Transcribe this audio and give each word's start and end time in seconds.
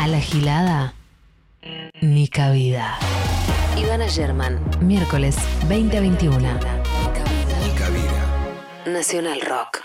A 0.00 0.06
la 0.06 0.20
gilada, 0.20 0.94
ni 2.00 2.28
cabida. 2.28 2.96
Ivana 3.76 4.08
German, 4.08 4.60
miércoles 4.80 5.36
2021. 5.62 6.38
Ni 6.38 7.70
cabida. 7.76 8.84
Nacional 8.86 9.40
Rock. 9.40 9.82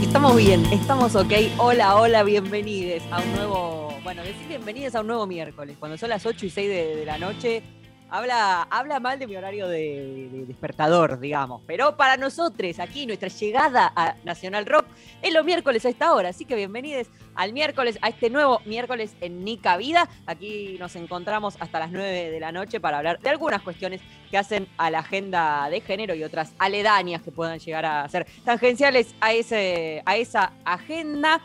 Estamos 0.00 0.36
bien, 0.38 0.64
estamos 0.72 1.14
ok. 1.14 1.32
Hola, 1.58 1.96
hola, 1.96 2.22
bienvenidos 2.22 3.02
a 3.10 3.20
un 3.20 3.32
nuevo. 3.34 3.94
Bueno, 4.02 4.22
decir 4.22 4.48
bienvenidos 4.48 4.94
a 4.94 5.02
un 5.02 5.08
nuevo 5.08 5.26
miércoles. 5.26 5.76
Cuando 5.78 5.98
son 5.98 6.08
las 6.08 6.24
8 6.24 6.46
y 6.46 6.50
6 6.50 6.68
de, 6.70 6.96
de 6.96 7.04
la 7.04 7.18
noche, 7.18 7.62
habla, 8.10 8.62
habla 8.70 9.00
mal 9.00 9.18
de 9.18 9.26
mi 9.26 9.36
horario 9.36 9.68
de, 9.68 10.28
de 10.32 10.46
despertador, 10.46 11.18
digamos. 11.20 11.62
Pero 11.66 11.96
para 11.96 12.16
nosotros, 12.16 12.78
aquí, 12.78 13.06
nuestra 13.06 13.28
llegada 13.28 13.92
a 13.94 14.16
Nacional 14.24 14.66
Rock 14.66 14.86
es 15.22 15.32
los 15.32 15.44
miércoles 15.44 15.84
a 15.84 15.88
esta 15.88 16.12
hora. 16.12 16.30
Así 16.30 16.44
que 16.44 16.54
bienvenidos 16.54 17.08
al 17.34 17.52
miércoles, 17.52 17.98
a 18.02 18.08
este 18.08 18.30
nuevo 18.30 18.60
miércoles 18.64 19.14
en 19.20 19.44
Nica 19.44 19.76
Vida. 19.76 20.08
Aquí 20.26 20.76
nos 20.78 20.96
encontramos 20.96 21.56
hasta 21.60 21.78
las 21.78 21.90
9 21.90 22.30
de 22.30 22.40
la 22.40 22.52
noche 22.52 22.80
para 22.80 22.98
hablar 22.98 23.20
de 23.20 23.28
algunas 23.28 23.62
cuestiones 23.62 24.00
que 24.30 24.38
hacen 24.38 24.66
a 24.76 24.90
la 24.90 25.00
agenda 25.00 25.68
de 25.70 25.80
género 25.80 26.14
y 26.14 26.24
otras 26.24 26.52
aledañas 26.58 27.22
que 27.22 27.30
puedan 27.30 27.58
llegar 27.58 27.84
a 27.86 28.08
ser 28.08 28.26
tangenciales 28.44 29.14
a, 29.20 29.32
ese, 29.32 30.02
a 30.04 30.16
esa 30.16 30.52
agenda. 30.64 31.40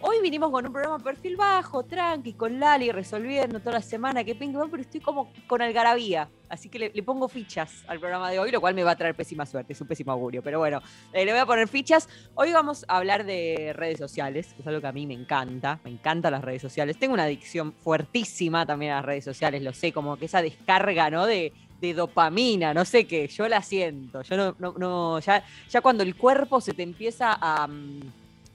Hoy 0.00 0.18
vinimos 0.22 0.50
con 0.52 0.64
un 0.64 0.72
programa 0.72 1.00
perfil 1.00 1.36
bajo, 1.36 1.82
tranqui, 1.82 2.34
con 2.34 2.60
Lali, 2.60 2.92
resolviendo 2.92 3.58
toda 3.58 3.72
la 3.72 3.82
semana 3.82 4.22
que 4.22 4.36
ping 4.36 4.52
pero 4.70 4.80
estoy 4.80 5.00
como 5.00 5.32
con 5.48 5.60
algarabía. 5.60 6.28
Así 6.48 6.68
que 6.68 6.78
le, 6.78 7.02
pongo 7.02 7.28
fichas 7.28 7.82
al 7.88 7.98
programa 7.98 8.30
de 8.30 8.38
hoy, 8.38 8.52
lo 8.52 8.60
cual 8.60 8.76
me 8.76 8.84
va 8.84 8.92
a 8.92 8.96
traer 8.96 9.16
pésima 9.16 9.44
suerte, 9.44 9.72
es 9.72 9.80
un 9.80 9.88
pésimo 9.88 10.12
augurio. 10.12 10.40
Pero 10.40 10.60
bueno, 10.60 10.80
eh, 11.12 11.24
le 11.24 11.32
voy 11.32 11.40
a 11.40 11.46
poner 11.46 11.66
fichas. 11.66 12.08
Hoy 12.36 12.52
vamos 12.52 12.84
a 12.86 12.98
hablar 12.98 13.24
de 13.24 13.72
redes 13.74 13.98
sociales, 13.98 14.54
que 14.54 14.62
es 14.62 14.68
algo 14.68 14.80
que 14.80 14.86
a 14.86 14.92
mí 14.92 15.04
me 15.04 15.14
encanta. 15.14 15.80
Me 15.82 15.90
encantan 15.90 16.30
las 16.30 16.44
redes 16.44 16.62
sociales. 16.62 16.96
Tengo 16.96 17.14
una 17.14 17.24
adicción 17.24 17.72
fuertísima 17.72 18.64
también 18.64 18.92
a 18.92 18.96
las 18.96 19.04
redes 19.04 19.24
sociales, 19.24 19.62
lo 19.62 19.72
sé, 19.72 19.92
como 19.92 20.16
que 20.16 20.26
esa 20.26 20.42
descarga, 20.42 21.10
¿no? 21.10 21.26
De, 21.26 21.52
dopamina, 21.80 22.74
no 22.74 22.84
sé 22.84 23.06
qué, 23.06 23.28
yo 23.28 23.48
la 23.48 23.62
siento. 23.62 24.22
Yo 24.22 24.54
no, 24.58 25.20
ya 25.20 25.80
cuando 25.80 26.02
el 26.04 26.16
cuerpo 26.16 26.60
se 26.60 26.72
te 26.72 26.82
empieza 26.82 27.36
a, 27.40 27.68
mm, 27.68 28.00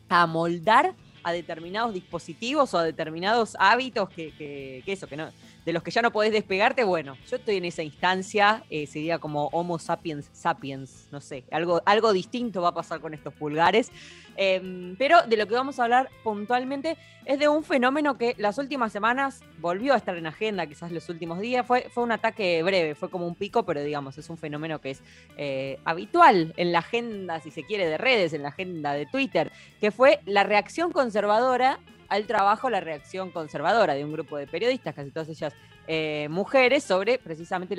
a 0.10 0.28
moldar 0.28 0.94
a 1.24 1.32
determinados 1.32 1.94
dispositivos 1.94 2.74
o 2.74 2.78
a 2.78 2.84
determinados 2.84 3.56
hábitos 3.60 4.10
que, 4.10 4.34
que, 4.36 4.84
eso, 4.86 5.08
que 5.08 5.18
no, 5.18 5.32
de 5.66 5.74
los 5.74 5.84
que 5.84 5.92
ya 5.92 6.02
no 6.02 6.12
podés 6.12 6.32
despegarte, 6.32 6.84
bueno, 6.84 7.18
yo 7.30 7.38
estoy 7.38 7.58
en 7.58 7.66
esa 7.66 7.84
instancia, 7.84 8.64
eh, 8.70 8.88
sería 8.88 9.20
como 9.20 9.48
Homo 9.48 9.80
sapiens 9.80 10.30
sapiens, 10.34 11.08
no 11.12 11.22
sé, 11.22 11.46
algo, 11.52 11.82
algo 11.86 12.14
distinto 12.14 12.62
va 12.62 12.70
a 12.70 12.74
pasar 12.74 13.00
con 13.00 13.14
estos 13.14 13.34
pulgares. 13.34 13.92
Eh, 14.36 14.96
pero 14.98 15.22
de 15.24 15.38
lo 15.38 15.48
que 15.48 15.54
vamos 15.54 15.80
a 15.80 15.84
hablar 15.84 16.10
puntualmente 16.24 16.98
es 17.26 17.40
de 17.40 17.48
un 17.48 17.64
fenómeno 17.64 18.18
que 18.18 18.36
las 18.38 18.58
últimas 18.58 18.92
semanas 18.92 19.42
volvió 19.60 19.94
a 19.94 19.98
estar 19.98 20.18
en 20.18 20.26
agenda, 20.26 20.66
quizás 20.66 20.92
los 20.92 21.08
últimos 21.10 21.40
días, 21.40 21.66
fue, 21.66 21.88
fue 21.90 22.04
un 22.04 22.12
ataque 22.12 22.62
breve, 22.64 22.96
fue 22.96 23.10
como 23.10 23.28
un 23.28 23.36
pico, 23.36 23.64
pero 23.64 23.82
digamos, 23.82 24.18
es 24.18 24.30
un 24.30 24.38
fenómeno 24.38 24.82
que 24.82 24.92
es 24.92 25.04
eh, 25.38 25.80
habitual 25.86 26.54
en 26.58 26.72
la 26.72 26.80
agenda, 26.80 27.40
si 27.40 27.52
se 27.52 27.64
quiere, 27.64 27.88
de 27.88 27.98
redes, 27.98 28.34
en 28.34 28.44
la 28.44 28.50
agenda 28.50 28.94
de 28.94 29.06
Twitter, 29.06 29.52
que 29.80 29.92
fue 29.92 30.20
la 30.26 30.44
reacción 30.44 30.92
conservadora 30.92 31.80
al 32.10 32.28
trabajo, 32.28 32.70
la 32.70 32.82
reacción 32.82 33.32
conservadora 33.32 33.94
de 33.94 34.04
un 34.04 34.12
grupo 34.12 34.38
de 34.38 34.46
periodistas, 34.46 34.94
casi 34.94 35.12
todas 35.12 35.30
ellas 35.30 35.54
eh, 35.86 36.28
mujeres, 36.30 36.84
sobre 36.84 37.18
precisamente 37.18 37.76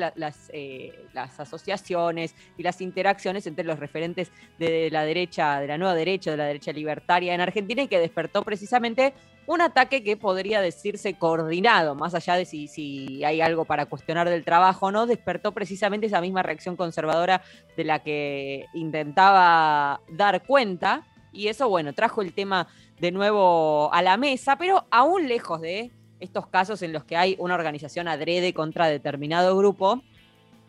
eh, 0.53 1.07
las, 1.15 1.41
asociaciones 1.41 2.35
y 2.59 2.63
las 2.63 2.83
interacciones 2.83 3.47
entre 3.47 3.65
los 3.65 3.79
referentes 3.79 4.31
de 4.59 4.91
la 4.91 5.05
derecha, 5.05 5.59
de 5.61 5.69
la 5.69 5.79
nueva 5.79 5.95
derecha, 5.95 6.31
de 6.33 6.37
la 6.37 6.45
derecha 6.45 6.73
libertaria 6.73 7.35
en 7.35 7.41
Argentina, 7.41 7.83
y 7.83 7.89
que 7.89 7.99
despertó 7.99 8.43
precisamente 8.43 9.15
un 9.47 9.63
ataque 9.63 10.05
que 10.05 10.19
podría 10.19 10.61
decirse 10.61 11.15
coordinado, 11.15 11.95
más 11.95 12.15
allá 12.15 12.37
de 12.37 12.45
si, 12.45 12.69
si 12.69 13.25
hay 13.25 13.41
algo 13.41 13.65
para 13.65 13.87
cuestionar 13.87 14.29
del 14.29 14.45
trabajo 14.45 14.87
o 14.87 14.93
no, 14.93 15.07
despertó 15.07 15.53
precisamente 15.53 16.07
esa 16.07 16.21
misma 16.21 16.43
reacción 16.43 16.77
conservadora 16.77 17.41
de 17.75 17.85
la 17.85 18.03
que 18.03 18.67
intentaba 18.75 20.01
dar 20.11 20.45
cuenta. 20.47 21.07
Y 21.33 21.49
eso, 21.49 21.69
bueno, 21.69 21.95
trajo 21.95 22.23
el 22.23 22.33
tema 22.33 22.69
de 23.01 23.13
nuevo 23.13 23.93
a 23.93 24.03
la 24.03 24.17
mesa, 24.17 24.57
pero 24.57 24.85
aún 24.91 25.27
lejos 25.27 25.61
de 25.61 25.91
estos 26.21 26.47
casos 26.47 26.83
en 26.83 26.93
los 26.93 27.05
que 27.05 27.17
hay 27.17 27.37
una 27.39 27.55
organización 27.55 28.09
adrede 28.09 28.55
contra 28.55 28.89
determinado 28.89 29.57
grupo, 29.57 30.03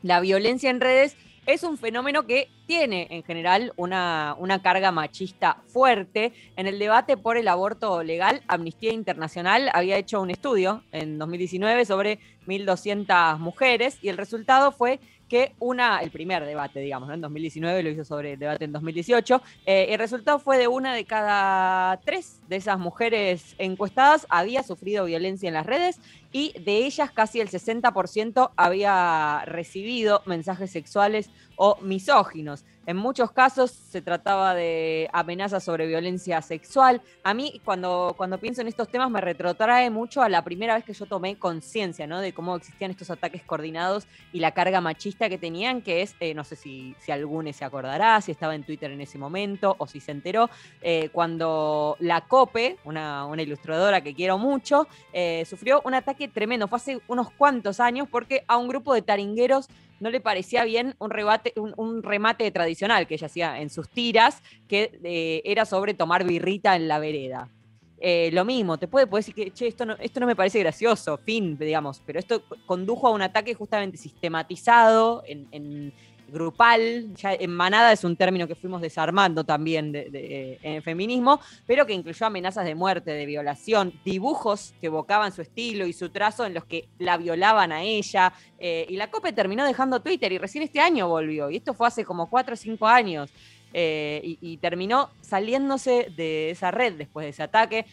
la 0.01 0.19
violencia 0.19 0.69
en 0.69 0.81
redes 0.81 1.15
es 1.45 1.63
un 1.63 1.77
fenómeno 1.77 2.25
que 2.25 2.49
tiene 2.65 3.07
en 3.11 3.23
general 3.23 3.71
una, 3.75 4.35
una, 4.39 4.61
carga 4.61 4.91
machista 4.91 5.57
fuerte. 5.67 6.33
En 6.55 6.65
el 6.65 6.79
debate 6.79 7.17
por 7.17 7.37
el 7.37 7.47
aborto 7.47 8.01
legal, 8.03 8.41
Amnistía 8.47 8.91
Internacional 8.91 9.69
había 9.73 9.97
hecho 9.97 10.21
un 10.21 10.31
estudio 10.31 10.83
en 10.91 11.19
2019 11.19 11.85
sobre 11.85 12.19
1.200 12.47 13.37
mujeres 13.37 13.99
y 14.01 14.09
el 14.09 14.17
resultado 14.17 14.71
fue 14.71 14.99
que 15.29 15.53
una, 15.59 15.99
el 15.99 16.11
primer 16.11 16.45
debate, 16.45 16.79
digamos, 16.79 17.07
¿no? 17.07 17.15
en 17.15 17.21
2019 17.21 17.83
lo 17.83 17.89
hizo 17.89 18.05
sobre 18.05 18.33
el 18.33 18.39
debate 18.39 18.65
en 18.65 18.71
2018, 18.71 19.41
eh, 19.65 19.87
el 19.89 19.99
resultado 19.99 20.39
fue 20.39 20.57
de 20.57 20.67
una 20.67 20.93
de 20.93 21.05
cada 21.05 21.97
tres 22.01 22.39
de 22.47 22.57
esas 22.57 22.77
mujeres 22.77 23.55
encuestadas 23.57 24.27
había 24.29 24.63
sufrido 24.63 25.05
violencia 25.05 25.47
en 25.47 25.53
las 25.53 25.65
redes 25.65 25.99
y 26.35 26.51
de 26.59 26.85
ellas 26.85 27.11
casi 27.11 27.39
el 27.39 27.49
60% 27.49 28.51
había 28.57 29.43
recibido 29.45 30.21
mensajes 30.25 30.69
sexuales 30.69 31.29
o 31.55 31.77
misóginos. 31.81 32.65
En 32.87 32.97
muchos 32.97 33.31
casos 33.31 33.71
se 33.71 34.01
trataba 34.01 34.53
de 34.53 35.09
amenazas 35.11 35.63
sobre 35.63 35.87
violencia 35.87 36.39
sexual. 36.43 37.01
A 37.23 37.33
mí, 37.33 37.59
cuando, 37.65 38.13
cuando 38.15 38.37
pienso 38.37 38.61
en 38.61 38.67
estos 38.67 38.89
temas, 38.89 39.09
me 39.09 39.21
retrotrae 39.21 39.89
mucho 39.89 40.21
a 40.21 40.29
la 40.29 40.43
primera 40.43 40.75
vez 40.75 40.83
que 40.83 40.93
yo 40.93 41.07
tomé 41.07 41.39
conciencia 41.39 42.05
¿no? 42.05 42.19
de 42.19 42.33
cómo 42.33 42.55
existían 42.55 42.91
estos 42.91 43.09
ataques 43.09 43.41
coordinados 43.41 44.05
y 44.31 44.39
la 44.39 44.51
carga 44.51 44.81
machista 44.81 45.29
que 45.29 45.39
tenían, 45.39 45.81
que 45.81 46.03
es, 46.03 46.15
eh, 46.19 46.35
no 46.35 46.43
sé 46.43 46.55
si, 46.55 46.95
si 46.99 47.11
alguno 47.11 47.51
se 47.53 47.65
acordará, 47.65 48.21
si 48.21 48.31
estaba 48.31 48.53
en 48.53 48.63
Twitter 48.63 48.91
en 48.91 49.01
ese 49.01 49.17
momento 49.17 49.75
o 49.79 49.87
si 49.87 49.99
se 49.99 50.11
enteró, 50.11 50.51
eh, 50.81 51.09
cuando 51.11 51.97
la 51.99 52.21
COPE, 52.21 52.77
una, 52.83 53.25
una, 53.25 53.41
ilustradora 53.41 54.01
que 54.01 54.13
quiero 54.13 54.37
mucho, 54.37 54.87
eh, 55.11 55.43
sufrió 55.47 55.81
un 55.85 55.95
ataque 55.95 56.24
tremendo. 56.27 56.67
Fue 56.67 56.77
hace 56.77 56.99
unos 57.07 57.31
cuantos 57.31 57.79
años 57.79 58.07
porque 58.09 58.43
a 58.47 58.57
un 58.57 58.67
grupo 58.67 58.93
de 58.93 59.01
taringueros 59.01 59.67
no 59.99 60.09
le 60.09 60.19
parecía 60.19 60.63
bien 60.65 60.95
un, 60.99 61.09
rebate, 61.09 61.53
un, 61.55 62.03
remate 62.03 62.49
tradicional 62.51 63.07
que 63.07 63.15
ella 63.15 63.27
hacía 63.27 63.59
en 63.61 63.69
sus 63.69 63.89
tiras, 63.89 64.43
que 64.67 64.99
eh, 65.03 65.41
era 65.45 65.65
sobre 65.65 65.93
tomar 65.93 66.25
birrita 66.25 66.75
en 66.75 66.87
la 66.87 66.99
vereda. 66.99 67.49
Eh, 67.97 68.29
lo 68.33 68.43
mismo, 68.43 68.77
te 68.77 68.87
puede, 68.87 69.05
decir 69.05 69.33
que, 69.33 69.51
che, 69.51 69.67
esto 69.67 69.85
no, 69.85 69.93
esto 69.93 70.19
no 70.19 70.25
me 70.25 70.35
parece 70.35 70.59
gracioso, 70.59 71.17
fin, 71.17 71.57
digamos, 71.57 72.01
pero 72.05 72.19
esto 72.19 72.43
condujo 72.65 73.07
a 73.07 73.11
un 73.11 73.21
ataque 73.21 73.53
justamente 73.53 73.97
sistematizado 73.97 75.23
en 75.25 75.93
grupal, 76.27 77.13
ya 77.15 77.33
en 77.33 77.51
manada 77.51 77.91
es 77.91 78.03
un 78.03 78.15
término 78.15 78.47
que 78.47 78.55
fuimos 78.55 78.81
desarmando 78.81 79.43
también 79.43 79.91
de, 79.91 80.09
de, 80.09 80.59
en 80.61 80.81
feminismo, 80.83 81.39
pero 81.65 81.85
que 81.85 81.93
incluyó 81.93 82.25
amenazas 82.25 82.65
de 82.65 82.75
muerte, 82.75 83.11
de 83.11 83.25
violación, 83.25 83.93
dibujos 84.03 84.73
que 84.79 84.87
evocaban 84.87 85.31
su 85.31 85.41
estilo 85.41 85.85
y 85.85 85.93
su 85.93 86.09
trazo 86.09 86.45
en 86.45 86.53
los 86.53 86.65
que 86.65 86.87
la 86.99 87.17
violaban 87.17 87.71
a 87.71 87.83
ella, 87.83 88.33
eh, 88.59 88.85
y 88.89 88.95
la 88.95 89.09
COPE 89.09 89.33
terminó 89.33 89.65
dejando 89.65 90.01
Twitter 90.01 90.31
y 90.31 90.37
recién 90.37 90.63
este 90.63 90.79
año 90.79 91.07
volvió, 91.07 91.49
y 91.49 91.57
esto 91.57 91.73
fue 91.73 91.87
hace 91.87 92.03
como 92.03 92.29
cuatro 92.29 92.53
o 92.53 92.57
cinco 92.57 92.87
años. 92.87 93.31
Eh, 93.77 94.37
y 94.39 94.55
terminó 94.55 95.09
saliéndose 95.19 96.09
de 96.15 96.49
esa 96.49 96.71
red 96.71 96.93
después 96.93 97.25
de 97.25 97.31
ese 97.31 97.43
ataque. 97.43 97.85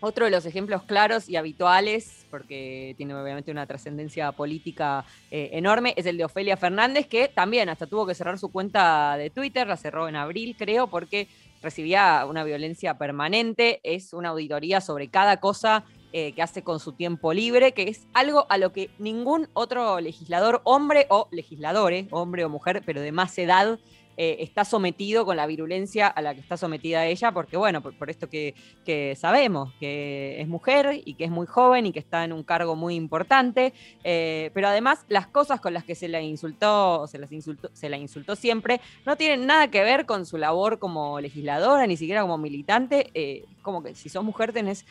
Otro 0.00 0.26
de 0.26 0.30
los 0.30 0.46
ejemplos 0.46 0.84
claros 0.84 1.28
y 1.28 1.34
habituales, 1.34 2.24
porque 2.30 2.94
tiene 2.96 3.16
obviamente 3.16 3.50
una 3.50 3.66
trascendencia 3.66 4.30
política 4.30 5.04
eh, 5.32 5.50
enorme, 5.54 5.92
es 5.96 6.06
el 6.06 6.16
de 6.16 6.24
Ofelia 6.24 6.56
Fernández, 6.56 7.08
que 7.08 7.26
también 7.26 7.68
hasta 7.68 7.86
tuvo 7.86 8.06
que 8.06 8.14
cerrar 8.14 8.38
su 8.38 8.52
cuenta 8.52 9.16
de 9.16 9.30
Twitter, 9.30 9.66
la 9.66 9.76
cerró 9.76 10.08
en 10.08 10.14
abril, 10.14 10.54
creo, 10.56 10.86
porque 10.86 11.26
recibía 11.62 12.24
una 12.26 12.44
violencia 12.44 12.96
permanente. 12.96 13.80
Es 13.82 14.12
una 14.12 14.28
auditoría 14.28 14.80
sobre 14.80 15.08
cada 15.08 15.38
cosa 15.38 15.84
eh, 16.12 16.32
que 16.32 16.42
hace 16.42 16.62
con 16.62 16.80
su 16.80 16.92
tiempo 16.92 17.32
libre, 17.32 17.72
que 17.72 17.88
es 17.88 18.06
algo 18.14 18.46
a 18.48 18.56
lo 18.56 18.72
que 18.72 18.90
ningún 18.98 19.48
otro 19.52 20.00
legislador, 20.00 20.60
hombre 20.64 21.06
o 21.10 21.28
legisladores, 21.32 22.06
hombre 22.10 22.44
o 22.44 22.48
mujer, 22.48 22.82
pero 22.86 23.00
de 23.00 23.12
más 23.12 23.36
edad, 23.38 23.78
eh, 24.20 24.42
está 24.42 24.64
sometido 24.64 25.24
con 25.24 25.36
la 25.36 25.46
virulencia 25.46 26.08
a 26.08 26.20
la 26.22 26.34
que 26.34 26.40
está 26.40 26.56
sometida 26.56 27.06
ella, 27.06 27.30
porque 27.30 27.56
bueno, 27.56 27.80
por, 27.80 28.10
esto 28.10 28.28
que, 28.28 28.56
que, 28.84 29.14
sabemos, 29.14 29.72
que 29.78 30.40
es 30.40 30.48
mujer 30.48 31.02
y 31.04 31.14
que 31.14 31.22
es 31.22 31.30
muy 31.30 31.46
joven 31.46 31.86
y 31.86 31.92
que 31.92 32.00
está 32.00 32.24
en 32.24 32.32
un 32.32 32.42
cargo 32.42 32.74
muy 32.74 32.96
importante, 32.96 33.72
eh, 34.02 34.50
pero 34.54 34.66
además 34.66 35.04
las 35.08 35.28
cosas 35.28 35.60
con 35.60 35.72
las 35.72 35.84
que 35.84 35.94
se 35.94 36.08
la 36.08 36.20
insultó, 36.20 37.06
se, 37.06 37.18
las 37.18 37.30
insultó, 37.30 37.70
se 37.72 37.88
la 37.88 37.96
insultó 37.96 38.34
siempre, 38.34 38.80
no 39.06 39.14
tienen 39.14 39.46
nada 39.46 39.70
que 39.70 39.84
ver 39.84 40.04
con 40.04 40.26
su 40.26 40.36
labor 40.36 40.80
como 40.80 41.20
legisladora, 41.20 41.86
ni 41.86 41.96
siquiera 41.96 42.22
como 42.22 42.38
militante, 42.38 43.10
eh, 43.14 43.44
como 43.62 43.84
que 43.84 43.94
si 43.94 44.08
sos 44.08 44.24
mujer 44.24 44.52
tenés 44.52 44.84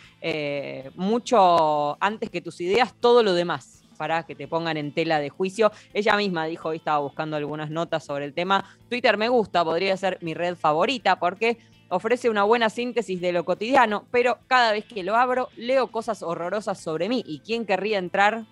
mucho 0.96 2.02
antes 2.02 2.30
que 2.30 2.40
tus 2.40 2.62
ideas 2.62 2.94
todo 3.00 3.24
lo 3.24 3.34
demás 3.34 3.77
para 3.98 4.24
que 4.24 4.36
te 4.36 4.48
pongan 4.48 4.78
en 4.78 4.94
tela 4.94 5.20
de 5.20 5.30
juicio. 5.30 5.72
Ella 5.94 6.16
misma 6.16 6.46
dijo, 6.46 6.70
hoy 6.70 6.78
estaba 6.78 7.00
buscando 7.00 7.36
algunas 7.36 7.70
notas 7.70 8.06
sobre 8.06 8.26
el 8.26 8.34
tema, 8.34 8.64
Twitter 8.90 9.18
me 9.18 9.30
gusta, 9.30 9.64
podría 9.64 9.98
ser 9.98 10.18
mi 10.22 10.34
red 10.34 10.56
favorita 10.56 11.20
porque 11.20 11.58
ofrece 11.90 12.30
una 12.30 12.44
buena 12.44 12.70
síntesis 12.70 13.20
de 13.22 13.32
lo 13.32 13.46
cotidiano, 13.46 14.06
pero 14.12 14.40
cada 14.48 14.72
vez 14.72 14.86
que 14.86 15.04
lo 15.04 15.16
abro 15.16 15.50
leo 15.56 15.88
cosas 15.88 16.22
horrorosas 16.22 16.80
sobre 16.80 17.10
mí 17.10 17.24
y 17.26 17.40
quién 17.40 17.66
querría 17.66 17.98
entrar 17.98 18.46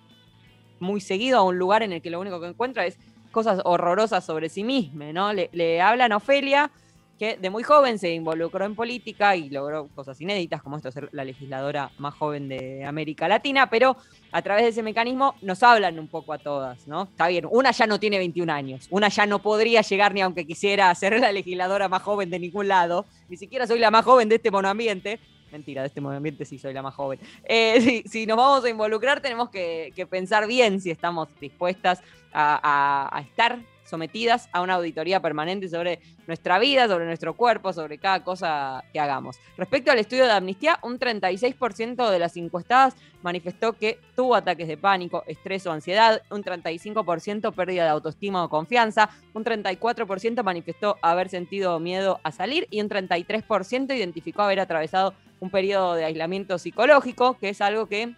muy 0.80 1.00
seguido 1.00 1.38
a 1.38 1.42
un 1.42 1.58
lugar 1.58 1.82
en 1.82 1.92
el 1.92 2.02
que 2.02 2.10
lo 2.10 2.20
único 2.20 2.40
que 2.40 2.48
encuentra 2.48 2.86
es 2.86 2.98
cosas 3.32 3.60
horrorosas 3.64 4.24
sobre 4.24 4.48
sí 4.48 4.64
mismo, 4.64 5.04
¿no? 5.12 5.32
Le, 5.32 5.50
le 5.52 5.80
hablan 5.80 6.12
a 6.12 6.16
Ofelia 6.16 6.70
que 7.18 7.36
de 7.36 7.50
muy 7.50 7.62
joven 7.62 7.98
se 7.98 8.12
involucró 8.12 8.64
en 8.64 8.74
política 8.74 9.36
y 9.36 9.50
logró 9.50 9.88
cosas 9.94 10.20
inéditas, 10.20 10.62
como 10.62 10.76
esto, 10.76 10.90
ser 10.90 11.08
la 11.12 11.24
legisladora 11.24 11.90
más 11.98 12.14
joven 12.14 12.48
de 12.48 12.84
América 12.84 13.28
Latina, 13.28 13.68
pero 13.70 13.96
a 14.32 14.42
través 14.42 14.64
de 14.64 14.70
ese 14.70 14.82
mecanismo 14.82 15.34
nos 15.42 15.62
hablan 15.62 15.98
un 15.98 16.08
poco 16.08 16.32
a 16.32 16.38
todas, 16.38 16.86
¿no? 16.86 17.04
Está 17.04 17.28
bien, 17.28 17.46
una 17.50 17.70
ya 17.70 17.86
no 17.86 17.98
tiene 17.98 18.18
21 18.18 18.52
años, 18.52 18.86
una 18.90 19.08
ya 19.08 19.26
no 19.26 19.40
podría 19.40 19.80
llegar 19.80 20.14
ni 20.14 20.20
aunque 20.20 20.46
quisiera 20.46 20.94
ser 20.94 21.18
la 21.20 21.32
legisladora 21.32 21.88
más 21.88 22.02
joven 22.02 22.30
de 22.30 22.38
ningún 22.38 22.68
lado, 22.68 23.06
ni 23.28 23.36
siquiera 23.36 23.66
soy 23.66 23.78
la 23.78 23.90
más 23.90 24.04
joven 24.04 24.28
de 24.28 24.36
este 24.36 24.50
monoambiente. 24.50 25.18
Mentira, 25.52 25.82
de 25.82 25.88
este 25.88 26.00
monoambiente 26.00 26.44
sí 26.44 26.58
soy 26.58 26.74
la 26.74 26.82
más 26.82 26.94
joven. 26.94 27.20
Eh, 27.44 28.02
si, 28.06 28.26
nos 28.26 28.36
vamos 28.36 28.64
a 28.64 28.68
involucrar, 28.68 29.20
tenemos 29.20 29.48
que, 29.48 30.06
pensar 30.10 30.46
bien 30.46 30.80
si 30.80 30.90
estamos 30.90 31.28
dispuestas 31.40 32.02
a 32.32 33.22
estar 33.22 33.58
sometidas 33.86 34.48
a 34.52 34.60
una 34.60 34.74
auditoría 34.74 35.20
permanente 35.20 35.68
sobre 35.68 36.00
nuestra 36.26 36.58
vida, 36.58 36.88
sobre 36.88 37.06
nuestro 37.06 37.34
cuerpo, 37.34 37.72
sobre 37.72 37.98
cada 37.98 38.22
cosa 38.22 38.84
que 38.92 39.00
hagamos. 39.00 39.38
Respecto 39.56 39.90
al 39.90 39.98
estudio 39.98 40.24
de 40.24 40.32
amnistía, 40.32 40.78
un 40.82 40.98
36% 40.98 42.10
de 42.10 42.18
las 42.18 42.36
encuestadas 42.36 42.94
manifestó 43.22 43.72
que 43.72 43.98
tuvo 44.14 44.34
ataques 44.34 44.68
de 44.68 44.76
pánico, 44.76 45.24
estrés 45.26 45.66
o 45.66 45.72
ansiedad, 45.72 46.22
un 46.30 46.44
35% 46.44 47.52
pérdida 47.54 47.84
de 47.84 47.90
autoestima 47.90 48.44
o 48.44 48.48
confianza, 48.48 49.10
un 49.34 49.44
34% 49.44 50.42
manifestó 50.42 50.96
haber 51.02 51.28
sentido 51.28 51.80
miedo 51.80 52.20
a 52.22 52.32
salir 52.32 52.66
y 52.70 52.80
un 52.80 52.88
33% 52.88 53.96
identificó 53.96 54.42
haber 54.42 54.60
atravesado 54.60 55.14
un 55.40 55.50
periodo 55.50 55.94
de 55.94 56.04
aislamiento 56.04 56.58
psicológico, 56.58 57.38
que 57.38 57.50
es 57.50 57.60
algo 57.60 57.86
que 57.86 58.14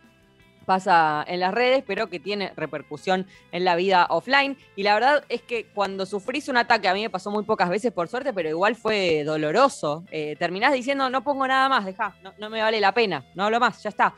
pasa 0.69 1.25
en 1.27 1.41
las 1.41 1.55
redes, 1.55 1.83
pero 1.87 2.11
que 2.11 2.21
tiene 2.21 2.53
repercusión 2.55 3.27
en 3.53 3.65
la 3.65 3.75
vida 3.75 4.07
offline. 4.11 4.59
Y 4.77 4.83
la 4.83 4.93
verdad 4.93 5.25
es 5.31 5.41
que 5.41 5.65
cuando 5.65 6.05
sufrís 6.05 6.47
un 6.49 6.59
ataque, 6.59 6.89
a 6.89 6.93
mí 6.93 7.01
me 7.01 7.09
pasó 7.09 7.31
muy 7.31 7.43
pocas 7.45 7.71
veces 7.71 7.91
por 7.91 8.07
suerte, 8.07 8.35
pero 8.35 8.51
igual 8.51 8.77
fue 8.77 9.25
doloroso. 9.25 10.05
Eh, 10.11 10.37
terminás 10.39 10.75
diciendo, 10.75 11.09
no 11.09 11.25
pongo 11.25 11.49
nada 11.49 11.71
más, 11.71 11.87
deja, 11.87 12.15
no, 12.39 12.51
me 12.51 12.61
vale 12.61 12.81
la 12.81 12.93
pena, 12.93 13.25
no 13.35 13.45
hablo 13.45 13.59
más, 13.59 13.83
ya 13.83 13.89
está. 13.89 14.15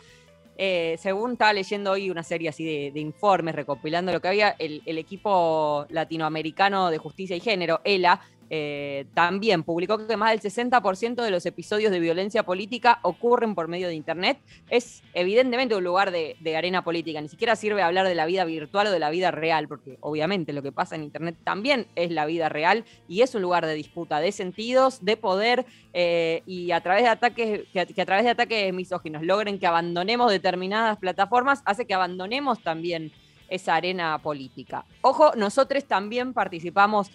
Eh, 0.56 0.97
según 0.99 1.32
estaba 1.32 1.52
leyendo 1.52 1.93
hoy 1.93 2.11
una 2.11 2.25
serie 2.25 2.49
así 2.49 2.91
de, 2.91 3.00
informes 3.00 3.55
recopilando 3.55 4.11
lo 4.11 4.20
que 4.20 4.29
había, 4.29 4.56
el, 4.58 4.82
el, 4.87 4.99
equipo 4.99 5.87
latinoamericano 5.88 6.91
de 6.91 6.99
justicia 6.99 7.37
y 7.37 7.41
género, 7.41 7.81
ELA, 7.85 8.20
eh, 8.52 9.06
también 9.14 9.62
publicó 9.62 10.05
que 10.05 10.17
más 10.17 10.32
del 10.32 10.41
60% 10.41 11.23
de 11.23 11.31
los 11.31 11.47
episodios 11.47 11.93
de 11.93 12.00
violencia 12.00 12.43
política 12.43 12.99
ocurren 13.02 13.55
por 13.55 13.69
medio 13.69 13.87
de 13.87 13.94
Internet. 13.94 14.38
Es 14.69 15.05
evidentemente 15.14 15.76
un 15.76 15.85
lugar 15.85 16.11
de, 16.11 16.37
arena 16.56 16.82
política, 16.82 17.20
ni 17.20 17.29
siquiera 17.29 17.55
sirve 17.55 17.81
hablar 17.81 18.08
de 18.08 18.17
la 18.17 18.26
vida 18.26 18.44
virtual 18.44 18.88
o 18.88 18.91
de 18.91 18.99
la 18.99 19.11
vida 19.11 19.31
real, 19.31 19.69
porque 19.69 19.99
obviamente 20.00 20.52
lo 20.52 20.62
que 20.62 20.73
pasa 20.73 20.97
en 20.97 21.05
Internet 21.05 21.37
también 21.44 21.87
es 21.94 22.11
la 22.11 22.26
vida 22.26 22.49
real 22.49 22.85
y 23.06 23.23
es 23.23 23.37
un 23.37 23.43
lugar 23.43 23.64
de 23.64 23.75
disputa 23.75 24.19
de 24.19 24.32
sentidos, 24.32 25.05
de 25.05 25.17
poder 25.17 25.64
eh, 25.93 26.43
y 26.44 26.73
a 26.73 26.81
través 26.81 27.05
de 27.05 27.08
ataques, 27.08 27.69
que, 27.73 27.87
que 27.87 28.02
a 28.02 28.06
través 28.06 28.25
de 28.25 28.31
ataques 28.31 28.75
misóginos 28.75 29.23
logren 29.23 29.61
que 29.61 29.69
abandonemos 29.69 30.29
determinadas 30.29 30.99
plataformas, 30.99 31.62
hace 31.64 31.87
que 31.87 31.94
abandonemos 31.94 32.61
también 32.64 33.12
esa 33.49 33.75
arena 33.75 34.19
política. 34.19 34.85
Ojo, 35.02 35.32
nosotros 35.37 35.85
también 35.85 36.32
participamos 36.32 37.11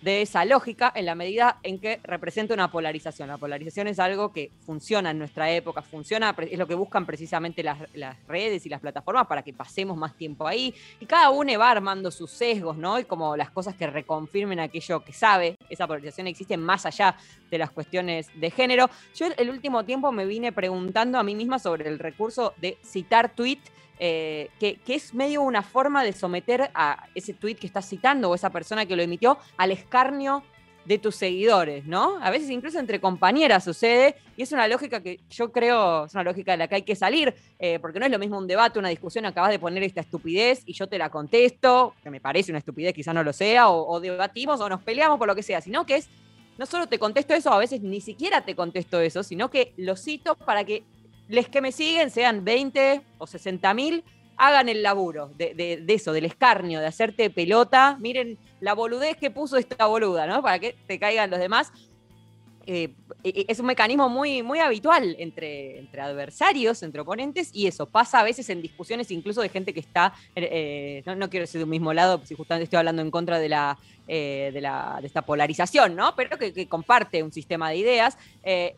de 0.00 0.22
esa 0.22 0.44
lógica 0.44 0.92
en 0.94 1.06
la 1.06 1.14
medida 1.14 1.58
en 1.62 1.78
que 1.78 2.00
representa 2.04 2.54
una 2.54 2.70
polarización. 2.70 3.28
La 3.28 3.38
polarización 3.38 3.88
es 3.88 3.98
algo 3.98 4.32
que 4.32 4.50
funciona 4.64 5.10
en 5.10 5.18
nuestra 5.18 5.50
época, 5.50 5.82
funciona, 5.82 6.34
es 6.38 6.58
lo 6.58 6.66
que 6.66 6.74
buscan 6.74 7.06
precisamente 7.06 7.62
las, 7.62 7.78
redes 8.26 8.64
y 8.66 8.68
las 8.68 8.80
plataformas 8.80 9.26
para 9.26 9.42
que 9.42 9.52
pasemos 9.52 9.96
más 9.96 10.16
tiempo 10.16 10.46
ahí. 10.46 10.74
Y 11.00 11.06
cada 11.06 11.30
uno 11.30 11.58
va 11.58 11.70
armando 11.70 12.10
sus 12.10 12.30
sesgos, 12.30 12.76
¿no? 12.76 12.98
Y 12.98 13.04
como 13.04 13.36
las 13.36 13.50
cosas 13.50 13.74
que 13.74 13.86
reconfirmen 13.86 14.60
aquello 14.60 15.04
que 15.04 15.12
sabe. 15.12 15.56
Esa 15.68 15.86
polarización 15.86 16.26
existe 16.26 16.56
más 16.56 16.86
allá 16.86 17.16
de 17.50 17.58
las 17.58 17.70
cuestiones 17.70 18.28
de 18.34 18.50
género. 18.50 18.90
Yo 19.14 19.26
el 19.36 19.50
último 19.50 19.84
tiempo 19.84 20.12
me 20.12 20.26
vine 20.26 20.52
preguntando 20.52 21.18
a 21.18 21.22
mí 21.22 21.34
misma 21.34 21.58
sobre 21.58 21.88
el 21.88 21.98
recurso 21.98 22.54
de 22.58 22.78
citar 22.84 23.34
tweet 23.34 23.60
eh, 24.00 24.50
que, 24.60 24.78
es 24.86 25.14
medio 25.14 25.42
una 25.42 25.62
forma 25.62 26.04
de 26.04 26.12
someter 26.12 26.70
a 26.74 27.06
ese 27.14 27.34
tweet 27.34 27.56
que 27.56 27.66
estás 27.66 27.88
citando 27.88 28.30
o 28.30 28.34
esa 28.34 28.50
persona 28.50 28.86
que 28.86 28.96
lo 28.96 29.02
emitió 29.02 29.38
al 29.56 29.72
escarnio 29.72 30.44
de 30.84 30.98
tus 30.98 31.16
seguidores, 31.16 31.84
¿no? 31.84 32.16
A 32.22 32.30
veces 32.30 32.48
incluso 32.48 32.78
entre 32.78 32.98
compañeras 32.98 33.62
sucede 33.62 34.16
y 34.36 34.42
es 34.42 34.52
una 34.52 34.66
lógica 34.68 35.02
que 35.02 35.20
yo 35.28 35.52
creo, 35.52 36.06
es 36.06 36.14
una 36.14 36.24
lógica 36.24 36.52
de 36.52 36.58
la 36.58 36.68
que 36.68 36.76
hay 36.76 36.82
que 36.82 36.96
salir, 36.96 37.34
eh, 37.58 37.78
porque 37.78 38.00
no 38.00 38.06
es 38.06 38.12
lo 38.12 38.18
mismo 38.18 38.38
un 38.38 38.46
debate, 38.46 38.78
una 38.78 38.88
discusión, 38.88 39.26
acabas 39.26 39.50
de 39.50 39.58
poner 39.58 39.82
esta 39.82 40.00
estupidez 40.00 40.62
y 40.64 40.72
yo 40.72 40.86
te 40.86 40.96
la 40.96 41.10
contesto, 41.10 41.94
que 42.02 42.10
me 42.10 42.20
parece 42.20 42.52
una 42.52 42.60
estupidez, 42.60 42.94
quizás 42.94 43.14
no 43.14 43.22
lo 43.22 43.34
sea, 43.34 43.68
o, 43.68 43.86
o 43.86 44.00
debatimos 44.00 44.60
o 44.60 44.68
nos 44.68 44.82
peleamos 44.82 45.18
por 45.18 45.28
lo 45.28 45.34
que 45.34 45.42
sea, 45.42 45.60
sino 45.60 45.84
que 45.84 45.96
es, 45.96 46.08
no 46.56 46.64
solo 46.64 46.86
te 46.86 46.98
contesto 46.98 47.34
eso, 47.34 47.52
a 47.52 47.58
veces 47.58 47.82
ni 47.82 48.00
siquiera 48.00 48.40
te 48.40 48.56
contesto 48.56 48.98
eso, 49.00 49.22
sino 49.22 49.50
que 49.50 49.74
lo 49.76 49.94
cito 49.94 50.36
para 50.36 50.64
que 50.64 50.84
les 51.28 51.48
que 51.48 51.60
me 51.60 51.72
siguen, 51.72 52.10
sean 52.10 52.44
20 52.44 53.02
o 53.18 53.26
60 53.26 53.74
mil, 53.74 54.04
hagan 54.36 54.68
el 54.68 54.82
laburo 54.82 55.30
de, 55.36 55.84
eso, 55.88 56.12
del 56.12 56.24
escarnio, 56.24 56.80
de 56.80 56.86
hacerte 56.86 57.28
pelota. 57.28 57.96
Miren 58.00 58.38
la 58.60 58.74
boludez 58.74 59.16
que 59.16 59.30
puso 59.30 59.56
esta 59.56 59.86
boluda, 59.86 60.26
¿no? 60.26 60.42
Para 60.42 60.58
que 60.58 60.74
te 60.86 60.98
caigan 60.98 61.30
los 61.30 61.40
demás. 61.40 61.72
Eh, 62.70 62.92
es 63.22 63.60
un 63.60 63.64
mecanismo 63.64 64.10
muy, 64.10 64.42
muy 64.42 64.58
habitual 64.58 65.16
entre, 65.18 65.78
entre 65.78 66.02
adversarios, 66.02 66.82
entre 66.82 67.00
oponentes, 67.00 67.48
y 67.54 67.66
eso 67.66 67.86
pasa 67.86 68.20
a 68.20 68.24
veces 68.24 68.50
en 68.50 68.60
discusiones 68.60 69.10
incluso 69.10 69.40
de 69.40 69.48
gente 69.48 69.72
que 69.72 69.80
está, 69.80 70.12
eh, 70.36 71.02
no, 71.06 71.30
quiero 71.30 71.44
decir 71.44 71.60
de 71.60 71.64
un 71.64 71.70
mismo 71.70 71.94
lado, 71.94 72.20
si 72.26 72.34
justamente 72.34 72.64
estoy 72.64 72.76
hablando 72.76 73.00
en 73.00 73.10
contra 73.10 73.38
de, 73.38 73.48
la, 73.48 73.78
eh, 74.06 74.50
de, 74.52 74.60
la, 74.60 74.98
de 75.00 75.06
esta 75.06 75.22
polarización, 75.22 75.96
¿no? 75.96 76.14
pero 76.14 76.36
que, 76.36 76.68
comparte 76.68 77.22
un 77.22 77.32
sistema 77.32 77.70
de 77.70 77.78
ideas, 77.78 78.18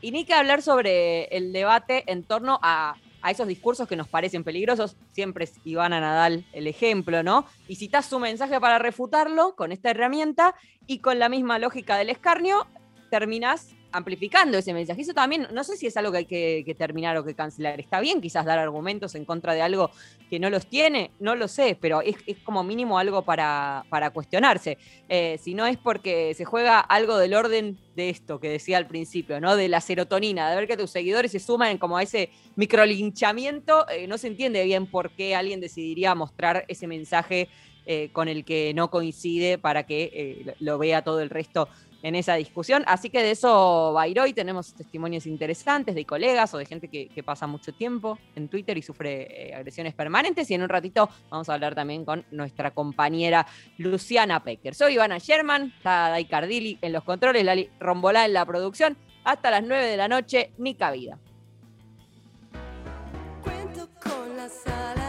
y 0.00 0.12
ni 0.12 0.24
que 0.24 0.34
hablar 0.34 0.62
sobre 0.62 1.24
el 1.24 1.52
debate 1.52 2.04
en 2.06 2.22
torno 2.22 2.60
a 2.62 2.94
a 3.22 3.30
esos 3.30 3.46
discursos 3.46 3.86
que 3.86 3.96
nos 3.96 4.08
parecen 4.08 4.44
peligrosos. 4.44 4.96
Siempre 5.12 5.44
es 5.44 5.52
Ivana 5.62 6.00
Nadal 6.00 6.46
el 6.54 6.66
ejemplo, 6.66 7.22
¿no? 7.22 7.44
Y 7.68 7.76
citas 7.76 8.06
su 8.06 8.18
mensaje 8.18 8.58
para 8.58 8.78
refutarlo 8.78 9.54
con 9.56 9.72
esta 9.72 9.90
herramienta 9.90 10.54
y 10.86 11.00
con 11.00 11.18
la 11.18 11.28
misma 11.28 11.58
lógica 11.58 11.98
del 11.98 12.08
escarnio, 12.08 12.66
terminas 13.10 13.74
amplificando 13.92 14.58
ese 14.58 14.72
mensaje. 14.72 15.02
Eso 15.02 15.14
también, 15.14 15.48
no 15.52 15.64
sé 15.64 15.76
si 15.76 15.86
es 15.86 15.96
algo 15.96 16.12
que 16.12 16.18
hay 16.18 16.24
que, 16.64 16.74
terminar 16.74 17.16
o 17.16 17.24
que 17.24 17.34
cancelar. 17.34 17.80
Está 17.80 18.00
bien 18.00 18.20
quizás 18.20 18.44
dar 18.44 18.58
argumentos 18.58 19.14
en 19.14 19.24
contra 19.24 19.54
de 19.54 19.62
algo 19.62 19.90
que 20.28 20.38
no 20.38 20.50
los 20.50 20.66
tiene, 20.66 21.10
no 21.18 21.34
lo 21.34 21.48
sé, 21.48 21.76
pero 21.80 22.00
es, 22.02 22.16
como 22.44 22.62
mínimo 22.62 22.98
algo 22.98 23.22
para, 23.22 23.84
para 23.88 24.10
cuestionarse. 24.10 24.78
Eh, 25.08 25.38
si 25.42 25.54
no 25.54 25.66
es 25.66 25.76
porque 25.76 26.34
se 26.34 26.44
juega 26.44 26.80
algo 26.80 27.18
del 27.18 27.34
orden 27.34 27.78
de 27.96 28.10
esto 28.10 28.40
que 28.40 28.48
decía 28.48 28.78
al 28.78 28.86
principio, 28.86 29.40
¿no? 29.40 29.56
De 29.56 29.68
la 29.68 29.80
serotonina, 29.80 30.48
de 30.50 30.56
ver 30.56 30.68
que 30.68 30.76
tus 30.76 30.90
seguidores 30.90 31.32
se 31.32 31.40
suman 31.40 31.78
como 31.78 31.96
a 31.96 32.02
ese 32.02 32.30
microlinchamiento, 32.56 33.88
eh, 33.88 34.06
no 34.06 34.18
se 34.18 34.28
entiende 34.28 34.64
bien 34.64 34.86
por 34.86 35.10
qué 35.10 35.34
alguien 35.34 35.60
decidiría 35.60 36.14
mostrar 36.14 36.64
ese 36.68 36.86
mensaje 36.86 37.48
eh, 37.86 38.10
con 38.12 38.28
el 38.28 38.44
que 38.44 38.72
no 38.74 38.90
coincide 38.90 39.58
para 39.58 39.84
que 39.84 40.54
lo 40.60 40.78
vea 40.78 41.02
todo 41.02 41.20
el 41.20 41.30
resto 41.30 41.68
en 42.02 42.14
esa 42.14 42.34
discusión. 42.34 42.82
Así 42.86 43.10
que 43.10 43.22
de 43.22 43.32
eso 43.32 43.92
va 43.94 44.02
a 44.02 44.08
ir 44.08 44.20
hoy. 44.20 44.32
Tenemos 44.32 44.74
testimonios 44.74 45.26
interesantes 45.26 45.94
de 45.94 46.04
colegas 46.04 46.52
o 46.54 46.58
de 46.58 46.66
gente 46.66 46.88
que, 46.88 47.20
pasa 47.20 47.46
mucho 47.46 47.72
tiempo 47.72 48.18
en 48.34 48.48
Twitter 48.48 48.78
y 48.78 48.82
sufre 48.82 49.50
eh, 49.50 49.54
agresiones 49.54 49.94
permanentes. 49.94 50.50
Y 50.50 50.54
en 50.54 50.62
un 50.62 50.68
ratito 50.68 51.08
vamos 51.28 51.48
a 51.48 51.54
hablar 51.54 51.74
también 51.74 52.04
con 52.04 52.24
nuestra 52.30 52.70
compañera 52.70 53.46
Luciana 53.76 54.42
Pecker. 54.42 54.74
Soy 54.74 54.94
Ivana 54.94 55.18
Sherman, 55.18 55.74
está 55.76 56.08
Dai 56.08 56.24
Cardilli 56.24 56.78
en 56.80 56.92
los 56.92 57.04
controles, 57.04 57.44
Lali 57.44 57.68
Rombolá 57.78 58.24
en 58.24 58.32
la 58.32 58.46
producción. 58.46 58.96
Hasta 59.22 59.50
las 59.50 59.62
9 59.62 59.84
de 59.84 59.96
la 59.98 60.08
noche, 60.08 60.52
ni 60.56 60.74
cabida. 60.74 61.18
enfermera 64.40 64.99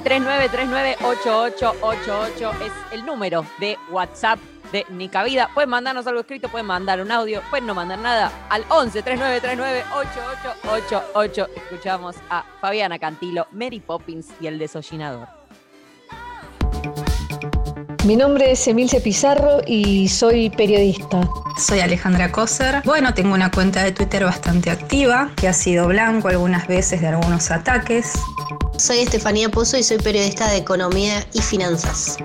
1139398888 0.00 2.62
es 2.62 2.72
el 2.92 3.06
número 3.06 3.46
de 3.60 3.78
WhatsApp 3.90 4.40
de 4.72 4.84
Nica 4.90 5.22
Vida. 5.22 5.48
Pueden 5.54 5.70
mandarnos 5.70 6.04
algo 6.06 6.20
escrito, 6.20 6.48
pueden 6.48 6.66
mandar 6.66 7.00
un 7.00 7.10
audio, 7.12 7.40
pueden 7.48 7.66
no 7.66 7.74
mandar 7.74 8.00
nada. 8.00 8.30
Al 8.50 8.64
1139398888 8.64 11.48
escuchamos 11.54 12.16
a 12.28 12.44
Fabiana 12.60 12.98
Cantilo, 12.98 13.46
Mary 13.52 13.80
Poppins 13.80 14.26
y 14.40 14.48
el 14.48 14.58
desollinador. 14.58 15.28
Mi 18.04 18.16
nombre 18.16 18.50
es 18.50 18.68
Emilce 18.68 19.00
Pizarro 19.00 19.62
y 19.66 20.08
soy 20.08 20.50
periodista. 20.50 21.26
Soy 21.56 21.80
Alejandra 21.80 22.30
Coser. 22.32 22.82
Bueno, 22.84 23.14
tengo 23.14 23.32
una 23.32 23.50
cuenta 23.50 23.82
de 23.84 23.92
Twitter 23.92 24.24
bastante 24.24 24.70
activa, 24.70 25.30
que 25.36 25.48
ha 25.48 25.54
sido 25.54 25.86
blanco 25.86 26.28
algunas 26.28 26.66
veces 26.66 27.00
de 27.00 27.08
algunos 27.08 27.50
ataques. 27.50 28.12
Soy 28.76 28.98
Estefanía 28.98 29.48
Pozo 29.48 29.76
y 29.76 29.84
soy 29.84 29.98
periodista 29.98 30.50
de 30.50 30.56
economía 30.56 31.24
y 31.32 31.40
finanzas. 31.40 32.16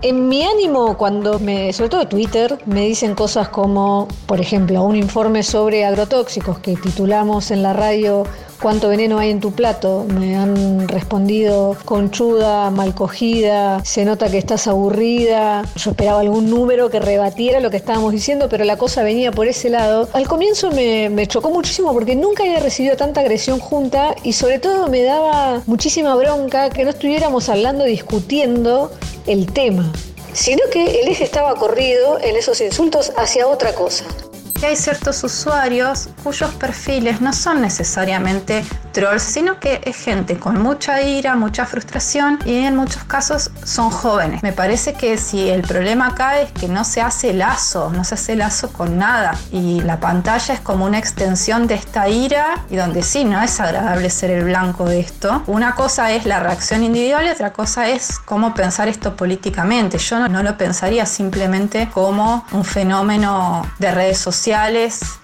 En 0.00 0.28
mi 0.28 0.44
ánimo, 0.44 0.96
cuando 0.96 1.38
me, 1.38 1.72
sobre 1.72 1.90
todo 1.90 2.08
Twitter, 2.08 2.58
me 2.66 2.86
dicen 2.86 3.14
cosas 3.14 3.50
como, 3.50 4.08
por 4.26 4.40
ejemplo, 4.40 4.82
un 4.82 4.96
informe 4.96 5.42
sobre 5.42 5.84
agrotóxicos 5.84 6.58
que 6.58 6.74
titulamos 6.76 7.50
en 7.50 7.62
la 7.62 7.74
radio 7.74 8.24
¿Cuánto 8.64 8.88
veneno 8.88 9.18
hay 9.18 9.28
en 9.28 9.40
tu 9.40 9.52
plato? 9.52 10.06
Me 10.08 10.36
han 10.36 10.88
respondido 10.88 11.76
conchuda, 11.84 12.70
mal 12.70 12.94
cogida, 12.94 13.84
se 13.84 14.06
nota 14.06 14.30
que 14.30 14.38
estás 14.38 14.66
aburrida. 14.66 15.64
Yo 15.76 15.90
esperaba 15.90 16.20
algún 16.20 16.48
número 16.48 16.88
que 16.88 16.98
rebatiera 16.98 17.60
lo 17.60 17.70
que 17.70 17.76
estábamos 17.76 18.10
diciendo, 18.12 18.48
pero 18.48 18.64
la 18.64 18.78
cosa 18.78 19.02
venía 19.02 19.32
por 19.32 19.48
ese 19.48 19.68
lado. 19.68 20.08
Al 20.14 20.26
comienzo 20.26 20.70
me, 20.70 21.10
me 21.10 21.26
chocó 21.26 21.50
muchísimo 21.50 21.92
porque 21.92 22.16
nunca 22.16 22.42
había 22.42 22.58
recibido 22.58 22.96
tanta 22.96 23.20
agresión 23.20 23.60
junta 23.60 24.14
y 24.22 24.32
sobre 24.32 24.58
todo 24.58 24.88
me 24.88 25.02
daba 25.02 25.60
muchísima 25.66 26.14
bronca 26.14 26.70
que 26.70 26.84
no 26.84 26.90
estuviéramos 26.90 27.50
hablando, 27.50 27.84
discutiendo 27.84 28.90
el 29.26 29.52
tema, 29.52 29.92
sino 30.32 30.62
que 30.72 31.02
el 31.02 31.08
eje 31.08 31.24
estaba 31.24 31.54
corrido 31.56 32.18
en 32.18 32.34
esos 32.34 32.62
insultos 32.62 33.12
hacia 33.18 33.46
otra 33.46 33.74
cosa. 33.74 34.06
Que 34.54 34.66
hay 34.66 34.76
ciertos 34.76 35.22
usuarios 35.24 36.08
cuyos 36.22 36.52
perfiles 36.54 37.20
no 37.20 37.32
son 37.32 37.60
necesariamente 37.60 38.64
trolls, 38.92 39.22
sino 39.22 39.58
que 39.58 39.80
es 39.84 39.96
gente 39.96 40.38
con 40.38 40.62
mucha 40.62 41.02
ira, 41.02 41.34
mucha 41.34 41.66
frustración 41.66 42.38
y 42.44 42.58
en 42.58 42.76
muchos 42.76 43.02
casos 43.04 43.50
son 43.64 43.90
jóvenes. 43.90 44.42
Me 44.42 44.52
parece 44.52 44.94
que 44.94 45.18
si 45.18 45.50
el 45.50 45.62
problema 45.62 46.08
acá 46.08 46.40
es 46.40 46.52
que 46.52 46.68
no 46.68 46.84
se 46.84 47.00
hace 47.00 47.34
lazo, 47.34 47.90
no 47.90 48.04
se 48.04 48.14
hace 48.14 48.36
lazo 48.36 48.72
con 48.72 48.96
nada 48.96 49.36
y 49.50 49.80
la 49.80 49.98
pantalla 49.98 50.54
es 50.54 50.60
como 50.60 50.84
una 50.84 50.98
extensión 50.98 51.66
de 51.66 51.74
esta 51.74 52.08
ira 52.08 52.64
y 52.70 52.76
donde 52.76 53.02
sí, 53.02 53.24
no 53.24 53.42
es 53.42 53.58
agradable 53.60 54.08
ser 54.08 54.30
el 54.30 54.44
blanco 54.44 54.84
de 54.84 55.00
esto. 55.00 55.42
Una 55.46 55.74
cosa 55.74 56.12
es 56.12 56.24
la 56.26 56.38
reacción 56.40 56.84
individual 56.84 57.26
y 57.26 57.30
otra 57.30 57.52
cosa 57.52 57.88
es 57.88 58.20
cómo 58.20 58.54
pensar 58.54 58.88
esto 58.88 59.16
políticamente. 59.16 59.98
Yo 59.98 60.20
no, 60.20 60.28
no 60.28 60.42
lo 60.42 60.56
pensaría 60.56 61.04
simplemente 61.06 61.90
como 61.92 62.44
un 62.52 62.64
fenómeno 62.64 63.66
de 63.78 63.90
redes 63.90 64.18
sociales 64.18 64.43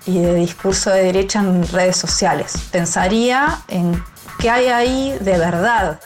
y 0.07 0.19
de 0.19 0.35
discurso 0.35 0.91
de 0.91 1.03
derecha 1.05 1.41
en 1.41 1.67
redes 1.69 1.97
sociales. 1.97 2.55
Pensaría 2.73 3.61
en 3.69 4.03
qué 4.39 4.49
hay 4.49 4.69
ahí 4.69 5.19
de 5.21 5.37
verdad. 5.37 6.01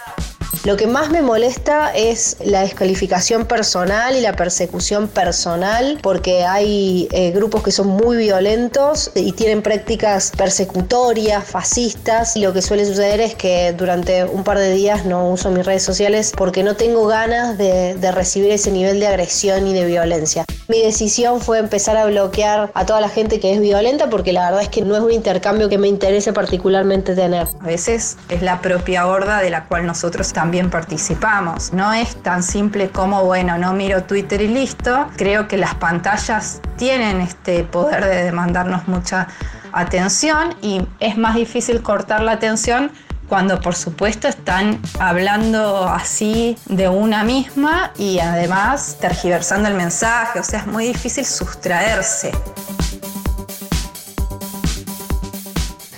Lo 0.65 0.79
que 0.79 0.87
más 0.87 1.11
me 1.11 1.21
molesta 1.21 1.95
es 1.95 2.39
la 2.43 2.63
descalificación 2.63 3.45
personal 3.45 4.17
y 4.17 4.23
la 4.23 4.33
persecución 4.33 5.09
personal, 5.09 5.99
porque 6.03 6.45
hay 6.45 7.07
eh, 7.13 7.33
grupos 7.33 7.63
que 7.63 7.71
son 7.71 7.89
muy 7.89 8.17
violentos 8.17 9.11
y 9.15 9.33
tienen 9.33 9.61
prácticas 9.61 10.33
persecutorias, 10.35 11.45
fascistas. 11.45 12.35
Y 12.39 12.41
lo 12.41 12.55
que 12.55 12.63
suele 12.63 12.87
suceder 12.87 13.21
es 13.21 13.35
que 13.35 13.75
durante 13.75 14.25
un 14.25 14.43
par 14.43 14.57
de 14.57 14.73
días 14.73 15.05
no 15.05 15.29
uso 15.29 15.51
mis 15.51 15.67
redes 15.67 15.83
sociales 15.83 16.33
porque 16.35 16.63
no 16.63 16.77
tengo 16.77 17.07
ganas 17.07 17.59
de, 17.59 17.95
de 17.97 18.11
recibir 18.11 18.51
ese 18.51 18.71
nivel 18.71 19.01
de 19.01 19.09
agresión 19.09 19.67
y 19.67 19.75
de 19.75 19.85
violencia. 19.85 20.47
Mi 20.67 20.81
decisión 20.81 21.43
fue 21.43 21.59
empezar 21.59 21.99
a 21.99 22.07
bloquear 22.07 22.71
a 22.73 22.87
toda 22.87 23.03
la 23.03 23.11
gente 23.11 23.39
que 23.39 23.53
es 23.53 23.61
violenta 23.61 24.09
porque 24.09 24.33
la 24.33 24.47
verdad 24.47 24.63
es 24.63 24.71
que 24.71 24.81
no 24.81 24.97
es 24.97 25.03
un 25.03 25.13
intercambio 25.13 25.69
que 25.69 25.77
me 25.77 25.89
interese 25.89 26.33
particularmente 26.33 27.15
tener. 27.15 27.49
A 27.61 27.67
veces 27.67 28.17
es 28.31 28.41
la 28.41 28.63
propia 28.63 29.07
horda 29.07 29.43
de 29.43 29.51
la 29.51 29.67
cual 29.67 29.85
nosotros 29.85 30.33
también 30.33 30.54
participamos. 30.63 31.73
No 31.73 31.93
es 31.93 32.23
tan 32.23 32.43
simple 32.43 32.91
como, 32.91 33.25
bueno, 33.25 33.59
no 33.59 33.73
miro 33.73 34.05
Twitter 34.05 34.41
y 34.41 34.49
listo. 34.49 35.09
Creo 35.17 35.49
que 35.49 35.57
las 35.57 35.75
pantallas 35.75 36.61
tienen 36.77 37.21
este 37.21 37.65
poder 37.65 38.05
de 38.05 38.25
demandarnos 38.25 38.87
mucha 38.89 39.29
atención 39.73 40.55
y 40.63 40.87
es 41.01 41.17
más 41.19 41.35
difícil 41.35 41.83
cortar 41.83 42.23
la 42.23 42.33
atención 42.33 42.93
cuando 43.29 43.61
por 43.61 43.75
supuesto 43.75 44.29
están 44.29 44.81
hablando 45.01 45.89
así 45.89 46.57
de 46.67 46.89
una 46.89 47.25
misma 47.25 47.91
y 47.99 48.19
además 48.19 48.99
tergiversando 49.01 49.69
el 49.69 49.75
mensaje, 49.75 50.39
o 50.39 50.45
sea, 50.45 50.61
es 50.61 50.67
muy 50.67 50.87
difícil 50.87 51.25
sustraerse. 51.25 52.33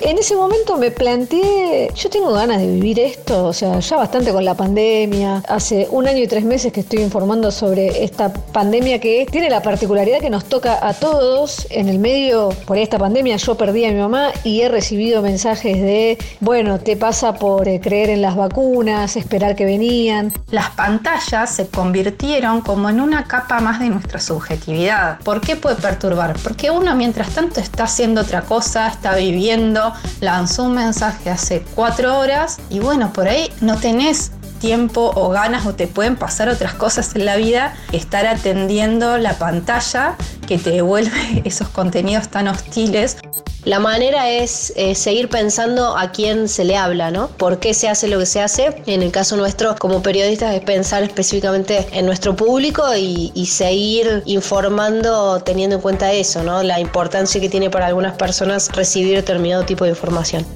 En 0.07 0.19
ese 0.19 0.37
momento 0.37 0.77
me 0.77 0.93
planteé, 0.93 1.91
yo 1.93 2.09
tengo 2.09 2.33
ganas 2.33 2.61
de 2.61 2.69
vivir 2.69 3.01
esto, 3.01 3.47
o 3.47 3.53
sea, 3.53 3.81
ya 3.81 3.97
bastante 3.97 4.33
con 4.33 4.45
la 4.45 4.55
pandemia. 4.55 5.43
Hace 5.49 5.89
un 5.91 6.07
año 6.07 6.23
y 6.23 6.29
tres 6.29 6.45
meses 6.45 6.73
que 6.73 6.81
estoy 6.81 7.01
informando 7.01 7.51
sobre 7.51 8.05
esta 8.05 8.33
pandemia 8.33 9.01
que 9.01 9.27
tiene 9.29 9.51
la 9.51 9.63
particularidad 9.63 10.21
que 10.21 10.31
nos 10.31 10.45
toca 10.45 10.79
a 10.81 10.95
todos. 10.95 11.67
En 11.71 11.89
el 11.89 11.99
medio, 11.99 12.51
por 12.67 12.79
esta 12.79 13.01
pandemia, 13.01 13.37
yo 13.37 13.57
perdí 13.57 13.85
a 13.85 13.91
mi 13.91 13.99
mamá 13.99 14.31
y 14.45 14.61
he 14.61 14.69
recibido 14.69 15.23
mensajes 15.23 15.83
de, 15.83 16.19
bueno, 16.39 16.79
te 16.79 16.97
pasa 16.97 17.35
por 17.35 17.67
eh, 17.67 17.81
creer 17.81 18.11
en 18.11 18.23
las 18.23 18.37
vacunas, 18.37 19.17
esperar 19.17 19.57
que 19.57 19.65
venían. 19.65 20.33
Las 20.53 20.71
pantallas 20.71 21.51
se 21.53 21.67
convirtieron 21.67 22.61
como 22.61 22.89
en 22.91 23.01
una 23.01 23.25
capa 23.25 23.59
más 23.59 23.81
de 23.81 23.89
nuestra 23.89 24.21
subjetividad. 24.21 25.19
¿Por 25.25 25.41
qué 25.41 25.57
puede 25.57 25.75
perturbar? 25.75 26.37
Porque 26.45 26.71
uno 26.71 26.95
mientras 26.95 27.31
tanto 27.31 27.59
está 27.59 27.85
haciendo 27.85 28.21
otra 28.21 28.43
cosa, 28.43 28.87
está 28.87 29.17
viviendo, 29.17 29.96
lanzó 30.21 30.65
un 30.65 30.75
mensaje 30.75 31.31
hace 31.31 31.65
cuatro 31.75 32.19
horas 32.19 32.59
y 32.71 32.81
bueno, 32.81 33.13
por 33.13 33.29
ahí 33.29 33.51
no 33.61 33.77
tenés 33.77 34.33
tiempo 34.59 35.13
o 35.15 35.29
ganas 35.29 35.67
o 35.67 35.75
te 35.75 35.87
pueden 35.87 36.17
pasar 36.17 36.49
otras 36.49 36.75
cosas 36.75 37.15
en 37.15 37.25
la 37.25 37.37
vida 37.37 37.75
estar 37.93 38.27
atendiendo 38.27 39.19
la 39.19 39.35
pantalla 39.35 40.17
que 40.47 40.59
te 40.59 40.71
devuelve 40.71 41.43
esos 41.45 41.69
contenidos 41.69 42.29
tan 42.29 42.49
hostiles. 42.49 43.17
La 43.65 43.81
manera 43.81 44.31
es 44.31 44.73
eh, 44.77 44.95
seguir 44.95 45.29
pensando 45.29 45.97
a 45.97 46.13
quién 46.13 46.49
se 46.49 46.65
le 46.65 46.77
habla, 46.77 47.11
¿no? 47.11 47.27
¿Por 47.27 47.59
qué 47.59 47.75
se 47.75 47.89
hace 47.89 48.07
lo 48.07 48.21
que 48.21 48.27
se 48.27 48.41
hace? 48.41 48.81
En 48.87 49.03
el 49.03 49.11
caso 49.11 49.37
nuestro, 49.37 49.75
como 49.75 50.03
periodistas, 50.03 50.55
es 50.55 50.61
pensar 50.61 51.03
específicamente 51.03 51.85
en 51.91 52.07
nuestro 52.07 52.37
público 52.37 52.85
y, 52.97 53.33
y 53.35 53.47
seguir 53.47 54.23
informando 54.25 55.41
teniendo 55.41 55.77
en 55.77 55.83
cuenta 55.83 56.13
eso, 56.13 56.45
¿no? 56.45 56.63
La 56.63 56.79
importancia 56.79 57.41
que 57.41 57.49
tiene 57.49 57.69
para 57.69 57.87
algunas 57.87 58.17
personas 58.17 58.71
recibir 58.71 59.17
determinado 59.17 59.65
tipo 59.65 59.83
de 59.83 59.91
información. 59.91 60.47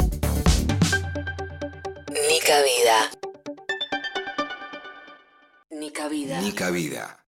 Cabida. 6.80 7.18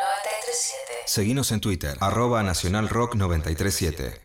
937. 0.00 1.04
Seguinos 1.06 1.52
en 1.52 1.60
Twitter, 1.60 1.96
arroba 2.00 2.42
Nacional 2.42 2.88
Rock 2.88 3.14
937. 3.14 4.20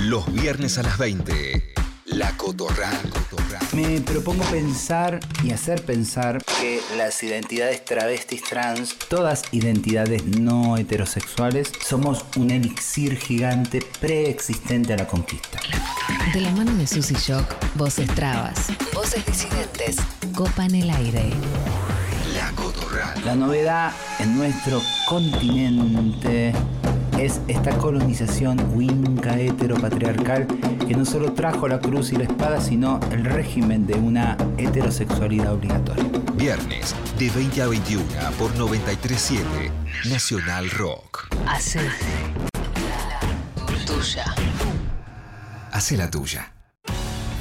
Los 0.00 0.32
viernes 0.32 0.78
a 0.78 0.82
las 0.82 0.98
20. 0.98 1.74
La 2.06 2.36
Cotorral. 2.36 2.96
Me 3.72 4.00
propongo 4.00 4.44
pensar 4.44 5.20
y 5.42 5.50
hacer 5.50 5.84
pensar 5.84 6.42
que 6.60 6.80
las 6.96 7.22
identidades 7.22 7.84
travestis 7.84 8.42
trans, 8.44 8.96
todas 9.08 9.42
identidades 9.50 10.24
no 10.24 10.76
heterosexuales, 10.76 11.72
somos 11.84 12.24
un 12.36 12.52
elixir 12.52 13.18
gigante 13.18 13.82
preexistente 14.00 14.94
a 14.94 14.96
la 14.96 15.06
conquista. 15.06 15.58
De 16.32 16.40
la 16.40 16.50
mano 16.52 16.72
de 16.74 16.86
Susy 16.86 17.14
Shock, 17.14 17.54
voces 17.74 18.08
trabas, 18.14 18.68
voces 18.94 19.26
disidentes, 19.26 19.96
copan 20.34 20.74
el 20.74 20.88
aire. 20.88 21.32
La. 22.96 23.14
La 23.24 23.34
novedad 23.34 23.92
en 24.18 24.36
nuestro 24.36 24.80
continente 25.08 26.52
es 27.18 27.40
esta 27.48 27.76
colonización 27.78 28.58
winca 28.74 29.38
heteropatriarcal 29.38 30.46
que 30.86 30.94
no 30.94 31.04
solo 31.04 31.32
trajo 31.32 31.68
la 31.68 31.80
cruz 31.80 32.12
y 32.12 32.16
la 32.16 32.24
espada, 32.24 32.60
sino 32.60 33.00
el 33.10 33.24
régimen 33.24 33.86
de 33.86 33.94
una 33.94 34.36
heterosexualidad 34.56 35.52
obligatoria. 35.54 36.04
Viernes 36.34 36.94
de 37.18 37.30
20 37.30 37.62
a 37.62 37.66
21 37.66 38.04
por 38.38 38.54
937 38.56 39.72
Nacional 40.08 40.70
Rock. 40.70 41.28
Hace 41.46 41.80
tuya. 43.86 44.34
Hace 45.72 45.96
la 45.96 46.10
tuya. 46.10 46.52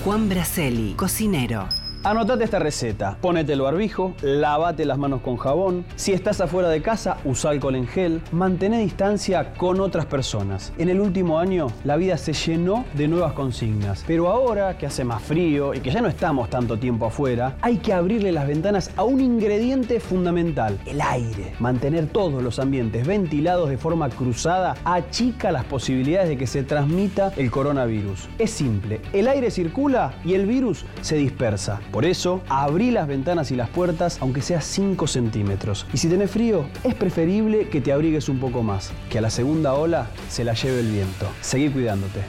Juan 0.03 0.29
Braceli, 0.29 0.93
cocinero. 0.95 1.67
Anotate 2.05 2.43
esta 2.43 2.59
receta. 2.59 3.17
Ponete 3.19 3.53
el 3.53 3.61
barbijo, 3.61 4.13
lavate 4.21 4.85
las 4.85 4.99
manos 4.99 5.21
con 5.21 5.37
jabón. 5.37 5.83
Si 5.95 6.13
estás 6.13 6.39
afuera 6.39 6.69
de 6.69 6.83
casa, 6.83 7.17
usa 7.25 7.49
alcohol 7.49 7.73
en 7.73 7.87
gel. 7.87 8.21
Mantén 8.31 8.73
distancia 8.73 9.55
con 9.55 9.79
otras 9.79 10.05
personas. 10.05 10.71
En 10.77 10.89
el 10.89 10.99
último 10.99 11.39
año, 11.39 11.65
la 11.83 11.97
vida 11.97 12.15
se 12.17 12.33
llenó 12.33 12.85
de 12.93 13.07
nuevas 13.07 13.33
consignas. 13.33 14.03
Pero 14.05 14.27
ahora 14.27 14.77
que 14.77 14.85
hace 14.85 15.03
más 15.03 15.23
frío 15.23 15.73
y 15.73 15.79
que 15.79 15.89
ya 15.89 15.99
no 15.99 16.07
estamos 16.07 16.47
tanto 16.47 16.77
tiempo 16.77 17.07
afuera, 17.07 17.57
hay 17.61 17.77
que 17.77 17.91
abrirle 17.91 18.31
las 18.31 18.45
ventanas 18.45 18.91
a 18.97 19.03
un 19.03 19.19
ingrediente 19.19 19.99
fundamental, 19.99 20.79
el 20.85 21.01
aire. 21.01 21.55
Mantener 21.57 22.05
todos 22.05 22.43
los 22.43 22.59
ambientes 22.59 23.07
ventilados 23.07 23.67
de 23.67 23.79
forma 23.79 24.09
cruzada 24.09 24.75
achica 24.83 25.51
las 25.51 25.65
posibilidades 25.65 26.29
de 26.29 26.37
que 26.37 26.45
se 26.45 26.61
transmita 26.61 27.33
el 27.35 27.49
coronavirus. 27.49 28.29
Es 28.37 28.51
simple, 28.51 29.01
el 29.11 29.27
aire 29.27 29.49
circula 29.49 30.13
y 30.23 30.35
el 30.35 30.45
virus 30.45 30.85
se 31.01 31.15
dispersa. 31.15 31.81
Por 31.95 32.03
eso, 32.03 32.43
abrí 32.49 32.91
las 32.91 33.07
ventanas 33.07 33.51
y 33.51 33.55
las 33.55 33.69
puertas 33.69 34.17
aunque 34.19 34.41
sea 34.41 34.59
5 34.59 35.07
centímetros. 35.07 35.87
Y 35.93 35.97
si 35.97 36.09
tenés 36.09 36.29
frío, 36.29 36.65
es 36.83 36.93
preferible 36.93 37.69
que 37.69 37.79
te 37.79 37.93
abrigues 37.93 38.27
un 38.27 38.37
poco 38.41 38.63
más, 38.63 38.91
que 39.09 39.19
a 39.19 39.21
la 39.21 39.29
segunda 39.29 39.75
ola 39.75 40.09
se 40.27 40.43
la 40.43 40.55
lleve 40.55 40.81
el 40.81 40.91
viento. 40.91 41.25
Seguí 41.39 41.69
cuidándote. 41.69 42.19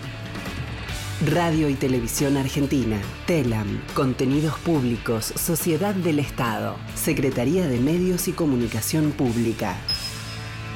Radio 1.29 1.69
y 1.69 1.75
Televisión 1.75 2.37
Argentina. 2.37 2.97
TELAM. 3.27 3.83
Contenidos 3.95 4.57
Públicos. 4.61 5.33
Sociedad 5.35 5.97
del 5.97 6.21
Estado. 6.21 6.77
Secretaría 6.95 7.67
de 7.67 7.81
Medios 7.81 8.29
y 8.29 8.35
Comunicación 8.35 9.11
Pública. 9.11 9.75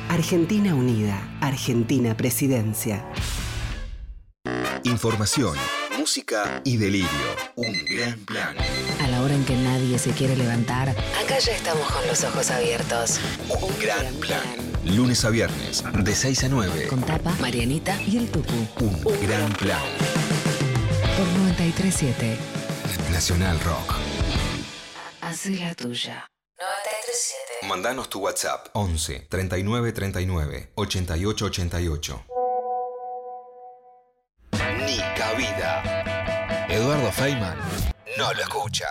Argentina 0.09 0.75
Unida. 0.75 1.17
Argentina 1.41 2.17
Presidencia. 2.17 3.05
Información, 4.83 5.55
música 6.01 6.63
y 6.65 6.79
delirio. 6.79 7.09
Un 7.57 7.85
gran 7.85 8.19
plan. 8.25 8.57
A 9.03 9.09
la 9.09 9.21
hora 9.21 9.35
en 9.35 9.45
que 9.45 9.55
nadie 9.55 9.99
se 9.99 10.13
quiere 10.13 10.35
levantar, 10.35 10.89
acá 10.89 11.39
ya 11.39 11.53
estamos 11.53 11.87
con 11.91 12.07
los 12.07 12.25
ojos 12.25 12.51
abiertos. 12.51 13.21
Un 13.61 13.79
gran 13.79 14.15
plan. 14.15 14.43
Lunes 14.83 15.27
a 15.27 15.31
viernes, 15.31 15.85
de 15.93 16.15
6 16.15 16.45
a 16.45 16.49
9. 16.49 16.87
Con 16.89 17.03
Tapa, 17.03 17.33
Marianita 17.39 18.01
y 18.03 18.17
el 18.17 18.31
Tucu. 18.31 18.55
Un 18.81 19.29
gran 19.29 19.53
plan. 19.53 19.83
Por 21.19 21.27
937. 21.27 22.39
Nacional 23.13 23.61
Rock. 23.61 23.95
Hace 25.21 25.51
la 25.51 25.75
tuya. 25.75 26.27
937. 26.59 27.69
Mandanos 27.69 28.09
tu 28.09 28.21
WhatsApp 28.21 28.69
11 28.73 29.27
39 29.29 29.93
39 29.93 30.73
88 30.77 31.45
88. 31.45 32.25
Cabida. 35.31 36.67
Eduardo 36.69 37.13
Feynman 37.13 37.57
no 38.19 38.33
lo 38.33 38.41
escucha. 38.41 38.87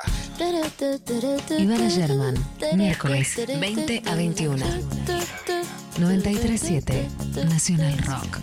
Ivana 1.58 1.90
German. 1.90 2.36
Miércoles 2.76 3.36
20 3.60 4.04
a 4.06 4.16
21. 4.16 4.66
937. 5.98 7.10
Nacional 7.46 7.98
Rock. 8.06 8.40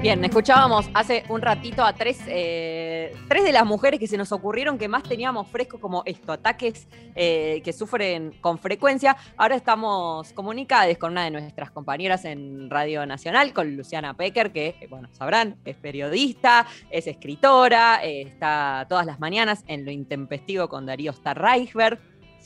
Bien, 0.00 0.24
escuchábamos 0.24 0.88
hace 0.94 1.24
un 1.28 1.42
ratito 1.42 1.84
a 1.84 1.92
tres, 1.92 2.20
eh, 2.28 3.12
tres 3.28 3.42
de 3.42 3.50
las 3.50 3.66
mujeres 3.66 3.98
que 3.98 4.06
se 4.06 4.16
nos 4.16 4.30
ocurrieron 4.30 4.78
que 4.78 4.86
más 4.86 5.02
teníamos 5.02 5.48
frescos 5.48 5.80
como 5.80 6.04
esto, 6.06 6.30
ataques 6.30 6.86
eh, 7.16 7.60
que 7.64 7.72
sufren 7.72 8.30
con 8.40 8.58
frecuencia. 8.60 9.16
Ahora 9.36 9.56
estamos 9.56 10.32
comunicadas 10.34 10.96
con 10.98 11.10
una 11.10 11.24
de 11.24 11.32
nuestras 11.32 11.72
compañeras 11.72 12.24
en 12.26 12.70
Radio 12.70 13.06
Nacional, 13.06 13.52
con 13.52 13.76
Luciana 13.76 14.14
Pecker, 14.14 14.52
que, 14.52 14.76
eh, 14.80 14.86
bueno, 14.88 15.08
sabrán, 15.10 15.56
es 15.64 15.74
periodista, 15.74 16.64
es 16.90 17.08
escritora, 17.08 17.96
está 17.96 18.86
todas 18.88 19.04
las 19.04 19.18
mañanas 19.18 19.64
en 19.66 19.84
Lo 19.84 19.90
Intempestivo 19.90 20.68
con 20.68 20.86
Darío 20.86 21.12
Starreichberg. 21.12 21.98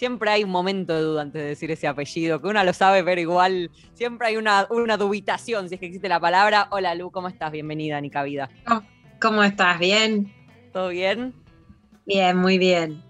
Siempre 0.02 0.32
hay 0.32 0.42
un 0.42 0.50
momento 0.50 0.96
de 0.96 1.00
duda 1.00 1.22
antes 1.22 1.40
de 1.40 1.48
decir 1.50 1.70
ese 1.70 1.86
apellido, 1.86 2.42
que 2.42 2.48
uno 2.48 2.64
lo 2.64 2.72
sabe, 2.72 3.04
pero 3.04 3.20
igual 3.20 3.70
siempre 3.94 4.26
hay 4.26 4.36
una, 4.36 4.66
una 4.68 4.96
dubitación 4.96 5.68
si 5.68 5.76
es 5.76 5.80
que 5.80 5.86
existe 5.86 6.08
la 6.08 6.18
palabra. 6.18 6.66
Hola 6.72 6.96
Lu, 6.96 7.12
¿cómo 7.12 7.28
estás? 7.28 7.52
Bienvenida 7.52 7.98
a 7.98 8.00
Nica 8.00 8.24
Vida. 8.24 8.50
¿Cómo 9.20 9.44
estás? 9.44 9.78
¿Bien? 9.78 10.34
¿Todo 10.72 10.88
bien? 10.88 11.32
Bien, 12.04 12.36
muy 12.36 12.58
bien. 12.58 13.00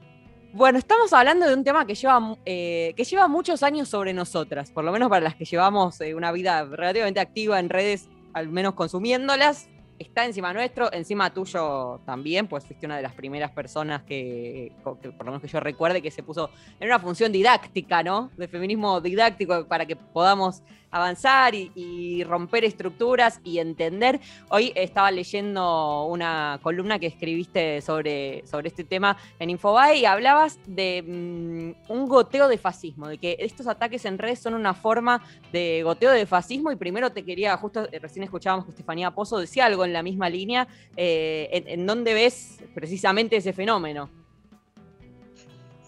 Bueno, 0.52 0.78
estamos 0.78 1.14
hablando 1.14 1.48
de 1.48 1.54
un 1.54 1.64
tema 1.64 1.86
que 1.86 1.94
lleva, 1.94 2.36
eh, 2.44 2.92
que 2.94 3.04
lleva 3.04 3.26
muchos 3.26 3.62
años 3.62 3.88
sobre 3.88 4.12
nosotras, 4.12 4.70
por 4.70 4.84
lo 4.84 4.92
menos 4.92 5.08
para 5.08 5.24
las 5.24 5.34
que 5.34 5.46
llevamos 5.46 5.98
eh, 6.02 6.14
una 6.14 6.30
vida 6.30 6.62
relativamente 6.66 7.20
activa 7.20 7.58
en 7.58 7.70
redes, 7.70 8.10
al 8.34 8.50
menos 8.50 8.74
consumiéndolas. 8.74 9.70
Está 10.02 10.24
encima 10.24 10.52
nuestro, 10.52 10.92
encima 10.92 11.32
tuyo 11.32 12.00
también, 12.04 12.48
pues 12.48 12.66
fuiste 12.66 12.86
una 12.86 12.96
de 12.96 13.02
las 13.02 13.12
primeras 13.12 13.52
personas 13.52 14.02
que, 14.02 14.72
por 14.82 14.98
lo 15.04 15.26
menos 15.26 15.40
que 15.40 15.46
yo 15.46 15.60
recuerde, 15.60 16.02
que 16.02 16.10
se 16.10 16.24
puso 16.24 16.50
en 16.80 16.88
una 16.88 16.98
función 16.98 17.30
didáctica, 17.30 18.02
¿no? 18.02 18.28
De 18.36 18.48
feminismo 18.48 19.00
didáctico 19.00 19.64
para 19.68 19.86
que 19.86 19.94
podamos 19.94 20.64
avanzar 20.92 21.54
y, 21.54 21.72
y 21.74 22.22
romper 22.22 22.64
estructuras 22.64 23.40
y 23.42 23.58
entender. 23.58 24.20
Hoy 24.50 24.72
estaba 24.76 25.10
leyendo 25.10 26.04
una 26.04 26.60
columna 26.62 26.98
que 26.98 27.06
escribiste 27.06 27.80
sobre, 27.80 28.46
sobre 28.46 28.68
este 28.68 28.84
tema 28.84 29.16
en 29.38 29.50
Infobae 29.50 29.96
y 29.96 30.04
hablabas 30.04 30.58
de 30.66 31.02
mm, 31.02 31.92
un 31.92 32.06
goteo 32.06 32.46
de 32.46 32.58
fascismo, 32.58 33.08
de 33.08 33.18
que 33.18 33.36
estos 33.40 33.66
ataques 33.66 34.04
en 34.04 34.18
redes 34.18 34.40
son 34.40 34.54
una 34.54 34.74
forma 34.74 35.22
de 35.50 35.82
goteo 35.82 36.10
de 36.10 36.26
fascismo 36.26 36.70
y 36.70 36.76
primero 36.76 37.10
te 37.10 37.24
quería, 37.24 37.56
justo 37.56 37.88
eh, 37.90 37.98
recién 37.98 38.22
escuchábamos 38.22 38.66
que 38.66 38.72
Estefanía 38.72 39.10
Pozo 39.10 39.38
decía 39.38 39.64
algo 39.64 39.84
en 39.86 39.91
la 39.92 40.02
misma 40.02 40.28
línea, 40.28 40.68
eh, 40.96 41.48
en, 41.52 41.68
en 41.68 41.86
dónde 41.86 42.14
ves 42.14 42.58
precisamente 42.74 43.36
ese 43.36 43.52
fenómeno. 43.52 44.10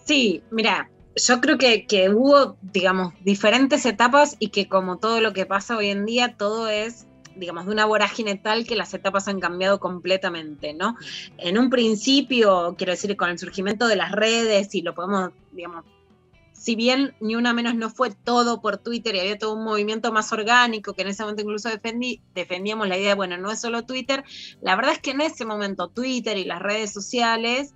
Sí, 0.05 0.43
mira, 0.51 0.89
yo 1.15 1.41
creo 1.41 1.57
que, 1.57 1.85
que 1.87 2.09
hubo, 2.09 2.57
digamos, 2.61 3.13
diferentes 3.23 3.85
etapas 3.85 4.35
y 4.39 4.49
que 4.49 4.67
como 4.67 4.97
todo 4.97 5.21
lo 5.21 5.33
que 5.33 5.45
pasa 5.45 5.77
hoy 5.77 5.89
en 5.89 6.05
día, 6.05 6.35
todo 6.37 6.69
es 6.69 7.07
digamos, 7.35 7.65
de 7.65 7.71
una 7.73 7.85
vorágine 7.85 8.35
tal 8.35 8.65
que 8.65 8.75
las 8.75 8.93
etapas 8.93 9.27
han 9.27 9.39
cambiado 9.39 9.79
completamente, 9.79 10.73
¿no? 10.73 10.95
En 11.37 11.57
un 11.57 11.69
principio, 11.69 12.75
quiero 12.77 12.93
decir, 12.93 13.15
con 13.17 13.29
el 13.29 13.37
surgimiento 13.37 13.87
de 13.87 13.97
las 13.97 14.11
redes, 14.11 14.73
y 14.73 14.81
lo 14.81 14.95
podemos, 14.95 15.31
digamos, 15.51 15.83
si 16.65 16.75
bien 16.75 17.13
ni 17.19 17.35
una 17.35 17.53
menos 17.53 17.75
no 17.75 17.91
fue 17.91 18.09
todo 18.09 18.59
por 18.59 18.77
Twitter 18.77 19.13
y 19.13 19.19
había 19.19 19.37
todo 19.37 19.53
un 19.53 19.63
movimiento 19.63 20.11
más 20.11 20.33
orgánico, 20.33 20.95
que 20.95 21.03
en 21.03 21.09
ese 21.09 21.21
momento 21.21 21.43
incluso 21.43 21.69
defendí, 21.69 22.23
defendíamos 22.33 22.87
la 22.87 22.97
idea 22.97 23.09
de, 23.09 23.13
bueno, 23.13 23.37
no 23.37 23.51
es 23.51 23.61
solo 23.61 23.85
Twitter, 23.85 24.23
la 24.61 24.75
verdad 24.75 24.93
es 24.93 24.99
que 24.99 25.11
en 25.11 25.21
ese 25.21 25.45
momento 25.45 25.89
Twitter 25.89 26.39
y 26.39 26.43
las 26.43 26.59
redes 26.59 26.91
sociales 26.91 27.75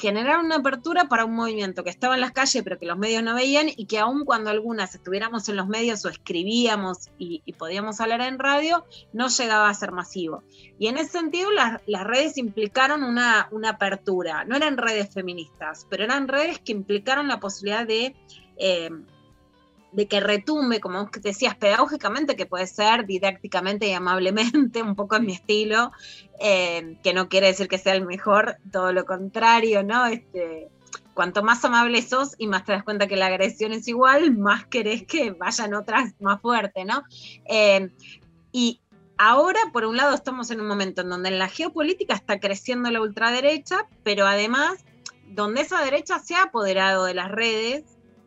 generaron 0.00 0.46
una 0.46 0.56
apertura 0.56 1.04
para 1.04 1.24
un 1.24 1.34
movimiento 1.34 1.84
que 1.84 1.90
estaba 1.90 2.14
en 2.14 2.22
las 2.22 2.32
calles 2.32 2.62
pero 2.64 2.78
que 2.78 2.86
los 2.86 2.98
medios 2.98 3.22
no 3.22 3.34
veían 3.34 3.68
y 3.68 3.86
que 3.86 3.98
aun 3.98 4.24
cuando 4.24 4.50
algunas 4.50 4.94
estuviéramos 4.94 5.48
en 5.48 5.56
los 5.56 5.68
medios 5.68 6.04
o 6.04 6.08
escribíamos 6.08 7.10
y, 7.18 7.40
podíamos 7.58 8.00
hablar 8.00 8.22
en 8.22 8.38
radio, 8.38 8.86
no 9.12 9.28
llegaba 9.28 9.68
a 9.68 9.74
ser 9.74 9.92
masivo. 9.92 10.42
Y 10.78 10.86
en 10.86 10.96
ese 10.96 11.10
sentido 11.10 11.50
las, 11.50 11.82
las 11.86 12.04
redes 12.04 12.38
implicaron 12.38 13.04
una, 13.04 13.48
una, 13.50 13.70
apertura, 13.70 14.44
no 14.44 14.56
eran 14.56 14.78
redes 14.78 15.12
feministas, 15.12 15.86
pero 15.90 16.04
eran 16.04 16.26
redes 16.26 16.58
que 16.58 16.72
implicaron 16.72 17.28
la 17.28 17.38
posibilidad 17.38 17.86
de... 17.86 18.16
Eh, 18.56 18.90
de 19.92 20.06
que 20.06 20.20
retumbe, 20.20 20.80
como 20.80 21.02
vos 21.04 21.10
decías, 21.22 21.56
pedagógicamente, 21.56 22.36
que 22.36 22.46
puede 22.46 22.66
ser 22.66 23.06
didácticamente 23.06 23.88
y 23.88 23.92
amablemente, 23.92 24.82
un 24.82 24.94
poco 24.94 25.16
en 25.16 25.26
mi 25.26 25.32
estilo, 25.32 25.92
eh, 26.38 26.98
que 27.02 27.12
no 27.12 27.28
quiere 27.28 27.48
decir 27.48 27.68
que 27.68 27.78
sea 27.78 27.94
el 27.94 28.06
mejor, 28.06 28.56
todo 28.70 28.92
lo 28.92 29.04
contrario, 29.04 29.82
¿no? 29.82 30.06
Este, 30.06 30.68
cuanto 31.14 31.42
más 31.42 31.64
amable 31.64 32.02
sos 32.02 32.34
y 32.38 32.46
más 32.46 32.64
te 32.64 32.72
das 32.72 32.84
cuenta 32.84 33.06
que 33.06 33.16
la 33.16 33.26
agresión 33.26 33.72
es 33.72 33.86
igual, 33.88 34.36
más 34.36 34.66
querés 34.66 35.04
que 35.06 35.32
vayan 35.32 35.74
otras 35.74 36.14
más 36.20 36.40
fuerte, 36.40 36.84
¿no? 36.84 37.02
Eh, 37.46 37.90
y 38.52 38.80
ahora, 39.18 39.60
por 39.72 39.84
un 39.84 39.96
lado, 39.96 40.14
estamos 40.14 40.50
en 40.50 40.60
un 40.60 40.66
momento 40.66 41.02
en 41.02 41.10
donde 41.10 41.28
en 41.28 41.38
la 41.38 41.48
geopolítica 41.48 42.14
está 42.14 42.40
creciendo 42.40 42.90
la 42.90 43.02
ultraderecha, 43.02 43.86
pero 44.02 44.26
además, 44.26 44.84
donde 45.26 45.60
esa 45.60 45.82
derecha 45.82 46.18
se 46.20 46.34
ha 46.34 46.44
apoderado 46.44 47.04
de 47.04 47.14
las 47.14 47.30
redes, 47.30 47.84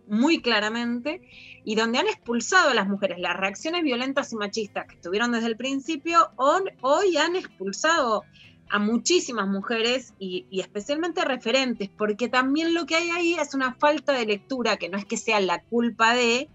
muy 0.07 0.41
claramente, 0.41 1.21
y 1.65 1.75
donde 1.75 1.99
han 1.99 2.07
expulsado 2.07 2.69
a 2.69 2.73
las 2.73 2.87
mujeres. 2.87 3.19
Las 3.19 3.37
reacciones 3.37 3.83
violentas 3.83 4.33
y 4.33 4.35
machistas 4.35 4.85
que 4.87 4.95
estuvieron 4.95 5.31
desde 5.31 5.47
el 5.47 5.57
principio, 5.57 6.29
hoy, 6.35 7.17
han 7.17 7.35
expulsado 7.35 8.23
a 8.69 8.79
muchísimas 8.79 9.47
mujeres 9.47 10.13
y, 10.19 10.47
y, 10.49 10.61
especialmente 10.61 11.23
referentes, 11.23 11.89
porque 11.89 12.27
también 12.27 12.73
lo 12.73 12.85
que 12.85 12.95
hay 12.95 13.09
ahí 13.11 13.33
es 13.35 13.53
una 13.53 13.73
falta 13.75 14.13
de 14.13 14.25
lectura, 14.25 14.77
que 14.77 14.89
no 14.89 14.97
es 14.97 15.05
que 15.05 15.17
sea 15.17 15.39
la 15.39 15.61
culpa 15.63 16.15
de, 16.15 16.49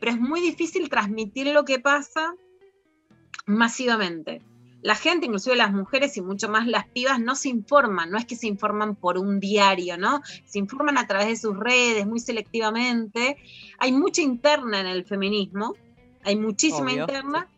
pero 0.00 0.12
es 0.12 0.20
muy 0.20 0.40
difícil 0.40 0.88
transmitir 0.88 1.46
lo 1.48 1.64
que 1.64 1.78
pasa 1.78 2.34
masivamente 3.46 4.42
la 4.84 4.94
gente, 4.94 5.24
inclusive 5.24 5.56
las 5.56 5.72
mujeres 5.72 6.14
y 6.18 6.20
mucho 6.20 6.50
más 6.50 6.66
las 6.66 6.86
pibas, 6.86 7.18
no 7.18 7.34
se 7.36 7.48
informan, 7.48 8.10
no 8.10 8.18
es 8.18 8.26
que 8.26 8.36
se 8.36 8.46
informan 8.46 8.96
por 8.96 9.16
un 9.16 9.40
diario, 9.40 9.96
¿no? 9.96 10.20
Se 10.44 10.58
informan 10.58 10.98
a 10.98 11.06
través 11.06 11.28
de 11.28 11.36
sus 11.36 11.58
redes, 11.58 12.06
muy 12.06 12.20
selectivamente. 12.20 13.38
Hay 13.78 13.92
mucha 13.92 14.20
interna 14.20 14.80
en 14.80 14.86
el 14.86 15.06
feminismo, 15.06 15.74
hay 16.22 16.36
muchísima 16.36 16.92
Obvio, 16.92 17.00
interna. 17.00 17.48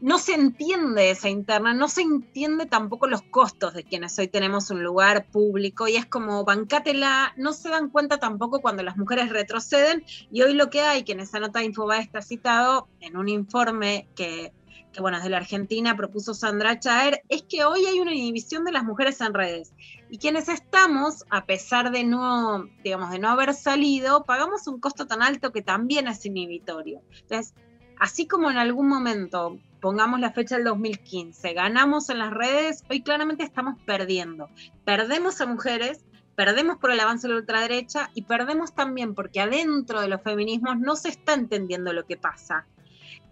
No 0.00 0.18
se 0.18 0.34
entiende 0.34 1.10
esa 1.10 1.28
interna, 1.28 1.72
no 1.72 1.86
se 1.86 2.02
entiende 2.02 2.66
tampoco 2.66 3.06
los 3.06 3.22
costos 3.22 3.72
de 3.72 3.84
quienes 3.84 4.18
hoy 4.18 4.26
tenemos 4.26 4.70
un 4.70 4.82
lugar 4.82 5.26
público 5.26 5.86
y 5.86 5.94
es 5.94 6.04
como 6.04 6.44
bancátela, 6.44 7.32
no 7.36 7.52
se 7.52 7.68
dan 7.68 7.90
cuenta 7.90 8.18
tampoco 8.18 8.60
cuando 8.60 8.82
las 8.82 8.96
mujeres 8.96 9.30
retroceden 9.30 10.04
y 10.32 10.42
hoy 10.42 10.54
lo 10.54 10.68
que 10.68 10.80
hay, 10.80 11.04
que 11.04 11.12
en 11.12 11.20
esa 11.20 11.38
nota 11.38 11.60
de 11.60 11.66
Infobae 11.66 12.00
está 12.00 12.22
citado 12.22 12.88
en 12.98 13.16
un 13.16 13.28
informe 13.28 14.08
que 14.16 14.52
que 14.94 15.00
bueno, 15.00 15.18
desde 15.18 15.30
la 15.30 15.38
Argentina 15.38 15.96
propuso 15.96 16.32
Sandra 16.32 16.78
Chaer, 16.78 17.22
es 17.28 17.42
que 17.42 17.64
hoy 17.64 17.84
hay 17.84 18.00
una 18.00 18.14
inhibición 18.14 18.64
de 18.64 18.72
las 18.72 18.84
mujeres 18.84 19.20
en 19.20 19.34
redes. 19.34 19.74
Y 20.08 20.18
quienes 20.18 20.48
estamos, 20.48 21.24
a 21.30 21.44
pesar 21.44 21.90
de 21.90 22.04
no, 22.04 22.68
digamos, 22.82 23.10
de 23.10 23.18
no 23.18 23.28
haber 23.28 23.52
salido, 23.54 24.24
pagamos 24.24 24.66
un 24.68 24.80
costo 24.80 25.06
tan 25.06 25.20
alto 25.20 25.52
que 25.52 25.62
también 25.62 26.06
es 26.06 26.24
inhibitorio. 26.24 27.02
Entonces, 27.22 27.54
así 27.98 28.26
como 28.26 28.50
en 28.50 28.56
algún 28.56 28.88
momento, 28.88 29.58
pongamos 29.80 30.20
la 30.20 30.30
fecha 30.30 30.54
del 30.54 30.64
2015, 30.64 31.52
ganamos 31.52 32.08
en 32.08 32.18
las 32.18 32.32
redes, 32.32 32.84
hoy 32.88 33.02
claramente 33.02 33.42
estamos 33.42 33.82
perdiendo. 33.84 34.48
Perdemos 34.84 35.40
a 35.40 35.46
mujeres, 35.46 36.04
perdemos 36.36 36.78
por 36.78 36.92
el 36.92 37.00
avance 37.00 37.26
de 37.26 37.34
la 37.34 37.40
ultraderecha 37.40 38.10
y 38.14 38.22
perdemos 38.22 38.74
también 38.74 39.14
porque 39.14 39.40
adentro 39.40 40.00
de 40.00 40.08
los 40.08 40.22
feminismos 40.22 40.78
no 40.78 40.94
se 40.94 41.08
está 41.08 41.34
entendiendo 41.34 41.92
lo 41.92 42.06
que 42.06 42.16
pasa 42.16 42.66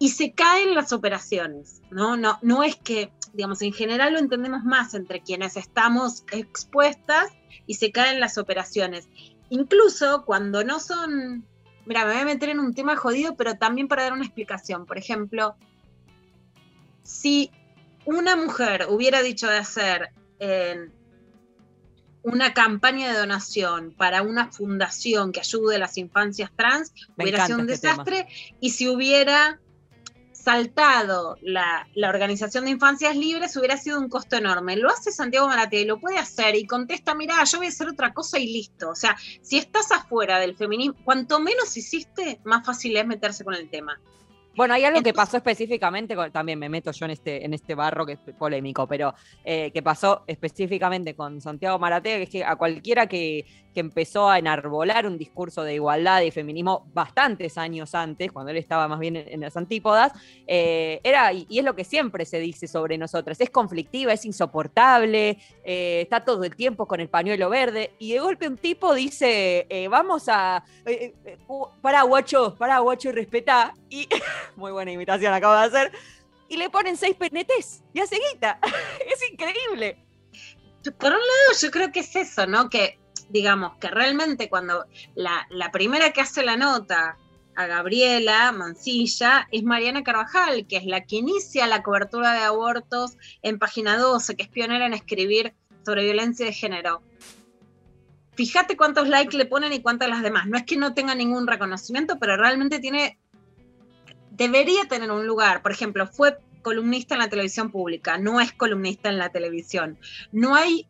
y 0.03 0.09
se 0.09 0.33
caen 0.33 0.75
las 0.75 0.91
operaciones, 0.91 1.81
¿no? 1.89 2.17
No, 2.17 2.37
no 2.41 2.61
es 2.61 2.75
que, 2.75 3.13
digamos, 3.31 3.61
en 3.61 3.71
general 3.71 4.11
lo 4.11 4.19
entendemos 4.19 4.65
más 4.65 4.93
entre 4.95 5.21
quienes 5.21 5.55
estamos 5.55 6.25
expuestas 6.33 7.31
y 7.67 7.75
se 7.75 7.93
caen 7.93 8.19
las 8.19 8.37
operaciones. 8.37 9.07
Incluso 9.49 10.25
cuando 10.25 10.65
no 10.65 10.81
son, 10.81 11.45
mira, 11.85 12.03
me 12.03 12.11
voy 12.11 12.21
a 12.21 12.25
meter 12.25 12.49
en 12.49 12.59
un 12.59 12.73
tema 12.73 12.97
jodido, 12.97 13.37
pero 13.37 13.55
también 13.55 13.87
para 13.87 14.03
dar 14.03 14.11
una 14.11 14.25
explicación. 14.25 14.85
Por 14.85 14.97
ejemplo, 14.97 15.55
si 17.01 17.49
una 18.03 18.35
mujer 18.35 18.87
hubiera 18.89 19.21
dicho 19.21 19.47
de 19.47 19.57
hacer 19.57 20.09
eh, 20.39 20.89
una 22.23 22.53
campaña 22.53 23.13
de 23.13 23.17
donación 23.17 23.93
para 23.97 24.21
una 24.21 24.51
fundación 24.51 25.31
que 25.31 25.39
ayude 25.39 25.77
a 25.77 25.79
las 25.79 25.97
infancias 25.97 26.51
trans, 26.53 26.91
me 27.15 27.23
hubiera 27.23 27.45
sido 27.45 27.59
un 27.59 27.69
este 27.69 27.87
desastre, 27.87 28.25
tema. 28.25 28.57
y 28.59 28.71
si 28.71 28.89
hubiera 28.89 29.61
saltado 30.43 31.37
la, 31.41 31.87
Organización 31.95 32.65
de 32.65 32.71
Infancias 32.71 33.15
Libres 33.15 33.55
hubiera 33.55 33.77
sido 33.77 33.99
un 33.99 34.09
costo 34.09 34.35
enorme. 34.35 34.75
Lo 34.75 34.89
hace 34.89 35.11
Santiago 35.11 35.47
Maratea 35.47 35.79
y 35.79 35.85
lo 35.85 35.99
puede 35.99 36.17
hacer 36.17 36.55
y 36.55 36.67
contesta, 36.67 37.15
mira, 37.15 37.41
yo 37.45 37.59
voy 37.59 37.67
a 37.67 37.69
hacer 37.69 37.87
otra 37.87 38.13
cosa 38.13 38.39
y 38.39 38.51
listo. 38.51 38.89
O 38.89 38.95
sea, 38.95 39.15
si 39.41 39.57
estás 39.57 39.91
afuera 39.91 40.39
del 40.39 40.55
feminismo, 40.55 40.95
cuanto 41.05 41.39
menos 41.39 41.75
hiciste, 41.77 42.41
más 42.43 42.65
fácil 42.65 42.97
es 42.97 43.07
meterse 43.07 43.45
con 43.45 43.53
el 43.53 43.69
tema. 43.69 43.99
Bueno, 44.55 44.75
hay 44.75 44.83
algo 44.83 44.99
Entonces, 44.99 45.13
que 45.13 45.17
pasó 45.17 45.37
específicamente, 45.37 46.15
con, 46.15 46.31
también 46.31 46.59
me 46.59 46.69
meto 46.69 46.91
yo 46.91 47.05
en 47.05 47.11
este, 47.11 47.43
en 47.43 47.55
este 47.55 47.73
barro 47.73 48.05
que 48.05 48.13
es 48.13 48.19
polémico, 48.37 48.87
pero 48.87 49.15
eh, 49.43 49.71
que 49.71 49.81
pasó 49.81 50.23
específicamente 50.27 51.15
con 51.15 51.41
Santiago 51.41 51.79
Maratea, 51.79 52.17
que 52.17 52.23
es 52.23 52.29
que 52.29 52.45
a 52.45 52.55
cualquiera 52.55 53.07
que, 53.07 53.45
que, 53.73 53.79
empezó 53.79 54.29
a 54.29 54.37
enarbolar 54.37 55.07
un 55.07 55.17
discurso 55.17 55.63
de 55.63 55.73
igualdad 55.73 56.21
y 56.21 56.29
feminismo 56.29 56.85
bastantes 56.93 57.57
años 57.57 57.95
antes, 57.95 58.31
cuando 58.31 58.51
él 58.51 58.57
estaba 58.57 58.87
más 58.87 58.99
bien 58.99 59.15
en, 59.15 59.27
en 59.27 59.39
las 59.41 59.57
antípodas, 59.57 60.11
eh, 60.45 60.99
era, 61.03 61.33
y, 61.33 61.47
y, 61.49 61.57
es 61.57 61.65
lo 61.65 61.75
que 61.75 61.83
siempre 61.83 62.23
se 62.23 62.39
dice 62.39 62.67
sobre 62.67 62.95
nosotras, 62.99 63.41
es 63.41 63.49
conflictiva, 63.49 64.13
es 64.13 64.23
insoportable, 64.23 65.39
eh, 65.63 66.01
está 66.01 66.23
todo 66.23 66.43
el 66.43 66.55
tiempo 66.55 66.87
con 66.87 66.99
el 66.99 67.09
pañuelo 67.09 67.49
verde, 67.49 67.95
y 67.97 68.13
de 68.13 68.19
golpe 68.19 68.47
un 68.47 68.57
tipo 68.57 68.93
dice, 68.93 69.65
eh, 69.67 69.87
vamos 69.87 70.25
a, 70.27 70.63
para 71.81 72.03
guacho, 72.03 72.55
para 72.55 72.77
guacho 72.79 73.09
y 73.09 73.13
respetá, 73.13 73.73
y 73.89 74.07
muy 74.55 74.71
buena 74.71 74.91
imitación 74.91 75.33
acabo 75.33 75.53
de 75.55 75.65
hacer, 75.65 75.91
y 76.49 76.57
le 76.57 76.69
ponen 76.69 76.97
seis 76.97 77.15
PNTs 77.15 77.83
y 77.93 77.99
hace 77.99 78.17
guita. 78.31 78.59
es 79.11 79.31
increíble. 79.31 79.97
Por 80.83 81.11
un 81.11 81.19
lado, 81.19 81.59
yo 81.61 81.71
creo 81.71 81.91
que 81.91 82.01
es 82.01 82.15
eso, 82.15 82.45
¿no? 82.45 82.69
Que, 82.69 82.99
digamos, 83.29 83.77
que 83.77 83.89
realmente 83.89 84.49
cuando 84.49 84.85
la, 85.15 85.47
la 85.49 85.71
primera 85.71 86.11
que 86.11 86.21
hace 86.21 86.43
la 86.43 86.57
nota 86.57 87.17
a 87.55 87.65
Gabriela 87.67 88.51
Mancilla 88.51 89.47
es 89.51 89.63
Mariana 89.63 90.03
Carvajal, 90.03 90.67
que 90.67 90.77
es 90.77 90.85
la 90.85 91.05
que 91.05 91.17
inicia 91.17 91.67
la 91.67 91.83
cobertura 91.83 92.33
de 92.33 92.41
abortos 92.41 93.17
en 93.41 93.59
página 93.59 93.97
12, 93.97 94.35
que 94.35 94.43
es 94.43 94.49
pionera 94.49 94.85
en 94.85 94.93
escribir 94.93 95.53
sobre 95.85 96.03
violencia 96.03 96.45
de 96.45 96.53
género. 96.53 97.01
Fíjate 98.35 98.75
cuántos 98.75 99.07
likes 99.07 99.37
le 99.37 99.45
ponen 99.45 99.73
y 99.73 99.81
cuántas 99.81 100.09
las 100.09 100.23
demás. 100.23 100.47
No 100.47 100.57
es 100.57 100.63
que 100.63 100.75
no 100.75 100.93
tenga 100.93 101.13
ningún 101.13 101.45
reconocimiento, 101.45 102.17
pero 102.19 102.35
realmente 102.35 102.79
tiene 102.79 103.19
debería 104.35 104.85
tener 104.85 105.11
un 105.11 105.25
lugar. 105.25 105.61
Por 105.61 105.71
ejemplo, 105.71 106.07
fue 106.07 106.37
columnista 106.61 107.15
en 107.15 107.19
la 107.19 107.29
televisión 107.29 107.71
pública, 107.71 108.17
no 108.17 108.39
es 108.39 108.51
columnista 108.53 109.09
en 109.09 109.17
la 109.17 109.29
televisión. 109.29 109.97
No 110.31 110.55
hay, 110.55 110.87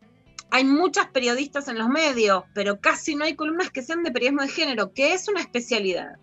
hay 0.50 0.64
muchas 0.64 1.08
periodistas 1.08 1.68
en 1.68 1.78
los 1.78 1.88
medios, 1.88 2.44
pero 2.54 2.80
casi 2.80 3.14
no 3.14 3.24
hay 3.24 3.34
columnas 3.34 3.70
que 3.70 3.82
sean 3.82 4.02
de 4.02 4.12
periodismo 4.12 4.42
de 4.42 4.48
género, 4.48 4.92
que 4.92 5.14
es 5.14 5.28
una 5.28 5.40
especialidad. 5.40 6.16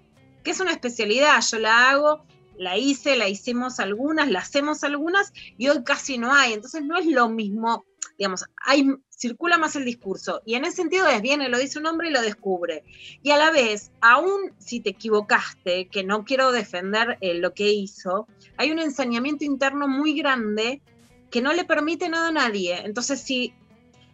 que 0.43 0.51
es 0.51 0.59
una 0.59 0.71
especialidad, 0.71 1.39
yo 1.41 1.59
la 1.59 1.91
hago, 1.91 2.25
la 2.57 2.75
hice, 2.75 3.15
la 3.15 3.27
hicimos 3.27 3.79
algunas, 3.79 4.29
la 4.29 4.39
hacemos 4.39 4.83
algunas 4.83 5.33
y 5.57 5.67
hoy 5.67 5.83
casi 5.83 6.17
no 6.17 6.33
hay, 6.33 6.53
entonces 6.53 6.83
no 6.83 6.97
es 6.97 7.05
lo 7.05 7.29
mismo, 7.29 7.85
digamos, 8.17 8.45
hay, 8.65 8.87
circula 9.21 9.59
más 9.59 9.75
el 9.75 9.85
discurso 9.85 10.41
y 10.45 10.55
en 10.55 10.65
ese 10.65 10.77
sentido 10.77 11.07
es 11.07 11.21
viene, 11.21 11.47
lo 11.47 11.59
dice 11.59 11.77
un 11.77 11.85
hombre 11.85 12.09
y 12.09 12.11
lo 12.11 12.23
descubre. 12.23 12.83
Y 13.21 13.29
a 13.29 13.37
la 13.37 13.51
vez, 13.51 13.91
aún 14.01 14.51
si 14.57 14.79
te 14.79 14.89
equivocaste, 14.89 15.87
que 15.89 16.03
no 16.03 16.25
quiero 16.25 16.51
defender 16.51 17.19
eh, 17.21 17.35
lo 17.35 17.53
que 17.53 17.71
hizo, 17.71 18.27
hay 18.57 18.71
un 18.71 18.79
ensañamiento 18.79 19.45
interno 19.45 19.87
muy 19.87 20.17
grande 20.17 20.81
que 21.29 21.41
no 21.41 21.53
le 21.53 21.65
permite 21.65 22.09
nada 22.09 22.29
a 22.29 22.31
nadie. 22.31 22.79
Entonces, 22.83 23.21
si, 23.21 23.53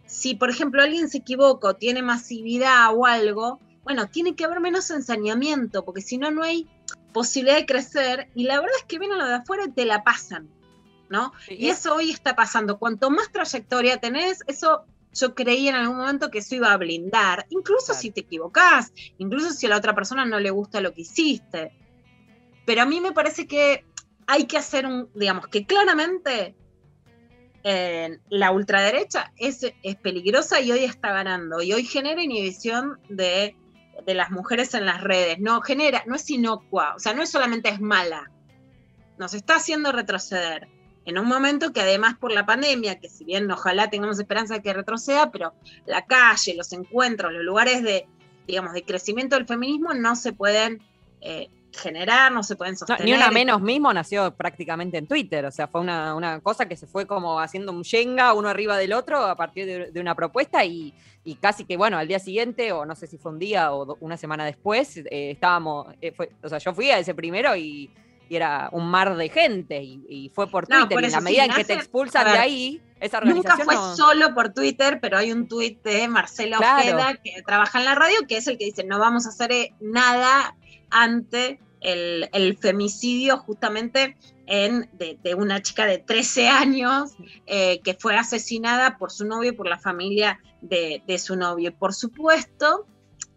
si 0.04 0.34
por 0.34 0.50
ejemplo 0.50 0.82
alguien 0.82 1.08
se 1.08 1.18
equivoca 1.18 1.72
tiene 1.72 2.02
masividad 2.02 2.94
o 2.94 3.06
algo, 3.06 3.60
bueno, 3.84 4.08
tiene 4.08 4.34
que 4.34 4.44
haber 4.44 4.60
menos 4.60 4.90
ensañamiento, 4.90 5.86
porque 5.86 6.02
si 6.02 6.18
no, 6.18 6.30
no 6.30 6.42
hay 6.42 6.68
posibilidad 7.14 7.56
de 7.56 7.64
crecer. 7.64 8.28
Y 8.34 8.44
la 8.44 8.60
verdad 8.60 8.76
es 8.78 8.84
que 8.84 8.98
vienen 8.98 9.16
lo 9.16 9.26
de 9.26 9.36
afuera 9.36 9.64
y 9.66 9.70
te 9.70 9.86
la 9.86 10.04
pasan, 10.04 10.50
¿no? 11.08 11.32
Y 11.48 11.70
eso 11.70 11.94
hoy 11.94 12.10
está 12.10 12.36
pasando. 12.36 12.78
Cuanto 12.78 13.08
más 13.08 13.32
trayectoria 13.32 13.96
tenés, 13.96 14.40
eso 14.46 14.84
yo 15.12 15.34
creí 15.34 15.68
en 15.68 15.74
algún 15.74 15.98
momento 15.98 16.30
que 16.30 16.38
eso 16.38 16.54
iba 16.54 16.72
a 16.72 16.76
blindar, 16.76 17.46
incluso 17.50 17.94
si 17.94 18.10
te 18.10 18.20
equivocás, 18.20 18.92
incluso 19.18 19.50
si 19.50 19.66
a 19.66 19.70
la 19.70 19.76
otra 19.78 19.94
persona 19.94 20.24
no 20.24 20.38
le 20.38 20.50
gusta 20.50 20.80
lo 20.80 20.92
que 20.92 21.02
hiciste. 21.02 21.72
Pero 22.66 22.82
a 22.82 22.86
mí 22.86 23.00
me 23.00 23.12
parece 23.12 23.46
que 23.46 23.84
hay 24.26 24.44
que 24.44 24.58
hacer 24.58 24.86
un, 24.86 25.10
digamos, 25.14 25.48
que 25.48 25.64
claramente 25.64 26.54
eh, 27.64 28.18
la 28.28 28.50
ultraderecha 28.50 29.32
es, 29.36 29.66
es 29.82 29.96
peligrosa 29.96 30.60
y 30.60 30.70
hoy 30.70 30.84
está 30.84 31.12
ganando. 31.12 31.62
Y 31.62 31.72
hoy 31.72 31.84
genera 31.84 32.22
inhibición 32.22 33.00
de, 33.08 33.56
de 34.04 34.14
las 34.14 34.30
mujeres 34.30 34.74
en 34.74 34.86
las 34.86 35.02
redes. 35.02 35.38
No 35.38 35.60
genera, 35.62 36.04
no 36.06 36.14
es 36.14 36.28
inocua, 36.30 36.94
o 36.94 36.98
sea, 36.98 37.14
no 37.14 37.22
es 37.22 37.30
solamente 37.30 37.68
es 37.70 37.80
mala, 37.80 38.30
nos 39.18 39.34
está 39.34 39.56
haciendo 39.56 39.92
retroceder. 39.92 40.68
En 41.08 41.18
un 41.18 41.26
momento 41.26 41.72
que 41.72 41.80
además 41.80 42.16
por 42.20 42.32
la 42.32 42.44
pandemia, 42.44 43.00
que 43.00 43.08
si 43.08 43.24
bien 43.24 43.50
ojalá 43.50 43.88
tengamos 43.88 44.18
esperanza 44.20 44.54
de 44.54 44.62
que 44.62 44.72
retroceda, 44.74 45.30
pero 45.30 45.54
la 45.86 46.04
calle, 46.04 46.54
los 46.54 46.70
encuentros, 46.74 47.32
los 47.32 47.42
lugares 47.42 47.82
de, 47.82 48.06
digamos, 48.46 48.74
de 48.74 48.82
crecimiento 48.84 49.34
del 49.36 49.46
feminismo 49.46 49.94
no 49.94 50.16
se 50.16 50.34
pueden 50.34 50.82
eh, 51.22 51.48
generar, 51.72 52.30
no 52.32 52.42
se 52.42 52.56
pueden 52.56 52.74
No, 52.74 52.78
sostener. 52.80 53.04
ni 53.06 53.12
una 53.14 53.30
menos 53.30 53.60
mismo 53.62 53.90
nació 53.92 54.34
prácticamente 54.34 54.98
en 54.98 55.06
Twitter, 55.06 55.44
o 55.46 55.50
sea, 55.50 55.66
fue 55.68 55.80
una, 55.80 56.14
una 56.14 56.40
cosa 56.40 56.66
que 56.68 56.76
se 56.76 56.86
fue 56.86 57.06
como 57.06 57.40
haciendo 57.40 57.72
un 57.72 57.84
yenga 57.84 58.34
uno 58.34 58.48
arriba 58.48 58.76
del 58.76 58.92
otro 58.92 59.18
a 59.24 59.34
partir 59.34 59.64
de, 59.66 59.90
de 59.90 60.00
una 60.00 60.14
propuesta 60.14 60.64
y, 60.66 60.92
y 61.24 61.36
casi 61.36 61.64
que, 61.64 61.76
bueno, 61.78 61.96
al 61.96 62.06
día 62.08 62.18
siguiente, 62.18 62.70
o 62.72 62.84
no 62.84 62.94
sé 62.94 63.06
si 63.06 63.16
fue 63.16 63.32
un 63.32 63.38
día 63.38 63.72
o 63.72 63.84
do- 63.86 63.96
una 64.00 64.16
semana 64.18 64.44
después, 64.44 64.96
eh, 64.98 65.30
estábamos, 65.30 65.86
eh, 66.02 66.12
fue- 66.12 66.30
o 66.42 66.48
sea, 66.50 66.58
yo 66.58 66.74
fui 66.74 66.90
a 66.90 66.98
ese 66.98 67.14
primero 67.14 67.56
y, 67.56 67.90
y 68.28 68.36
era 68.36 68.68
un 68.72 68.88
mar 68.90 69.16
de 69.16 69.28
gente 69.28 69.82
y, 69.82 70.04
y 70.08 70.28
fue 70.34 70.46
por 70.48 70.68
No, 70.68 70.80
Twitter 70.88 70.96
por 70.96 71.02
y 71.02 71.06
en 71.06 71.12
la 71.12 71.20
medida 71.20 71.44
en 71.46 71.52
que 71.52 71.64
te 71.64 71.74
expulsan 71.74 72.24
de 72.32 72.38
ahí, 72.38 72.82
esa 73.00 73.20
Nunca 73.20 73.54
organización 73.54 73.64
fue 73.64 73.74
no- 73.74 73.96
solo 73.96 74.34
por 74.34 74.52
Twitter, 74.52 74.98
pero 75.00 75.16
hay 75.18 75.32
un 75.32 75.48
tuit 75.48 75.82
de 75.82 76.08
Marcelo 76.08 76.56
Claro. 76.58 76.76
Ojeda 76.78 77.14
que 77.22 77.42
trabaja 77.46 77.78
en 77.78 77.84
la 77.84 77.94
radio, 77.94 78.16
que 78.28 78.36
es 78.36 78.46
el 78.48 78.58
que 78.58 78.66
dice, 78.66 78.84
no 78.84 78.98
vamos 78.98 79.26
a 79.26 79.30
hacer 79.30 79.52
eh, 79.52 79.74
nada 79.80 80.54
ante 80.90 81.60
el, 81.80 82.28
el 82.32 82.56
femicidio 82.58 83.38
justamente 83.38 84.16
en, 84.46 84.88
de, 84.94 85.18
de 85.22 85.34
una 85.34 85.62
chica 85.62 85.86
de 85.86 85.98
13 85.98 86.48
años 86.48 87.12
eh, 87.46 87.80
que 87.84 87.94
fue 87.94 88.16
asesinada 88.16 88.98
por 88.98 89.12
su 89.12 89.24
novio 89.26 89.50
y 89.50 89.54
por 89.54 89.68
la 89.68 89.78
familia 89.78 90.40
de, 90.60 91.02
de 91.06 91.18
su 91.18 91.36
novio. 91.36 91.68
Y 91.68 91.72
por 91.72 91.94
supuesto 91.94 92.86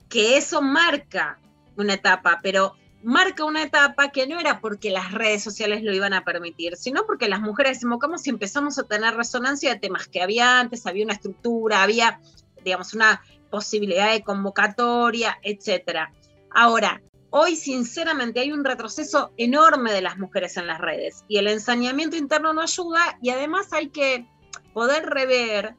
que 0.10 0.38
eso 0.38 0.62
marca 0.62 1.40
una 1.78 1.94
etapa, 1.94 2.40
pero 2.42 2.74
marca 3.04 3.46
una 3.46 3.64
etapa 3.64 4.10
que 4.10 4.28
no 4.28 4.40
era 4.40 4.60
porque 4.60 4.92
las 4.92 5.12
redes 5.12 5.44
sociales 5.44 5.84
lo 5.84 5.94
iban 5.94 6.14
a 6.14 6.24
permitir, 6.24 6.76
sino 6.76 7.06
porque 7.06 7.30
las 7.30 7.42
mujeres 7.42 7.78
desembocamos 7.78 8.26
y 8.28 8.30
empezamos 8.30 8.78
a 8.78 8.84
tener 8.84 9.16
resonancia 9.16 9.74
de 9.74 9.80
temas 9.80 10.08
que 10.08 10.22
había 10.22 10.60
antes, 10.60 10.86
había 10.86 11.06
una 11.06 11.14
estructura, 11.14 11.84
había, 11.84 12.20
digamos, 12.64 12.94
una 12.94 13.22
posibilidad 13.50 14.12
de 14.12 14.24
convocatoria, 14.24 15.38
etcétera. 15.42 16.12
Ahora, 16.52 17.02
hoy 17.30 17.56
sinceramente 17.56 18.40
hay 18.40 18.52
un 18.52 18.64
retroceso 18.64 19.32
enorme 19.38 19.92
de 19.92 20.02
las 20.02 20.18
mujeres 20.18 20.58
en 20.58 20.68
las 20.68 20.80
redes 20.80 21.24
y 21.28 21.38
el 21.38 21.48
ensañamiento 21.48 22.16
interno 22.16 22.54
no 22.54 22.62
ayuda 22.62 23.18
y 23.22 23.30
además 23.30 23.74
hay 23.74 23.90
que 23.90 24.28
poder 24.74 25.06
rever 25.06 25.76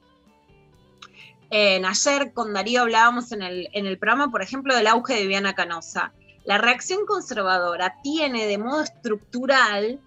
en 1.55 1.85
ayer 1.85 2.33
con 2.33 2.55
Darío 2.55 2.81
hablábamos 2.81 3.31
en 3.31 3.43
el, 3.43 3.69
en 3.75 3.85
el 3.85 3.99
programa, 3.99 4.31
por 4.31 4.41
ejemplo, 4.41 4.75
del 4.75 4.87
auge 4.87 5.13
de 5.13 5.21
Viviana 5.21 5.55
Canosa. 5.55 6.15
La 6.45 6.59
reacción 6.59 7.07
conservadora 7.07 7.97
tiene 8.03 8.47
de 8.47 8.59
modo 8.59 8.83
estructural 8.83 10.01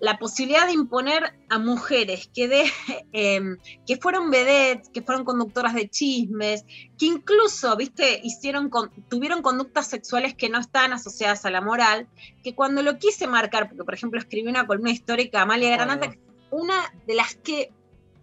la 0.00 0.18
posibilidad 0.18 0.66
de 0.66 0.72
imponer 0.72 1.34
a 1.50 1.58
mujeres 1.58 2.30
que, 2.34 2.48
de, 2.48 2.64
eh, 3.12 3.56
que 3.86 3.96
fueron 3.98 4.30
vedettes, 4.30 4.88
que 4.88 5.02
fueron 5.02 5.24
conductoras 5.24 5.74
de 5.74 5.88
chismes, 5.88 6.64
que 6.98 7.06
incluso, 7.06 7.76
viste, 7.76 8.20
hicieron 8.24 8.70
con, 8.70 8.90
tuvieron 9.08 9.42
conductas 9.42 9.88
sexuales 9.88 10.34
que 10.34 10.48
no 10.48 10.58
estaban 10.58 10.94
asociadas 10.94 11.44
a 11.44 11.50
la 11.50 11.60
moral, 11.60 12.08
que 12.42 12.54
cuando 12.54 12.82
lo 12.82 12.98
quise 12.98 13.26
marcar, 13.26 13.68
porque 13.68 13.84
por 13.84 13.94
ejemplo 13.94 14.18
escribí 14.18 14.48
una 14.48 14.66
columna 14.66 14.90
histórica, 14.90 15.42
Amalia 15.42 15.76
Granata, 15.76 16.14
una 16.50 16.74
de 17.06 17.14
las 17.14 17.34
que 17.34 17.70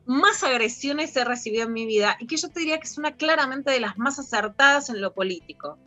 más 0.06 0.44
agresiones 0.44 1.16
he 1.16 1.26
recibido 1.26 1.66
en 1.66 1.74
mi 1.74 1.86
vida 1.86 2.18
y 2.20 2.28
que 2.28 2.38
yo 2.38 2.50
te 2.50 2.62
diría 2.62 2.80
que 2.80 2.88
es 2.88 2.98
una 2.98 3.16
claramente 3.16 3.72
de 3.72 3.82
las 3.82 3.98
más 3.98 4.18
acertadas 4.20 4.90
en 4.90 5.02
lo 5.02 5.14
político. 5.14 5.78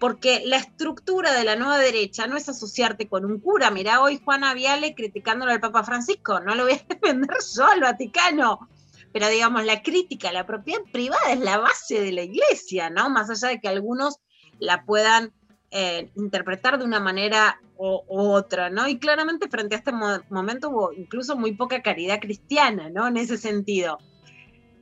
Porque 0.00 0.42
la 0.46 0.56
estructura 0.56 1.32
de 1.32 1.44
la 1.44 1.56
nueva 1.56 1.78
derecha 1.78 2.26
no 2.26 2.36
es 2.36 2.48
asociarte 2.48 3.06
con 3.06 3.24
un 3.24 3.38
cura. 3.38 3.70
Mirá 3.70 4.00
hoy 4.00 4.20
Juana 4.24 4.54
Viale 4.54 4.94
criticándolo 4.94 5.52
al 5.52 5.60
Papa 5.60 5.84
Francisco. 5.84 6.40
No 6.40 6.54
lo 6.54 6.64
voy 6.64 6.72
a 6.72 6.84
defender 6.88 7.36
yo 7.54 7.66
al 7.66 7.80
Vaticano. 7.80 8.68
Pero 9.12 9.28
digamos, 9.28 9.64
la 9.64 9.82
crítica 9.82 10.32
la 10.32 10.46
propiedad 10.46 10.80
privada 10.90 11.32
es 11.32 11.40
la 11.40 11.58
base 11.58 12.00
de 12.00 12.12
la 12.12 12.22
iglesia, 12.22 12.90
¿no? 12.90 13.10
Más 13.10 13.28
allá 13.28 13.48
de 13.48 13.60
que 13.60 13.68
algunos 13.68 14.16
la 14.58 14.84
puedan 14.84 15.32
eh, 15.70 16.10
interpretar 16.16 16.78
de 16.78 16.84
una 16.84 17.00
manera 17.00 17.60
u 17.76 18.02
otra, 18.08 18.70
¿no? 18.70 18.88
Y 18.88 18.98
claramente 18.98 19.48
frente 19.48 19.74
a 19.74 19.78
este 19.78 19.92
mo 19.92 20.20
momento 20.28 20.68
hubo 20.68 20.92
incluso 20.92 21.36
muy 21.36 21.52
poca 21.52 21.82
caridad 21.82 22.20
cristiana, 22.20 22.90
¿no? 22.90 23.08
En 23.08 23.16
ese 23.16 23.38
sentido. 23.38 23.98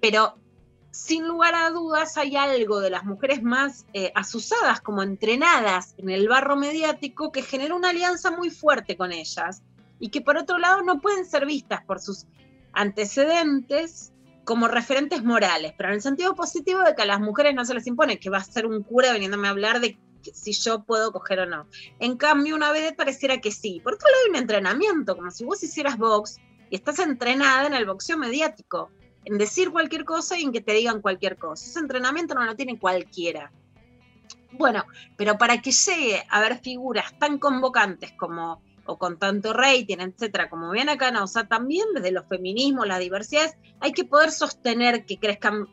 Pero 0.01 0.35
sin 0.91 1.27
lugar 1.27 1.55
a 1.55 1.71
dudas 1.71 2.17
hay 2.17 2.37
algo 2.37 2.81
de 2.81 2.91
las 2.91 3.05
mujeres 3.05 3.43
más 3.43 3.87
eh, 3.93 4.13
asusadas, 4.15 4.81
como 4.81 5.03
entrenadas 5.03 5.95
en 5.99 6.11
el 6.11 6.29
barro 6.29 6.57
mediático, 6.57 7.31
que 7.31 7.43
genera 7.43 7.75
una 7.75 7.91
alianza 7.91 8.31
muy 8.31 8.51
fuerte 8.51 8.97
con 8.97 9.13
ellas 9.13 9.63
y 10.01 10.09
que 10.11 10.21
por 10.21 10.37
otro 10.37 10.59
lado 10.59 10.83
no 10.83 11.01
pueden 11.01 11.25
ser 11.25 11.47
vistas 11.47 11.85
por 11.85 12.01
sus 12.01 12.27
antecedentes 12.73 14.13
como 14.45 14.67
referentes 14.67 15.23
morales, 15.23 15.75
pero 15.77 15.91
en 15.91 15.97
el 15.97 16.03
sentido 16.03 16.35
positivo 16.35 16.81
de 16.81 16.95
que 16.95 17.03
a 17.03 17.07
las 17.07 17.21
mujeres 17.21 17.55
no 17.55 17.65
se 17.65 17.75
les 17.75 17.87
impone 17.87 18.19
que 18.19 18.31
va 18.31 18.39
a 18.39 18.45
ser 18.45 18.67
un 18.67 18.83
cura 18.83 19.13
viniéndome 19.13 19.49
a 19.49 19.51
hablar 19.51 19.81
de 19.81 19.99
si 20.33 20.53
yo 20.53 20.85
puedo 20.85 21.13
coger 21.13 21.41
o 21.41 21.47
no. 21.47 21.67
En 21.99 22.17
cambio, 22.17 22.55
una 22.55 22.73
vez 22.73 22.93
pareciera 22.95 23.41
que 23.41 23.51
sí. 23.51 23.81
Por 23.83 23.95
otro 23.95 24.09
lado, 24.09 24.23
hay 24.25 24.31
un 24.31 24.37
entrenamiento, 24.37 25.17
como 25.17 25.31
si 25.31 25.45
vos 25.45 25.63
hicieras 25.63 25.99
box 25.99 26.39
y 26.71 26.77
estás 26.77 26.99
entrenada 26.99 27.67
en 27.67 27.75
el 27.75 27.87
boxeo 27.87 28.19
mediático, 28.19 28.91
en 29.29 29.37
decir 29.37 29.71
cualquier 29.71 30.07
cosa 30.07 30.39
y 30.39 30.43
en 30.43 30.53
que 30.53 30.63
te 30.63 30.73
digan 30.73 31.03
cualquier 31.03 31.37
cosa. 31.37 31.67
Ese 31.67 31.79
entrenamiento 31.79 32.35
no 32.35 32.45
lo 32.45 32.57
tiene 32.57 32.79
cualquiera. 32.79 33.53
Bueno, 34.53 34.85
pero 35.19 35.37
para 35.37 35.61
que 35.61 35.71
llegue 35.71 36.25
a 36.31 36.39
haber 36.39 36.59
figuras 36.59 37.17
tan 37.19 37.39
convocantes 37.39 38.13
como 38.13 38.63
o 38.87 38.97
con 38.97 39.19
tanto 39.19 39.53
rating, 39.53 39.99
etcétera, 39.99 40.49
como 40.49 40.71
bien 40.71 40.89
acá, 40.89 41.11
no, 41.11 41.25
o 41.25 41.27
sea, 41.27 41.47
también 41.47 41.85
desde 41.95 42.11
los 42.11 42.25
feminismos, 42.27 42.87
las 42.87 43.01
diversidades, 43.01 43.55
hay 43.81 43.93
que 43.93 44.05
poder 44.05 44.31
sostener 44.31 45.05
que 45.05 45.19
crezcan 45.19 45.69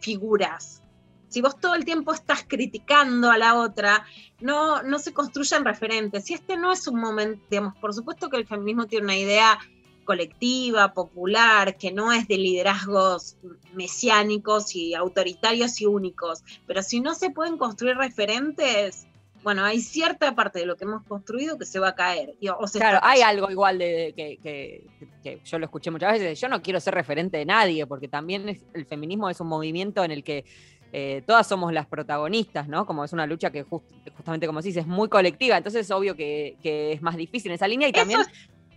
figuras. 0.00 0.82
Si 1.28 1.40
vos 1.40 1.60
todo 1.60 1.76
el 1.76 1.84
tiempo 1.84 2.12
estás 2.12 2.44
criticando 2.48 3.30
a 3.30 3.38
la 3.38 3.54
otra, 3.54 4.04
no, 4.40 4.82
no 4.82 4.98
se 4.98 5.12
construyen 5.12 5.64
referentes. 5.64 6.28
Y 6.28 6.34
este 6.34 6.56
no 6.56 6.72
es 6.72 6.88
un 6.88 6.98
momento, 6.98 7.40
digamos, 7.48 7.76
por 7.76 7.94
supuesto 7.94 8.28
que 8.28 8.36
el 8.36 8.48
feminismo 8.48 8.86
tiene 8.86 9.04
una 9.04 9.16
idea 9.16 9.60
colectiva, 10.06 10.94
popular, 10.94 11.76
que 11.76 11.92
no 11.92 12.12
es 12.12 12.26
de 12.28 12.38
liderazgos 12.38 13.36
mesiánicos 13.74 14.74
y 14.74 14.94
autoritarios 14.94 15.80
y 15.80 15.86
únicos, 15.86 16.42
pero 16.66 16.82
si 16.82 17.00
no 17.00 17.14
se 17.14 17.28
pueden 17.30 17.58
construir 17.58 17.96
referentes, 17.96 19.06
bueno, 19.42 19.62
hay 19.64 19.80
cierta 19.80 20.34
parte 20.34 20.58
de 20.58 20.66
lo 20.66 20.76
que 20.76 20.84
hemos 20.84 21.04
construido 21.04 21.56
que 21.58 21.66
se 21.66 21.78
va 21.78 21.88
a 21.88 21.94
caer. 21.94 22.34
y- 22.40 22.48
o 22.48 22.66
se 22.66 22.78
Claro, 22.80 22.98
hay 23.02 23.20
algo 23.20 23.48
igual 23.50 23.78
de 23.78 24.12
que, 24.16 24.38
que- 24.42 24.86
que 25.22 25.40
yo 25.44 25.58
lo 25.58 25.66
escuché 25.66 25.90
muchas 25.92 26.12
veces. 26.12 26.40
Yo 26.40 26.48
no 26.48 26.60
quiero 26.62 26.80
ser 26.80 26.94
referente 26.94 27.36
de 27.36 27.44
nadie, 27.44 27.86
porque 27.86 28.08
también 28.08 28.48
es- 28.48 28.64
el 28.74 28.86
feminismo 28.86 29.30
es 29.30 29.38
un 29.40 29.46
movimiento 29.48 30.02
en 30.02 30.10
el 30.10 30.24
que 30.24 30.44
eh, 30.92 31.22
todas 31.26 31.46
somos 31.48 31.72
las 31.72 31.86
protagonistas, 31.86 32.68
¿no? 32.68 32.86
Como 32.86 33.04
es 33.04 33.12
una 33.12 33.26
lucha 33.26 33.50
que 33.50 33.64
just- 33.64 33.84
justamente, 34.16 34.46
como 34.46 34.62
decís, 34.62 34.76
es 34.78 34.86
muy 34.86 35.08
colectiva. 35.08 35.56
Entonces 35.56 35.82
es 35.82 35.90
obvio 35.90 36.14
que, 36.16 36.56
que 36.62 36.92
es 36.92 37.02
más 37.02 37.16
difícil 37.16 37.50
en 37.50 37.56
esa 37.56 37.66
línea 37.68 37.88
y 37.88 37.92
también. 37.92 38.20
eso 38.20 38.30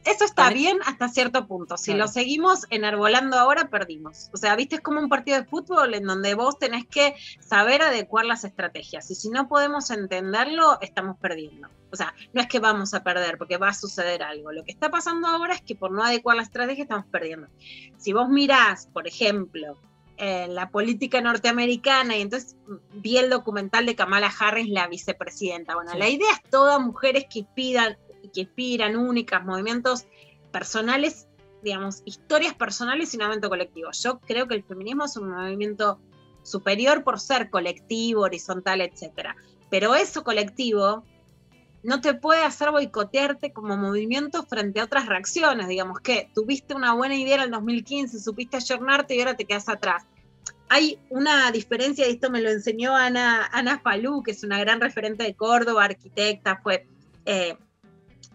está 0.05 0.27
También- 0.45 0.77
bien 0.77 0.87
hasta 0.87 1.09
cierto 1.09 1.47
punto. 1.47 1.77
Si 1.77 1.91
Claro. 1.91 2.05
lo 2.05 2.07
seguimos 2.07 2.65
enarbolando 2.69 3.37
ahora, 3.37 3.69
perdimos. 3.69 4.29
O 4.33 4.37
sea, 4.37 4.55
viste, 4.55 4.75
es 4.75 4.81
como 4.81 4.99
un 4.99 5.09
partido 5.09 5.37
de 5.39 5.45
fútbol 5.45 5.93
en 5.93 6.03
donde 6.05 6.33
vos 6.35 6.57
tenés 6.57 6.85
que 6.87 7.15
saber 7.39 7.81
adecuar 7.81 8.25
las 8.25 8.43
estrategias. 8.43 9.09
Y 9.11 9.15
si 9.15 9.29
no 9.29 9.47
podemos 9.47 9.89
entenderlo, 9.91 10.79
estamos 10.81 11.17
perdiendo. 11.17 11.67
O 11.91 11.95
sea, 11.95 12.13
no 12.33 12.41
es 12.41 12.47
que 12.47 12.59
vamos 12.59 12.93
a 12.93 13.03
perder 13.03 13.37
porque 13.37 13.57
va 13.57 13.69
a 13.69 13.73
suceder 13.73 14.21
algo. 14.23 14.51
Lo 14.51 14.63
que 14.63 14.71
está 14.71 14.89
pasando 14.89 15.27
ahora 15.27 15.55
es 15.55 15.61
que 15.61 15.75
por 15.75 15.91
no 15.91 16.03
adecuar 16.03 16.37
la 16.37 16.43
estrategia 16.43 16.83
estamos 16.83 17.05
perdiendo. 17.07 17.47
Si 17.97 18.13
vos 18.13 18.29
mirás, 18.29 18.87
por 18.93 19.07
ejemplo, 19.07 19.77
eh, 20.17 20.47
la 20.49 20.69
política 20.69 21.21
norteamericana 21.21 22.17
y 22.17 22.21
entonces 22.21 22.57
vi 22.93 23.17
el 23.17 23.29
documental 23.29 23.85
de 23.85 23.95
Kamala 23.95 24.29
Harris, 24.39 24.67
la 24.69 24.87
vicepresidenta. 24.87 25.75
Bueno, 25.75 25.91
Sí. 25.93 25.97
la 25.97 26.09
idea 26.09 26.31
es 26.33 26.49
todas 26.51 26.79
mujeres 26.81 27.25
que 27.31 27.39
inspiran, 27.39 27.97
que 28.31 28.41
inspiran 28.41 28.95
únicas, 28.95 29.43
movimientos 29.45 30.05
personales, 30.51 31.27
digamos, 31.63 32.01
historias 32.05 32.53
personales 32.53 33.13
y 33.13 33.17
un 33.17 33.23
movimiento 33.23 33.49
colectivo. 33.49 33.89
Yo 33.91 34.19
creo 34.19 34.47
que 34.47 34.55
el 34.55 34.63
feminismo 34.63 35.05
es 35.05 35.17
un 35.17 35.31
movimiento 35.31 35.99
superior 36.43 37.03
por 37.03 37.19
ser 37.19 37.49
colectivo, 37.49 38.21
horizontal, 38.21 38.81
etcétera. 38.81 39.35
Pero 39.69 39.95
eso 39.95 40.23
colectivo 40.23 41.03
no 41.83 42.01
te 42.01 42.13
puede 42.13 42.43
hacer 42.43 42.71
boicotearte 42.71 43.53
como 43.53 43.77
movimiento 43.77 44.43
frente 44.43 44.79
a 44.79 44.85
otras 44.85 45.05
reacciones. 45.05 45.67
Digamos 45.67 45.99
que 45.99 46.29
tuviste 46.33 46.73
una 46.73 46.93
buena 46.93 47.15
idea 47.15 47.35
en 47.35 47.41
el 47.41 47.51
2015, 47.51 48.19
supiste 48.19 48.57
ayornarte 48.57 49.15
y 49.15 49.19
ahora 49.19 49.37
te 49.37 49.45
quedas 49.45 49.69
atrás. 49.69 50.05
Hay 50.67 50.99
una 51.09 51.51
diferencia, 51.51 52.07
y 52.07 52.11
esto 52.11 52.29
me 52.29 52.41
lo 52.41 52.49
enseñó 52.49 52.95
Ana, 52.95 53.49
Ana 53.51 53.79
Falú, 53.79 54.21
que 54.21 54.31
es 54.31 54.43
una 54.43 54.59
gran 54.59 54.79
referente 54.79 55.23
de 55.23 55.33
Córdoba, 55.33 55.85
arquitecta, 55.85 56.59
fue, 56.61 56.85
eh, 57.25 57.57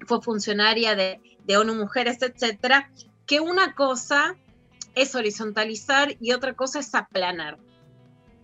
fue 0.07 0.23
funcionaria 0.23 0.95
de, 0.95 1.21
de 1.45 1.57
ONU 1.57 1.75
Mujeres, 1.75 2.23
etcétera, 2.23 2.91
que 3.27 3.41
una 3.41 3.75
cosa 3.75 4.37
es 4.95 5.15
horizontalizar 5.15 6.17
y 6.21 6.33
otra 6.33 6.55
cosa 6.55 6.81
es 6.81 6.95
aplanar. 6.95 7.59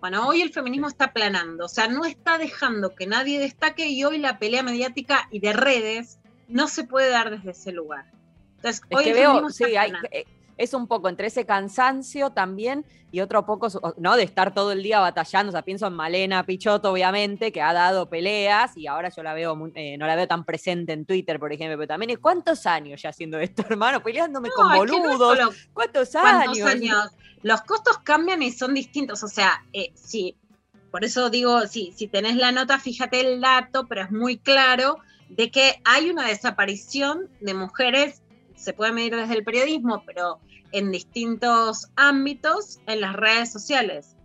Bueno, 0.01 0.27
hoy 0.27 0.41
el 0.41 0.53
feminismo 0.53 0.89
está 0.89 1.07
aplanando, 1.07 1.67
o 1.67 1.69
sea, 1.69 1.87
no 1.87 2.05
está 2.05 2.39
dejando 2.39 2.95
que 2.95 3.07
nadie 3.07 3.39
destaque 3.39 3.89
y 3.89 4.03
hoy 4.05 4.19
la 4.19 4.39
pelea 4.39 4.63
mediática 4.63 5.29
y 5.31 5.41
de 5.41 5.53
redes 5.53 6.19
no 6.49 6.69
se 6.69 6.85
puede 6.85 7.11
dar 7.11 7.31
desde 7.31 7.51
ese 7.51 7.73
lugar. 7.73 8.07
Entonces, 8.57 8.83
Es 8.89 8.97
hoy 8.97 9.05
que 9.05 9.11
el 9.11 9.17
veo, 9.17 9.51
sí, 9.51 9.77
hay, 9.77 9.93
es 10.61 10.75
un 10.75 10.87
poco 10.87 11.09
entre 11.09 11.27
ese 11.29 11.47
cansancio 11.47 12.31
también 12.31 12.85
y 13.11 13.21
otro 13.21 13.47
poco, 13.47 13.69
¿no? 13.97 14.15
De 14.17 14.23
estar 14.23 14.53
todo 14.55 14.73
el 14.73 14.83
día 14.83 15.01
batallando. 15.01 15.49
O 15.49 15.53
sea, 15.53 15.63
pienso 15.63 15.87
en 15.87 15.95
Malena 15.95 16.45
Pichotto, 16.45 16.93
obviamente, 16.93 17.51
que 17.51 17.63
ha 17.63 17.73
dado 17.73 18.09
peleas 18.11 18.77
y 18.77 18.87
ahora 18.87 19.09
yo 19.09 19.23
la 19.23 19.33
veo, 19.35 19.57
muy- 19.57 19.73
eh, 19.75 19.97
no 19.99 20.07
la 20.07 20.17
veo 20.17 20.29
tan 20.29 20.45
presente 20.45 20.93
en 20.93 21.05
Twitter, 21.07 21.41
por 21.41 21.53
ejemplo, 21.53 21.79
pero 21.79 21.89
también 21.89 22.19
cuántos 22.21 22.67
años 22.67 23.01
ya 23.03 23.09
haciendo 23.09 23.39
esto, 23.39 23.63
hermano, 23.71 24.03
peleándome 24.03 24.49
No, 24.49 24.55
con 24.55 24.69
no 24.69 24.77
boludos. 24.77 25.39
¿Cuántos 25.73 26.11
¿Cuántos 26.11 26.15
años? 26.61 26.69
años? 26.69 27.09
Los 27.43 27.63
costos 27.63 27.99
cambian 28.05 28.43
y 28.43 28.53
son 28.53 28.75
distintos. 28.75 29.23
O 29.25 29.29
sea, 29.29 29.65
eh, 29.73 29.93
sí, 29.95 30.37
por 30.91 31.05
eso 31.05 31.31
digo, 31.31 31.67
sí, 31.69 31.93
si 31.97 32.07
tenés 32.07 32.37
la 32.37 32.53
nota, 32.53 32.79
fíjate 32.79 33.21
el 33.21 33.41
dato, 33.41 33.87
pero 33.89 34.03
es 34.03 34.11
muy 34.11 34.37
claro 34.39 34.99
de 35.31 35.51
que 35.51 35.81
hay 35.85 36.11
una 36.11 36.27
desaparición 36.27 37.29
de 37.41 37.55
mujeres, 37.55 38.23
se 38.57 38.73
puede 38.75 38.93
medir 38.93 39.17
desde 39.17 39.35
el 39.35 39.43
periodismo, 39.45 40.03
pero 40.05 40.39
en 40.73 40.91
distintos 40.91 41.89
ámbitos 41.97 42.81
en 42.87 43.01
las 43.01 43.15
redes 43.15 43.53
sociales. 43.53 44.17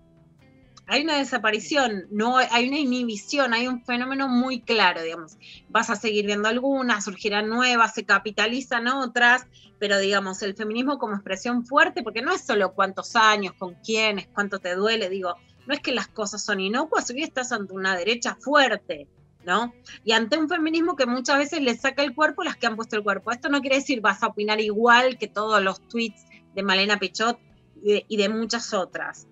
Hay 0.87 1.01
una 1.03 1.17
desaparición, 1.17 2.05
no 2.11 2.37
hay- 2.37 2.67
una 2.67 2.77
inhibición, 2.77 3.55
hay 3.55 3.67
un 3.67 3.83
fenómeno 3.83 4.27
muy 4.27 4.61
claro, 4.61 5.01
digamos. 5.01 5.37
Vas 5.69 5.89
a 5.89 5.95
seguir 5.95 6.27
viendo 6.27 6.47
algunas, 6.47 7.05
surgirán 7.05 7.49
nuevas, 7.49 7.95
se 7.95 8.05
capitalizan 8.05 8.87
otras, 8.87 9.47
pero 9.79 9.97
digamos, 9.97 10.43
el 10.43 10.55
feminismo 10.55 10.99
como 10.99 11.15
expresión 11.15 11.65
fuerte, 11.65 12.03
porque 12.03 12.21
no 12.21 12.31
es 12.31 12.45
solo 12.45 12.73
cuántos 12.73 13.15
años, 13.15 13.53
con 13.57 13.73
quiénes, 13.83 14.27
cuánto 14.27 14.59
te 14.59 14.75
duele, 14.75 15.09
digo, 15.09 15.35
no 15.65 15.73
es 15.73 15.79
que 15.79 15.91
las 15.91 16.07
cosas 16.07 16.45
son 16.45 16.59
inocuas, 16.59 17.09
hoy 17.09 17.23
estás 17.23 17.51
ante 17.51 17.73
una 17.73 17.97
derecha 17.97 18.37
fuerte, 18.39 19.07
¿no? 19.43 19.73
Y 20.03 20.11
ante 20.11 20.37
un 20.37 20.47
feminismo 20.47 20.95
que 20.95 21.07
muchas 21.07 21.39
veces 21.39 21.61
le 21.61 21.75
saca 21.75 22.03
el 22.03 22.13
cuerpo 22.13 22.43
a 22.43 22.45
las 22.45 22.57
que 22.57 22.67
han 22.67 22.75
puesto 22.75 22.95
el 22.95 23.03
cuerpo. 23.03 23.31
Esto 23.31 23.49
no 23.49 23.61
quiere 23.61 23.77
decir 23.77 24.01
vas 24.01 24.21
a 24.21 24.27
opinar 24.27 24.59
igual 24.61 25.17
que 25.17 25.27
todos 25.27 25.63
los 25.63 25.87
tweets 25.87 26.25
de 26.55 26.63
Malena 26.63 26.97
Pichot 26.97 27.37
y 27.83 28.17
de, 28.17 28.29
muchas 28.29 28.73
otras. 28.73 29.27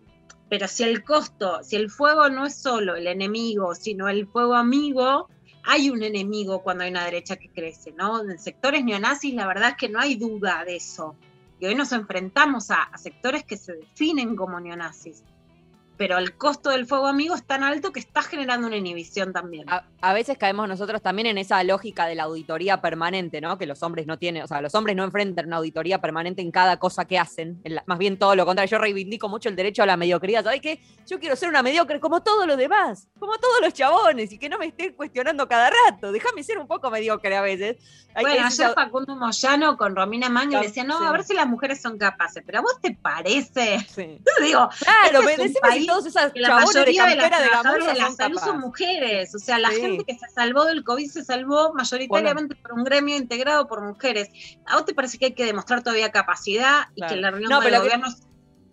Pero 0.49 0.67
si 0.67 0.83
el 0.83 1.03
costo, 1.03 1.63
si 1.63 1.75
el 1.77 1.89
fuego 1.89 2.29
no 2.29 2.45
es 2.45 2.55
solo 2.55 2.95
el 2.95 3.07
enemigo, 3.07 3.73
sino 3.73 4.07
el 4.07 4.27
fuego 4.27 4.53
amigo, 4.53 5.29
hay 5.63 5.89
un 5.89 6.03
enemigo 6.03 6.62
cuando 6.62 6.83
hay 6.83 6.91
una 6.91 7.05
derecha 7.05 7.38
que 7.38 7.49
crece, 7.49 7.93
¿no? 7.93 8.21
En 8.21 8.38
sectores 8.38 8.83
neonazis 8.83 9.33
la 9.33 9.47
verdad 9.47 9.69
es 9.69 9.77
que 9.77 9.89
no 9.89 9.99
hay 9.99 10.15
duda 10.15 10.63
de 10.65 10.75
eso. 10.75 11.15
Y 11.59 11.65
hoy 11.65 11.75
nos 11.75 11.93
enfrentamos 11.93 12.69
a 12.69 12.89
sectores 12.97 13.45
que 13.45 13.57
se 13.57 13.73
definen 13.73 14.36
como 14.36 14.59
neonazis. 14.59 15.23
Pero 15.95 16.17
el 16.17 16.36
costo 16.38 16.71
del 16.71 16.88
fuego 16.88 17.08
amigo 17.08 17.36
es 17.36 17.43
tan 17.45 17.63
alto 17.63 17.91
que 17.91 17.99
está 17.99 18.23
generando 18.23 18.65
una 18.67 18.75
inhibición 18.77 19.32
también. 19.32 19.69
A, 19.69 19.86
a 20.01 20.13
veces 20.13 20.38
caemos 20.39 20.67
nosotros 20.67 21.01
también 21.01 21.27
en 21.27 21.38
esa 21.38 21.63
lógica 21.63 22.08
de 22.08 22.15
la 22.15 22.23
auditoría 22.23 22.82
permanente, 22.82 23.41
¿no? 23.41 23.58
Que 23.60 23.67
los 23.67 23.84
hombres 23.84 24.08
no 24.08 24.17
tienen, 24.17 24.43
o 24.43 24.47
sea, 24.47 24.60
los 24.62 24.73
hombres 24.75 24.95
no 24.95 25.03
enfrentan 25.03 25.45
una 25.45 25.58
auditoría 25.58 26.01
permanente 26.01 26.41
en 26.41 26.51
cada 26.51 26.77
cosa 26.77 27.06
que 27.06 27.19
hacen. 27.19 27.62
La- 27.63 27.84
más 27.86 27.99
bien 27.99 28.17
todo 28.17 28.36
lo 28.36 28.45
contrario. 28.45 28.71
Yo 28.71 28.79
reivindico 28.79 29.29
mucho 29.29 29.49
el 29.49 29.56
derecho 29.56 29.84
a 29.84 29.86
la 29.86 29.95
mediocridad. 29.95 30.43
¿Sabes 30.43 30.62
qué? 30.62 30.82
Yo 31.06 31.19
quiero 31.19 31.36
ser 31.36 31.49
una 31.49 31.62
mediocre 31.62 31.99
como 31.99 32.23
todos 32.23 32.47
los 32.47 32.58
demás, 32.58 33.08
como 33.19 33.38
todos 33.38 33.62
los 33.62 33.73
chabones, 33.73 34.32
y 34.32 34.39
que 34.39 34.49
no 34.49 34.58
me 34.58 34.65
estén 34.67 34.93
cuestionando 34.93 35.47
cada 35.47 35.69
rato. 35.88 36.12
Déjame 36.12 36.43
ser 36.43 36.58
un 36.58 36.67
poco 36.67 36.89
mediocre 36.89 37.36
a 37.38 37.41
veces. 37.41 37.77
Hay 38.15 38.23
bueno, 38.25 38.45
ayer 38.47 38.73
Facundo 38.75 39.15
Moyano 39.15 39.77
con 39.77 39.95
Romina 39.95 40.29
Mangel 40.29 40.60
Tam- 40.60 40.63
decía, 40.63 40.84
no, 40.84 40.97
sí. 40.99 41.06
a 41.06 41.12
ver 41.12 41.23
si 41.23 41.34
las 41.34 41.47
mujeres 41.47 41.82
son 41.82 41.97
capaces, 41.97 42.43
pero 42.45 42.60
a 42.60 42.62
vos 42.62 42.79
te 42.82 42.95
parece, 42.95 43.79
Sí. 43.89 44.19
digo, 44.43 44.69
Claro, 44.79 45.21
este 45.27 45.41
me 45.43 45.47
un 45.49 45.53
país 45.62 45.88
todos 45.93 46.06
esas 46.08 46.32
que 46.34 46.39
la 46.39 46.47
de 46.49 46.53
mayoría 46.65 47.06
de 47.06 47.15
las 47.15 47.29
de 47.32 47.93
de 47.93 47.99
la 47.99 48.12
salud 48.12 48.39
son 48.39 48.60
mujeres, 48.60 49.34
o 49.36 49.39
sea, 49.39 49.60
la 49.60 49.69
Sí. 49.69 49.82
gente 49.82 50.03
que 50.06 50.13
se 50.17 50.27
salvó 50.34 50.65
del 50.65 50.84
COVID 50.84 51.10
se 51.10 51.23
salvó 51.23 51.73
mayoritariamente 51.73 52.56
por 52.56 52.73
un 52.73 52.84
gremio 52.84 53.15
integrado 53.15 53.67
por 53.67 53.82
mujeres. 53.82 54.29
¿A 54.65 54.75
vos 54.77 54.86
te 54.86 54.93
parece 54.93 55.17
que 55.17 55.25
hay 55.25 55.34
que 55.34 55.45
demostrar 55.45 55.84
todavía 55.84 56.12
capacidad 56.12 56.88
y 56.95 57.01
Claro. 57.01 57.13
que 57.15 57.21
la 57.21 57.32
reunión 57.32 57.49
No, 57.51 57.60
del 57.60 57.65
pero 57.69 57.77
lo 57.77 57.84
que- 57.84 57.95
gobierno 57.97 58.15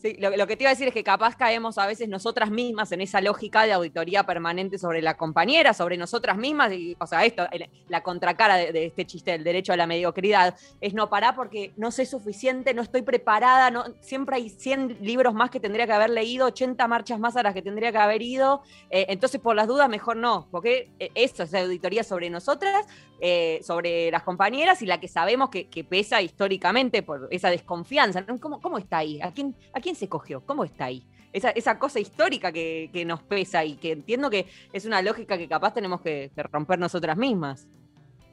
Sí, 0.00 0.16
lo, 0.18 0.34
lo 0.34 0.46
que 0.46 0.56
te 0.56 0.64
iba 0.64 0.70
a 0.70 0.72
decir 0.72 0.88
es 0.88 0.94
que 0.94 1.04
capaz 1.04 1.36
caemos 1.36 1.76
a 1.76 1.86
veces 1.86 2.08
nosotras 2.08 2.50
mismas 2.50 2.90
en 2.92 3.02
esa 3.02 3.20
lógica 3.20 3.64
de 3.64 3.72
auditoría 3.72 4.24
permanente 4.24 4.78
sobre 4.78 5.02
la 5.02 5.18
compañera, 5.18 5.74
sobre 5.74 5.98
nosotras 5.98 6.38
mismas, 6.38 6.72
y, 6.72 6.96
o 6.98 7.06
sea, 7.06 7.26
esto, 7.26 7.46
la 7.88 8.02
contracara 8.02 8.56
de, 8.56 8.86
este 8.86 9.04
chiste 9.04 9.32
del 9.32 9.44
derecho 9.44 9.74
a 9.74 9.76
la 9.76 9.86
mediocridad, 9.86 10.56
es 10.80 10.94
no 10.94 11.10
parar 11.10 11.34
porque 11.36 11.74
no 11.76 11.90
sé 11.90 12.06
suficiente, 12.06 12.72
no 12.72 12.80
estoy 12.80 13.02
preparada, 13.02 13.70
no, 13.70 13.84
siempre 14.00 14.36
hay 14.36 14.48
100 14.48 14.98
libros 15.02 15.34
más 15.34 15.50
que 15.50 15.60
tendría 15.60 15.86
que 15.86 15.92
haber 15.92 16.08
leído, 16.08 16.46
80 16.46 16.88
marchas 16.88 17.18
más 17.18 17.36
a 17.36 17.42
las 17.42 17.52
que 17.52 17.60
tendría 17.60 17.92
que 17.92 17.98
haber 17.98 18.22
ido, 18.22 18.62
eh, 18.88 19.04
entonces 19.10 19.38
por 19.38 19.54
las 19.54 19.68
dudas 19.68 19.90
mejor 19.90 20.16
no, 20.16 20.48
porque 20.50 20.88
eh, 20.98 21.10
eso 21.14 21.42
es 21.42 21.52
auditoría 21.52 22.04
sobre 22.04 22.30
nosotras, 22.30 22.86
eh, 23.20 23.60
sobre 23.62 24.10
las 24.10 24.22
compañeras 24.22 24.80
y 24.82 24.86
la 24.86 24.98
que 24.98 25.08
sabemos 25.08 25.50
que, 25.50 25.84
pesa 25.88 26.22
históricamente 26.22 27.02
por 27.02 27.28
esa 27.30 27.50
desconfianza. 27.50 28.24
¿Cómo, 28.40 28.60
cómo 28.60 28.78
está 28.78 28.98
ahí? 28.98 29.20
¿A 29.20 29.32
quién, 29.32 29.54
¿A 29.72 29.80
quién 29.80 29.94
se 29.94 30.08
cogió? 30.08 30.40
¿Cómo 30.46 30.64
está 30.64 30.86
ahí? 30.86 31.04
Esa, 31.32 31.50
esa 31.50 31.78
cosa 31.78 32.00
histórica 32.00 32.50
que, 32.50 32.90
que 32.92 33.04
nos 33.04 33.22
pesa 33.22 33.64
y 33.64 33.76
que 33.76 33.92
entiendo 33.92 34.30
que 34.30 34.46
es 34.72 34.84
una 34.84 35.00
lógica 35.02 35.38
que 35.38 35.48
capaz 35.48 35.74
tenemos 35.74 36.00
que, 36.00 36.30
que 36.34 36.42
romper 36.42 36.78
nosotras 36.78 37.16
mismas. 37.16 37.68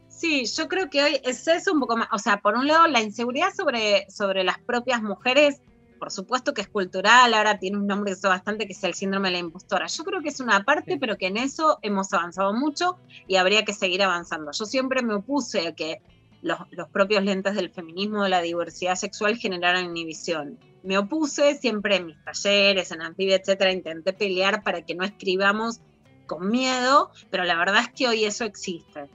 Sí, 0.07 0.45
yo 0.45 0.67
creo 0.67 0.89
que 0.89 1.03
hoy 1.03 1.21
es 1.23 1.47
eso 1.47 1.73
un 1.73 1.79
poco 1.79 1.95
más, 1.95 2.07
o 2.11 2.17
sea, 2.17 2.37
por 2.41 2.55
un 2.55 2.65
lado 2.65 2.87
la 2.87 3.01
inseguridad 3.01 3.53
sobre, 3.53 4.09
sobre 4.09 4.43
las 4.43 4.57
propias 4.57 5.03
mujeres, 5.03 5.61
por 5.97 6.11
supuesto 6.11 6.53
que 6.53 6.61
es 6.61 6.67
cultural, 6.67 7.33
ahora 7.33 7.59
tiene 7.59 7.77
un 7.77 7.87
nombre 7.87 8.11
que 8.11 8.15
es 8.15 8.21
bastante 8.21 8.65
que 8.67 8.73
es 8.73 8.83
el 8.83 8.93
síndrome 8.93 9.27
de 9.29 9.33
la 9.33 9.39
impostora. 9.39 9.87
Yo 9.87 10.03
creo 10.03 10.21
que 10.21 10.29
es 10.29 10.39
una 10.39 10.63
parte, 10.63 10.93
Sí. 10.93 10.97
pero 10.99 11.17
que 11.17 11.27
en 11.27 11.37
eso 11.37 11.79
hemos 11.81 12.13
avanzado 12.13 12.53
mucho 12.53 12.97
y 13.27 13.35
habría 13.35 13.65
que 13.65 13.73
seguir 13.73 14.01
avanzando. 14.03 14.51
Yo 14.51 14.65
siempre 14.65 15.01
me 15.01 15.15
opuse 15.15 15.67
a 15.67 15.75
que 15.75 16.01
los, 16.41 16.59
los 16.71 16.87
propios 16.89 17.23
lentes 17.23 17.55
del 17.55 17.69
feminismo, 17.71 18.23
de 18.23 18.29
la 18.29 18.41
diversidad 18.41 18.95
sexual 18.95 19.37
generaran 19.37 19.85
inhibición. 19.85 20.59
Me 20.83 20.97
opuse 20.97 21.55
siempre 21.55 21.95
en 21.97 22.05
mis 22.05 22.23
talleres, 22.23 22.91
en 22.91 23.01
Anfibia, 23.01 23.35
etcétera, 23.37 23.71
intenté 23.73 24.13
pelear 24.13 24.63
para 24.63 24.83
que 24.83 24.95
no 24.95 25.03
escribamos 25.03 25.81
con 26.27 26.49
miedo, 26.49 27.09
pero 27.31 27.43
la 27.43 27.57
verdad 27.57 27.81
es 27.81 27.89
que 27.89 28.07
hoy 28.07 28.23
eso 28.25 28.45
existe. 28.45 29.09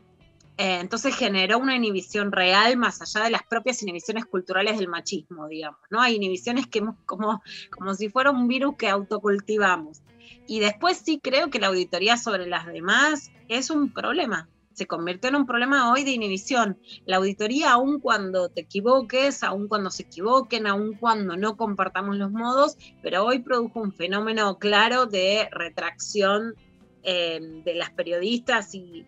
Eh, 0.58 0.80
entonces 0.80 1.16
generó 1.16 1.58
una 1.58 1.76
inhibición 1.76 2.30
real 2.30 2.76
más 2.76 3.00
allá 3.00 3.24
de 3.24 3.30
las 3.30 3.42
propias 3.42 3.82
inhibiciones 3.82 4.26
culturales 4.26 4.78
del 4.78 4.88
machismo, 4.88 5.48
digamos, 5.48 5.80
¿no? 5.90 6.00
Hay 6.00 6.16
inhibiciones 6.16 6.66
que 6.66 6.80
hemos 6.80 6.96
como, 7.06 7.42
como 7.70 7.94
si 7.94 8.10
fuera 8.10 8.30
un 8.30 8.48
virus 8.48 8.76
que 8.76 8.88
autocultivamos. 8.88 10.02
Y 10.46 10.60
después 10.60 10.98
sí 10.98 11.20
creo 11.22 11.48
que 11.50 11.58
la 11.58 11.68
auditoría 11.68 12.16
sobre 12.16 12.46
las 12.46 12.66
demás 12.66 13.30
es 13.48 13.70
un 13.70 13.92
problema. 13.92 14.48
Se 14.74 14.86
convirtió 14.86 15.28
en 15.28 15.36
un 15.36 15.46
problema 15.46 15.92
hoy 15.92 16.04
de 16.04 16.12
inhibición. 16.12 16.78
La 17.06 17.16
auditoría, 17.16 17.72
aun 17.72 18.00
cuando 18.00 18.48
te 18.48 18.62
equivoques, 18.62 19.42
aun 19.42 19.68
cuando 19.68 19.90
se 19.90 20.02
equivoquen, 20.04 20.66
aun 20.66 20.94
cuando 20.94 21.36
no 21.36 21.56
compartamos 21.56 22.16
los 22.16 22.30
modos, 22.30 22.76
pero 23.02 23.24
hoy 23.24 23.40
produjo 23.40 23.80
un 23.80 23.92
fenómeno 23.92 24.58
claro 24.58 25.06
de 25.06 25.48
retracción 25.50 26.54
eh, 27.02 27.40
de 27.64 27.74
las 27.74 27.90
periodistas 27.90 28.74
y, 28.74 29.04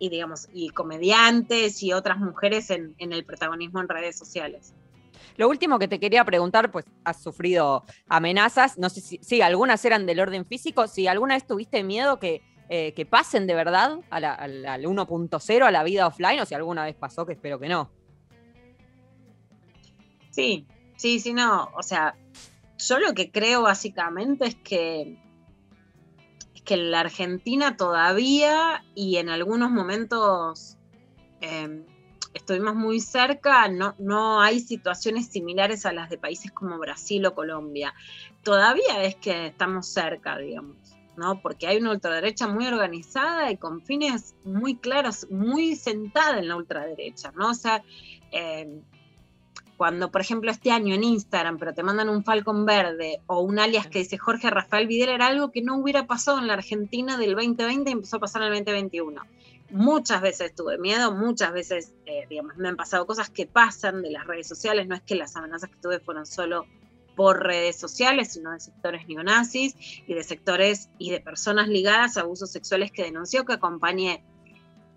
y 0.00 0.08
digamos, 0.08 0.48
y 0.52 0.70
comediantes 0.70 1.80
y 1.84 1.92
otras 1.92 2.18
mujeres 2.18 2.70
en, 2.70 2.96
en 2.98 3.12
el 3.12 3.24
protagonismo 3.24 3.80
en 3.80 3.88
redes 3.88 4.18
sociales. 4.18 4.74
Lo 5.36 5.48
último 5.48 5.78
que 5.78 5.86
te 5.86 6.00
quería 6.00 6.24
preguntar, 6.24 6.72
pues 6.72 6.86
has 7.04 7.22
sufrido 7.22 7.84
amenazas, 8.08 8.78
no 8.78 8.90
sé 8.90 9.00
si, 9.00 9.18
si 9.22 9.42
algunas 9.42 9.84
eran 9.84 10.06
del 10.06 10.18
orden 10.18 10.44
físico, 10.44 10.88
si 10.88 11.06
alguna 11.06 11.34
vez 11.34 11.46
tuviste 11.46 11.84
miedo 11.84 12.18
que, 12.18 12.42
eh, 12.68 12.92
que 12.94 13.06
pasen 13.06 13.46
de 13.46 13.54
verdad 13.54 14.00
a 14.10 14.20
la- 14.20 14.34
al, 14.34 14.66
al 14.66 14.84
1.0, 14.86 15.64
a 15.66 15.70
la 15.70 15.82
vida 15.84 16.06
offline, 16.06 16.40
o 16.40 16.46
si 16.46 16.54
alguna 16.54 16.84
vez 16.84 16.96
pasó, 16.96 17.26
que 17.26 17.34
espero 17.34 17.58
que 17.60 17.68
no. 17.68 17.90
Sí, 20.30 20.66
sí, 20.96 21.20
sí, 21.20 21.32
no. 21.34 21.70
O 21.76 21.82
sea, 21.82 22.14
yo 22.78 22.98
lo 22.98 23.12
que 23.14 23.30
creo 23.30 23.62
básicamente 23.62 24.46
es 24.46 24.54
que, 24.56 25.16
es 26.60 26.64
que 26.64 26.74
en 26.74 26.90
la 26.90 27.00
Argentina 27.00 27.76
todavía 27.76 28.84
y 28.94 29.16
en 29.16 29.30
algunos 29.30 29.70
momentos 29.70 30.76
eh, 31.40 31.84
estuvimos 32.34 32.74
muy 32.74 33.00
cerca, 33.00 33.68
no, 33.68 33.94
no 33.98 34.40
hay 34.40 34.60
situaciones 34.60 35.28
similares 35.28 35.86
a 35.86 35.92
las 35.92 36.10
de 36.10 36.18
países 36.18 36.52
como 36.52 36.78
Brasil 36.78 37.24
o 37.26 37.34
Colombia. 37.34 37.94
Todavía 38.42 39.02
es 39.02 39.16
que 39.16 39.46
estamos 39.46 39.86
cerca, 39.86 40.38
digamos. 40.38 40.76
¿no? 41.16 41.40
Porque 41.42 41.66
hay 41.66 41.78
una 41.78 41.90
ultraderecha 41.90 42.46
muy 42.46 42.66
organizada 42.66 43.50
y 43.50 43.56
con 43.56 43.82
fines 43.82 44.34
muy 44.44 44.76
claros, 44.76 45.26
muy 45.30 45.76
sentada 45.76 46.38
en 46.38 46.48
la 46.48 46.56
ultraderecha, 46.56 47.32
¿no? 47.32 47.50
O 47.50 47.54
sea, 47.54 47.82
eh, 48.32 48.80
cuando, 49.80 50.10
por 50.10 50.20
ejemplo, 50.20 50.50
este 50.50 50.72
año 50.72 50.94
en 50.94 51.02
Instagram, 51.02 51.56
pero 51.56 51.72
te 51.72 51.82
mandan 51.82 52.10
un 52.10 52.22
Falcon 52.22 52.66
verde 52.66 53.22
o 53.26 53.40
un 53.40 53.58
alias 53.58 53.86
que 53.86 54.00
dice 54.00 54.18
Jorge 54.18 54.50
Rafael 54.50 54.86
Vidal, 54.86 55.08
era 55.08 55.28
algo 55.28 55.52
que 55.52 55.62
no 55.62 55.78
hubiera 55.78 56.06
pasado 56.06 56.38
en 56.38 56.48
la 56.48 56.52
Argentina 56.52 57.16
del 57.16 57.34
2020 57.34 57.88
y 57.88 57.92
empezó 57.94 58.18
a 58.18 58.20
pasar 58.20 58.42
en 58.42 58.48
el 58.48 58.58
2021. 58.58 59.22
Muchas 59.70 60.20
veces 60.20 60.54
tuve 60.54 60.76
miedo, 60.76 61.14
muchas 61.14 61.54
veces, 61.54 61.94
eh, 62.04 62.26
digamos, 62.28 62.58
me 62.58 62.68
han 62.68 62.76
pasado 62.76 63.06
cosas 63.06 63.30
que 63.30 63.46
pasan 63.46 64.02
de 64.02 64.10
las 64.10 64.26
redes 64.26 64.46
sociales, 64.46 64.86
no 64.86 64.94
es 64.94 65.00
que 65.00 65.14
las 65.14 65.34
amenazas 65.34 65.70
que 65.70 65.76
tuve 65.76 65.98
fueron 65.98 66.26
solo 66.26 66.66
por 67.16 67.42
redes 67.42 67.76
sociales, 67.76 68.34
sino 68.34 68.52
de 68.52 68.60
sectores 68.60 69.08
neonazis 69.08 69.74
y 70.06 70.12
de 70.12 70.22
sectores 70.24 70.90
y 70.98 71.10
de 71.10 71.20
personas 71.20 71.68
ligadas 71.68 72.18
a 72.18 72.20
abusos 72.20 72.52
sexuales 72.52 72.92
que 72.92 73.04
denunció, 73.04 73.46
que 73.46 73.54
acompañé. 73.54 74.22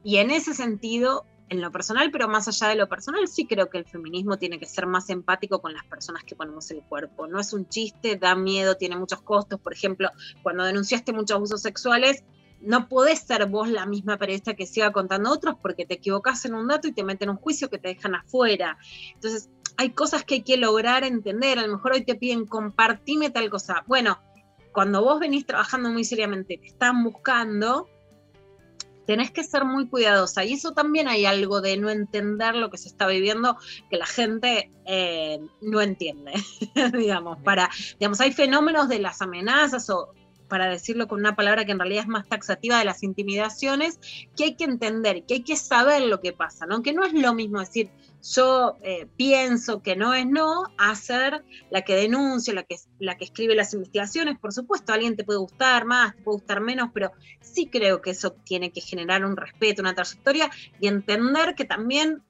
Y 0.03 0.17
en 0.17 0.29
ese 0.29 0.53
sentido, 0.53 1.25
en 1.49 1.61
lo 1.61 1.71
personal, 1.71 2.09
pero 2.11 2.27
más 2.27 2.47
allá 2.47 2.69
de 2.69 2.75
lo 2.75 2.87
personal, 2.89 3.27
sí 3.27 3.45
creo 3.45 3.69
que 3.69 3.77
el 3.77 3.85
feminismo 3.85 4.37
tiene 4.37 4.59
que 4.59 4.65
ser 4.65 4.87
más 4.87 5.09
empático 5.09 5.61
con 5.61 5.73
las 5.73 5.85
personas 5.85 6.23
que 6.23 6.35
ponemos 6.35 6.71
el 6.71 6.81
cuerpo. 6.81 7.27
No 7.27 7.39
es 7.39 7.53
un 7.53 7.67
chiste, 7.67 8.15
da 8.15 8.35
miedo, 8.35 8.75
tiene 8.75 8.97
muchos 8.97 9.21
costos. 9.21 9.59
Por 9.59 9.73
ejemplo, 9.73 10.09
cuando 10.41 10.63
denunciaste 10.63 11.13
muchos 11.13 11.35
abusos 11.35 11.61
sexuales, 11.61 12.23
no 12.61 12.87
podés 12.87 13.19
ser 13.19 13.45
vos 13.47 13.67
la 13.67 13.85
misma 13.85 14.17
periodista 14.17 14.53
que 14.53 14.65
siga 14.65 14.91
contando 14.91 15.31
otros 15.31 15.55
porque 15.61 15.85
te 15.85 15.95
equivocás 15.95 16.45
en 16.45 16.55
un 16.55 16.67
dato 16.67 16.87
y 16.87 16.93
te 16.93 17.03
meten 17.03 17.29
en 17.29 17.35
un 17.35 17.41
juicio 17.41 17.69
que 17.69 17.77
te 17.77 17.89
dejan 17.89 18.15
afuera. 18.15 18.77
Entonces, 19.13 19.49
hay 19.77 19.91
cosas 19.91 20.23
que 20.23 20.35
hay 20.35 20.43
que 20.43 20.57
lograr 20.57 21.03
entender. 21.03 21.59
A 21.59 21.67
lo 21.67 21.73
mejor 21.73 21.93
hoy 21.93 22.05
te 22.05 22.15
piden 22.15 22.45
compartime 22.45 23.29
tal 23.31 23.49
cosa. 23.49 23.83
Bueno, 23.85 24.19
cuando 24.71 25.03
vos 25.03 25.19
venís 25.19 25.45
trabajando 25.45 25.89
muy 25.89 26.03
seriamente, 26.05 26.57
te 26.57 26.67
están 26.67 27.03
buscando, 27.03 27.87
tenés 29.05 29.31
que 29.31 29.43
ser 29.43 29.65
muy 29.65 29.87
cuidadosa. 29.87 30.43
Y 30.43 30.53
eso 30.53 30.73
también 30.73 31.07
hay 31.07 31.25
algo 31.25 31.61
de 31.61 31.77
no 31.77 31.89
entender 31.89 32.55
lo 32.55 32.69
que 32.69 32.77
se 32.77 32.87
está 32.87 33.07
viviendo, 33.07 33.57
que 33.89 33.97
la 33.97 34.05
gente 34.05 34.71
eh, 34.85 35.39
no 35.61 35.81
entiende, 35.81 36.33
digamos. 36.93 37.39
Para, 37.43 37.69
digamos, 37.99 38.21
hay 38.21 38.31
fenómenos 38.31 38.89
de 38.89 38.99
las 38.99 39.21
amenazas 39.21 39.89
o 39.89 40.13
para 40.47 40.67
decirlo 40.67 41.07
con 41.07 41.19
una 41.19 41.35
palabra 41.35 41.65
que 41.65 41.71
en 41.71 41.79
realidad 41.79 42.03
es 42.03 42.07
más 42.07 42.27
taxativa 42.27 42.77
de 42.77 42.85
las 42.85 43.01
intimidaciones, 43.01 43.99
que 44.35 44.43
hay 44.43 44.55
que 44.55 44.65
entender, 44.65 45.23
que 45.25 45.35
hay 45.35 45.43
que 45.43 45.55
saber 45.55 46.03
lo 46.03 46.19
que 46.19 46.31
pasa, 46.31 46.65
¿no? 46.67 46.83
Que 46.83 46.93
no 46.93 47.03
es 47.03 47.13
lo 47.13 47.33
mismo 47.33 47.59
decir, 47.59 47.89
yo 48.23 48.77
eh, 48.81 49.07
pienso 49.17 49.81
que 49.81 49.95
no 49.95 50.13
es 50.13 50.25
no, 50.25 50.63
a 50.77 50.95
ser 50.95 51.43
la 51.69 51.81
que 51.81 51.95
denuncia, 51.95 52.53
la 52.53 52.63
que, 52.63 52.77
la 52.99 53.17
que 53.17 53.25
escribe 53.25 53.53
las 53.53 53.73
investigaciones. 53.73 54.39
Por 54.39 54.53
supuesto, 54.53 54.91
a 54.91 54.95
alguien 54.95 55.17
te 55.17 55.25
puede 55.25 55.39
gustar 55.39 55.85
más, 55.85 56.15
te 56.15 56.21
puede 56.21 56.37
gustar 56.37 56.61
menos, 56.61 56.89
pero 56.93 57.11
sí 57.41 57.67
creo 57.67 58.01
que 58.01 58.11
eso 58.11 58.31
tiene 58.31 58.71
que 58.71 58.79
generar 58.79 59.25
un 59.25 59.35
respeto, 59.35 59.81
una 59.81 59.93
trayectoria 59.93 60.49
y 60.79 60.87
entender 60.87 61.55
que 61.55 61.65
también 61.65 62.23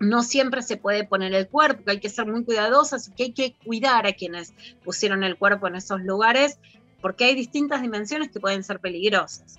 no 0.00 0.22
siempre 0.22 0.62
se 0.62 0.76
puede 0.76 1.04
poner 1.04 1.32
el 1.34 1.48
cuerpo, 1.48 1.84
que 1.84 1.92
hay 1.92 2.00
que 2.00 2.08
ser 2.08 2.26
muy 2.26 2.44
cuidadosas 2.44 3.08
y 3.08 3.12
que 3.12 3.22
hay 3.24 3.32
que 3.32 3.56
cuidar 3.64 4.06
a 4.06 4.12
quienes 4.12 4.52
pusieron 4.84 5.22
el 5.22 5.36
cuerpo 5.36 5.68
en 5.68 5.76
esos 5.76 6.02
lugares, 6.02 6.58
porque 7.00 7.24
hay 7.24 7.34
distintas 7.34 7.82
dimensiones 7.82 8.30
que 8.30 8.40
pueden 8.40 8.64
ser 8.64 8.80
peligrosas. 8.80 9.58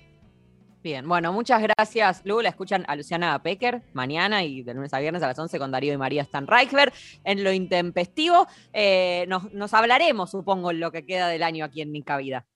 Bien, 0.82 1.06
bueno, 1.06 1.32
muchas 1.32 1.60
gracias, 1.60 2.22
Lu. 2.24 2.40
La 2.40 2.48
escuchan 2.48 2.84
a 2.88 2.96
Luciana 2.96 3.42
Pecker 3.42 3.82
mañana 3.92 4.44
y 4.44 4.62
de 4.62 4.72
lunes 4.72 4.94
a 4.94 4.98
viernes 4.98 5.22
a 5.22 5.26
las 5.26 5.38
11 5.38 5.58
con 5.58 5.70
Darío 5.70 5.92
y 5.92 5.98
María 5.98 6.22
Stan 6.22 6.46
Reichberg 6.46 6.92
en 7.24 7.44
lo 7.44 7.52
intempestivo. 7.52 8.46
Eh, 8.72 9.26
nos, 9.28 9.52
nos 9.52 9.74
hablaremos, 9.74 10.30
supongo, 10.30 10.70
en 10.70 10.80
lo 10.80 10.90
que 10.90 11.04
queda 11.04 11.28
del 11.28 11.42
año 11.42 11.66
aquí 11.66 11.82
en 11.82 11.92
Nica 11.92 12.16
Vida. 12.16 12.46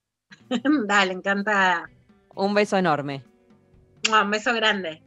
Dale, 0.87 1.13
encantada. 1.13 1.91
Un 2.35 2.55
beso 2.55 2.79
enorme. 2.79 3.23
Un 4.11 4.31
beso 4.31 4.55
grande. 4.55 5.03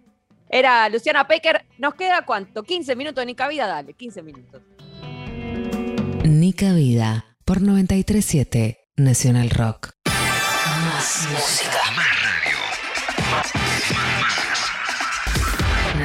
Era 0.49 0.87
Luciana 0.89 1.27
Pecker. 1.27 1.65
¿Nos 1.77 1.95
queda 1.95 2.23
cuánto? 2.25 2.63
15 2.63 2.95
minutos 2.95 3.21
de 3.21 3.25
Nica 3.25 3.47
Vida, 3.47 3.67
dale, 3.67 3.93
15 3.93 4.23
minutos. 4.23 4.61
Nica 6.23 6.73
Vida 6.73 7.37
por 7.45 7.61
937 7.61 8.77
Nacional 8.95 9.49
Rock. 9.49 9.91
Más 10.05 11.27
música. 11.31 11.76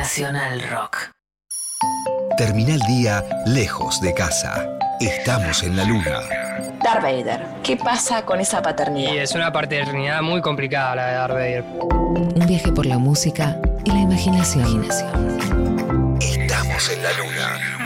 Nacional 0.02 0.60
Rock. 0.68 1.12
Termina 2.36 2.74
el 2.74 2.80
día 2.80 3.24
lejos 3.46 4.00
de 4.00 4.12
casa. 4.12 4.76
Estamos 4.98 5.62
en 5.62 5.76
la 5.76 5.84
luna. 5.84 6.18
Darth 6.82 7.02
Vader, 7.04 7.46
¿qué 7.62 7.76
pasa 7.76 8.24
con 8.24 8.40
esa 8.40 8.60
paternidad? 8.60 9.12
Y 9.12 9.18
es 9.18 9.32
una 9.36 9.52
paternidad 9.52 10.20
muy 10.20 10.40
complicada 10.40 10.96
la 10.96 11.06
de 11.06 11.14
Darth 11.14 11.34
Vader. 11.34 11.64
Un 12.34 12.46
viaje 12.48 12.72
por 12.72 12.84
la 12.84 12.98
música 12.98 13.60
y 13.84 13.92
la 13.92 14.00
imaginación. 14.00 14.84
Estamos 16.20 16.90
en 16.90 17.02
la 17.04 17.12
luna. 17.12 17.81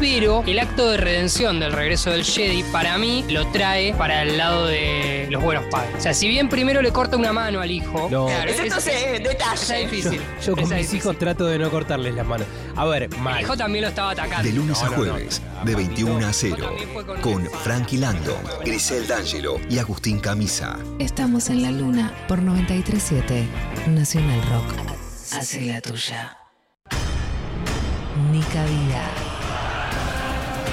Pero 0.00 0.42
el 0.46 0.58
acto 0.58 0.88
de 0.90 0.96
redención 0.96 1.60
del 1.60 1.72
regreso 1.72 2.10
del 2.10 2.24
Jedi, 2.24 2.62
para 2.72 2.96
mí, 2.96 3.24
lo 3.28 3.46
trae 3.48 3.92
para 3.94 4.22
el 4.22 4.38
lado 4.38 4.66
de 4.66 5.26
los 5.30 5.42
buenos 5.42 5.64
padres. 5.70 5.94
O 5.98 6.00
sea, 6.00 6.14
si 6.14 6.26
bien 6.26 6.48
primero 6.48 6.80
le 6.80 6.90
corta 6.90 7.16
una 7.18 7.32
mano 7.32 7.60
al 7.60 7.70
hijo. 7.70 8.08
No. 8.10 8.26
claro, 8.26 8.50
Eso 8.50 8.62
es, 8.62 8.74
no 8.74 8.80
sé, 8.80 9.16
es- 9.16 9.22
detalle. 9.22 9.84
es 9.84 9.90
difícil. 9.90 10.20
Yo 10.44 10.54
con 10.54 10.64
Esa 10.64 10.74
mis 10.76 10.94
hijos 10.94 11.18
trato 11.18 11.44
de 11.46 11.58
no 11.58 11.70
cortarles 11.70 12.14
las 12.14 12.26
manos. 12.26 12.46
A 12.76 12.86
ver, 12.86 13.04
El 13.04 13.18
mal. 13.18 13.42
hijo 13.42 13.56
también 13.56 13.82
lo 13.82 13.88
estaba 13.88 14.12
atacando. 14.12 14.42
De 14.48 14.52
lunes 14.54 14.80
a 14.82 14.86
No, 14.86 14.90
no, 14.92 14.96
no. 15.04 15.12
jueves, 15.12 15.42
de 15.64 15.74
21 15.74 16.26
a 16.26 16.32
0, 16.32 16.74
con 17.20 17.44
Frankie 17.62 17.98
Lando, 17.98 18.38
Grisel 18.64 19.06
D'Angelo 19.06 19.60
y 19.68 19.78
Agustín 19.78 20.18
Camisa. 20.18 20.78
Estamos 20.98 21.50
en 21.50 21.62
la 21.62 21.70
luna 21.70 22.12
por 22.26 22.40
937 22.40 23.46
Nacional 23.88 24.40
Rock. 24.50 24.74
Hace 25.38 25.60
la 25.62 25.80
tuya. 25.82 26.38
Nica 28.32 28.64
Vida. 28.64 29.39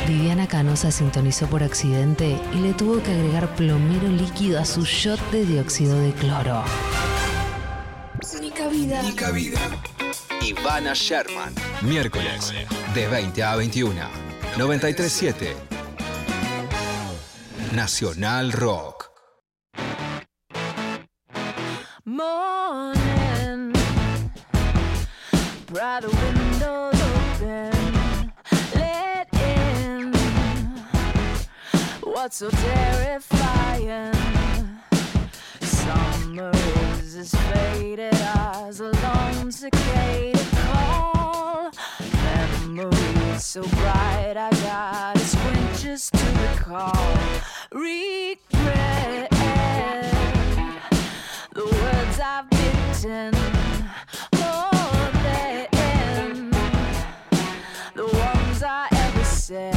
Viviana 0.08 0.48
Canosa 0.48 0.92
sintonizó 0.92 1.48
por 1.48 1.64
accidente 1.64 2.40
y 2.54 2.60
le 2.60 2.74
tuvo 2.74 3.04
que 3.04 3.12
agregar 3.12 3.54
plomero 3.56 4.08
líquido 4.08 4.60
a 4.60 4.66
su 4.66 4.86
shot 4.86 5.20
de 5.32 5.46
dióxido 5.46 6.00
de 6.00 6.14
cloro. 6.14 6.64
Nica 8.42 9.32
vida. 9.32 9.60
Ivana 10.42 10.94
Sherman. 10.94 11.54
Miércoles, 11.82 12.54
de 12.96 13.08
20 13.08 13.44
a 13.44 13.56
21. 13.56 13.94
937. 14.58 15.56
Nacional 17.74 18.54
Rock. 18.54 19.08
morning. 22.08 23.74
Windows 25.70 27.02
open, 27.02 27.77
what's 32.18 32.38
so 32.38 32.50
terrifying. 32.50 34.12
Summer 35.62 36.52
is 37.00 37.16
as 37.16 37.32
faded 37.52 38.12
as 38.12 38.80
a 38.80 38.86
lone 38.86 39.52
cicada 39.52 40.44
call. 40.66 41.72
Memories 42.24 43.46
so 43.46 43.62
bright, 43.62 44.36
I 44.36 44.50
got 44.66 45.16
squinches 45.18 46.10
to 46.10 46.28
recall. 46.48 47.18
Regret 47.72 49.30
the 51.54 51.66
words 51.66 52.20
I've 52.20 52.48
written 52.58 53.32
more 54.42 55.12
than 55.24 56.50
the 57.94 58.06
ones 58.06 58.64
I 58.64 58.88
ever 58.92 59.24
said. 59.24 59.77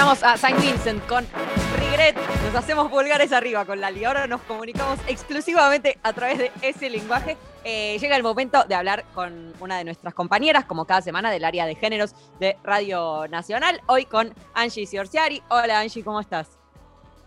Escuchamos 0.00 0.22
a 0.24 0.38
Saint 0.38 0.58
Vincent 0.62 1.06
con 1.06 1.26
Regret. 1.78 2.16
Nos 2.46 2.54
hacemos 2.54 2.90
vulgares 2.90 3.34
arriba 3.34 3.66
con 3.66 3.82
Lali. 3.82 4.02
Ahora 4.06 4.26
nos 4.26 4.40
comunicamos 4.40 4.98
exclusivamente 5.06 5.98
a 6.02 6.14
través 6.14 6.38
de 6.38 6.50
ese 6.62 6.88
lenguaje. 6.88 7.36
Eh, 7.64 7.98
llega 8.00 8.16
el 8.16 8.22
momento 8.22 8.64
de 8.64 8.74
hablar 8.76 9.04
con 9.14 9.52
una 9.60 9.76
de 9.76 9.84
nuestras 9.84 10.14
compañeras, 10.14 10.64
como 10.64 10.86
cada 10.86 11.02
semana, 11.02 11.30
del 11.30 11.44
área 11.44 11.66
de 11.66 11.74
géneros 11.74 12.14
de 12.38 12.56
Radio 12.64 13.28
Nacional. 13.28 13.82
Hoy 13.88 14.06
con 14.06 14.32
Angie 14.54 14.86
Siorciari. 14.86 15.42
Hola 15.50 15.80
Angie, 15.80 16.02
¿cómo 16.02 16.20
estás? 16.20 16.48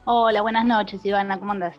Hola, 0.05 0.41
buenas 0.41 0.65
noches, 0.65 1.05
Ivana, 1.05 1.37
¿cómo 1.37 1.51
andás? 1.51 1.75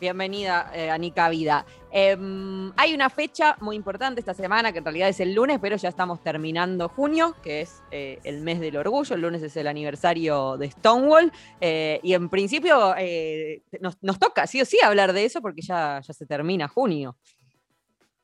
Bienvenida, 0.00 0.72
eh, 0.74 0.90
Anika 0.90 1.28
Vida. 1.28 1.64
Em, 1.94 2.72
hay 2.78 2.94
una 2.94 3.10
fecha 3.10 3.54
muy 3.60 3.76
importante 3.76 4.20
esta 4.20 4.32
semana, 4.32 4.72
que 4.72 4.78
en 4.78 4.84
realidad 4.84 5.10
es 5.10 5.20
el 5.20 5.34
lunes, 5.34 5.58
pero 5.60 5.76
ya 5.76 5.90
estamos 5.90 6.22
terminando 6.22 6.88
junio, 6.88 7.36
que 7.42 7.60
es 7.60 7.82
eh, 7.90 8.18
el 8.24 8.40
mes 8.40 8.60
del 8.60 8.78
orgullo. 8.78 9.14
El 9.14 9.20
lunes 9.20 9.42
es 9.42 9.54
el 9.58 9.66
aniversario 9.66 10.56
de 10.56 10.70
Stonewall. 10.70 11.30
eh, 11.60 12.00
y 12.02 12.14
en 12.14 12.30
principio 12.30 12.94
eh, 12.96 13.62
nos, 13.80 14.18
toca, 14.18 14.46
sí 14.46 14.62
o 14.62 14.64
sí, 14.64 14.78
hablar 14.82 15.12
de 15.12 15.26
eso, 15.26 15.42
porque 15.42 15.60
ya, 15.60 16.00
se 16.02 16.24
termina 16.24 16.66
junio. 16.66 17.14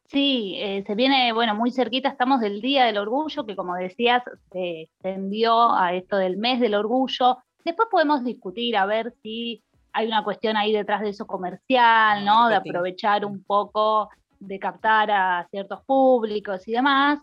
Sí, 0.06 0.58
se 0.86 0.94
viene, 0.94 1.34
bueno, 1.34 1.54
muy 1.54 1.70
cerquita 1.70 2.08
estamos 2.08 2.40
del 2.40 2.62
Día 2.62 2.86
del 2.86 2.96
Orgullo, 2.96 3.44
que 3.44 3.54
como 3.54 3.74
decías, 3.74 4.22
se 4.50 4.82
extendió 4.82 5.74
a 5.74 5.92
esto 5.92 6.16
del 6.16 6.38
mes 6.38 6.60
del 6.60 6.74
orgullo. 6.74 7.36
Después 7.62 7.88
podemos 7.90 8.24
discutir 8.24 8.78
a 8.78 8.86
ver 8.86 9.12
si 9.22 9.62
hay 9.98 10.06
una 10.06 10.22
cuestión 10.22 10.56
ahí 10.56 10.72
detrás 10.72 11.00
de 11.00 11.08
eso 11.08 11.26
comercial, 11.26 12.24
¿no? 12.24 12.48
De 12.48 12.54
aprovechar 12.54 13.24
un 13.24 13.42
poco, 13.42 14.08
de 14.38 14.56
captar 14.60 15.10
a 15.10 15.48
ciertos 15.50 15.82
públicos 15.84 16.68
y 16.68 16.72
demás. 16.72 17.18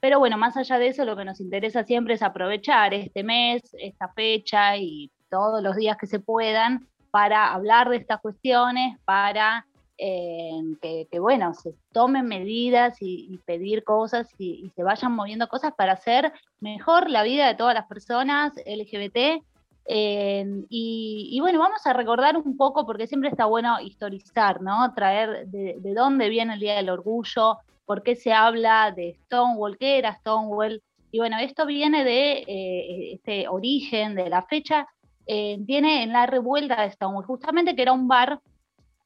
Pero 0.00 0.18
bueno, 0.18 0.38
más 0.38 0.56
allá 0.56 0.78
de 0.78 0.88
eso, 0.88 1.04
lo 1.04 1.16
que 1.16 1.26
nos 1.26 1.38
interesa 1.38 1.84
siempre 1.84 2.14
es 2.14 2.22
aprovechar 2.22 2.94
este 2.94 3.22
mes, 3.22 3.60
esta 3.78 4.08
fecha 4.08 4.78
y 4.78 5.10
todos 5.28 5.62
los 5.62 5.76
días 5.76 5.98
que 5.98 6.06
se 6.06 6.18
puedan 6.18 6.88
para 7.10 7.52
hablar 7.52 7.90
de 7.90 7.96
estas 7.96 8.22
cuestiones, 8.22 8.98
para 9.04 9.66
eh, 9.98 10.62
que, 10.80 11.06
que, 11.10 11.20
bueno, 11.20 11.52
se 11.52 11.74
tomen 11.92 12.24
medidas 12.26 13.02
y, 13.02 13.34
y 13.34 13.36
pedir 13.36 13.84
cosas 13.84 14.30
y, 14.38 14.64
y 14.64 14.70
se 14.70 14.82
vayan 14.82 15.12
moviendo 15.12 15.46
cosas 15.48 15.74
para 15.74 15.92
hacer 15.92 16.32
mejor 16.60 17.10
la 17.10 17.22
vida 17.22 17.46
de 17.46 17.54
todas 17.54 17.74
las 17.74 17.86
personas 17.86 18.54
LGBT. 18.64 19.44
Y, 19.86 21.38
bueno, 21.40 21.58
vamos 21.58 21.86
a 21.86 21.92
recordar 21.92 22.36
un 22.36 22.56
poco, 22.56 22.86
porque 22.86 23.06
siempre 23.06 23.30
está 23.30 23.44
bueno 23.44 23.80
historizar, 23.80 24.62
¿no? 24.62 24.92
Traer 24.94 25.46
de, 25.48 25.76
de 25.78 25.94
dónde 25.94 26.28
viene 26.28 26.54
el 26.54 26.60
Día 26.60 26.76
del 26.76 26.90
Orgullo, 26.90 27.58
por 27.84 28.02
qué 28.02 28.16
se 28.16 28.32
habla 28.32 28.92
de 28.92 29.14
Stonewall, 29.24 29.78
qué 29.78 29.98
era 29.98 30.14
Stonewall. 30.14 30.82
Y 31.10 31.18
bueno, 31.18 31.38
esto 31.38 31.66
viene 31.66 32.04
de 32.04 32.44
eh, 32.46 33.12
este 33.14 33.48
origen, 33.48 34.14
de 34.14 34.28
la 34.28 34.42
fecha, 34.42 34.88
eh, 35.26 35.56
viene 35.60 36.02
en 36.02 36.12
la 36.12 36.26
revuelta 36.26 36.82
de 36.82 36.90
Stonewall, 36.90 37.24
justamente 37.24 37.76
que 37.76 37.82
era 37.82 37.92
un 37.92 38.08
bar 38.08 38.40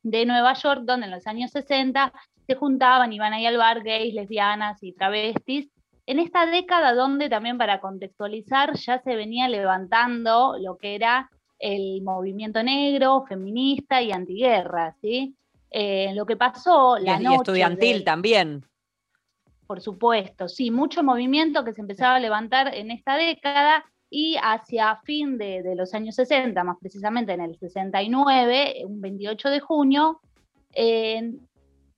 de 0.03 0.24
Nueva 0.24 0.55
York, 0.55 0.83
donde 0.85 1.07
en 1.07 1.12
los 1.12 1.26
años 1.26 1.51
60 1.51 2.12
se 2.47 2.55
juntaban, 2.55 3.12
iban 3.12 3.35
ahí 3.35 3.45
al 3.47 3.59
bar 3.59 3.83
gays, 3.83 4.14
lesbianas 4.14 4.83
y 4.83 4.93
travestis. 4.93 5.68
En 6.09 6.19
esta 6.19 6.47
década 6.47 6.95
donde 6.95 7.29
también 7.29 7.59
para 7.59 7.81
contextualizar 7.81 8.75
ya 8.77 8.99
se 9.03 9.15
venía 9.15 9.47
levantando 9.47 10.57
lo 10.59 10.79
que 10.79 10.95
era 10.95 11.29
el 11.59 12.01
movimiento 12.03 12.63
negro, 12.63 13.25
feminista 13.29 14.01
y 14.01 14.11
antiguerra, 14.13 14.95
¿sí? 15.03 15.35
Eh, 15.71 16.13
lo 16.15 16.25
que 16.25 16.37
pasó 16.37 16.97
Y, 16.99 17.05
la 17.05 17.21
y 17.21 17.25
noche 17.25 17.37
estudiantil 17.37 17.93
del- 17.97 18.05
también. 18.05 18.65
por 19.67 19.83
supuesto, 19.83 20.49
sí, 20.49 20.71
mucho 20.71 21.03
movimiento 21.03 21.63
que 21.63 21.75
se 21.75 21.83
empezaba 21.83 22.15
a 22.15 22.21
levantar 22.21 22.75
en 22.75 22.91
esta 22.91 23.17
década 23.17 23.85
y 24.09 24.37
hacia 24.43 24.97
fin 25.05 25.37
de, 25.37 25.63
de 25.63 25.75
los 25.77 25.93
años 25.93 26.15
60, 26.15 26.65
más 26.65 26.79
precisamente 26.81 27.33
en 27.35 27.43
el 27.43 27.59
69, 27.59 28.77
un 28.87 29.03
28 29.03 29.51
de 29.51 29.61
junio, 29.61 30.21
eh, 30.75 31.35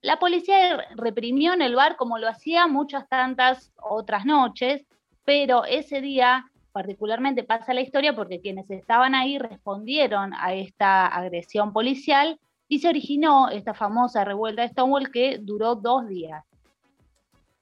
la 0.01 0.17
policía 0.17 0.87
reprimió 0.95 1.53
en 1.53 1.61
el 1.61 1.75
bar 1.75 1.95
como 1.95 2.17
lo 2.17 2.27
hacía 2.27 2.67
muchas 2.67 3.07
tantas 3.07 3.71
otras 3.81 4.25
noches, 4.25 4.85
pero 5.25 5.63
ese 5.65 6.01
día 6.01 6.45
particularmente 6.71 7.43
pasa 7.43 7.73
la 7.73 7.81
historia 7.81 8.15
porque 8.15 8.41
quienes 8.41 8.69
estaban 8.71 9.13
ahí 9.13 9.37
respondieron 9.37 10.33
a 10.33 10.53
esta 10.53 11.05
agresión 11.05 11.71
policial 11.71 12.39
y 12.67 12.79
se 12.79 12.87
originó 12.87 13.49
esta 13.49 13.73
famosa 13.73 14.23
revuelta 14.23 14.63
de 14.63 14.69
Stonewall 14.69 15.11
que 15.11 15.37
duró 15.39 15.75
dos 15.75 16.07
días. 16.07 16.45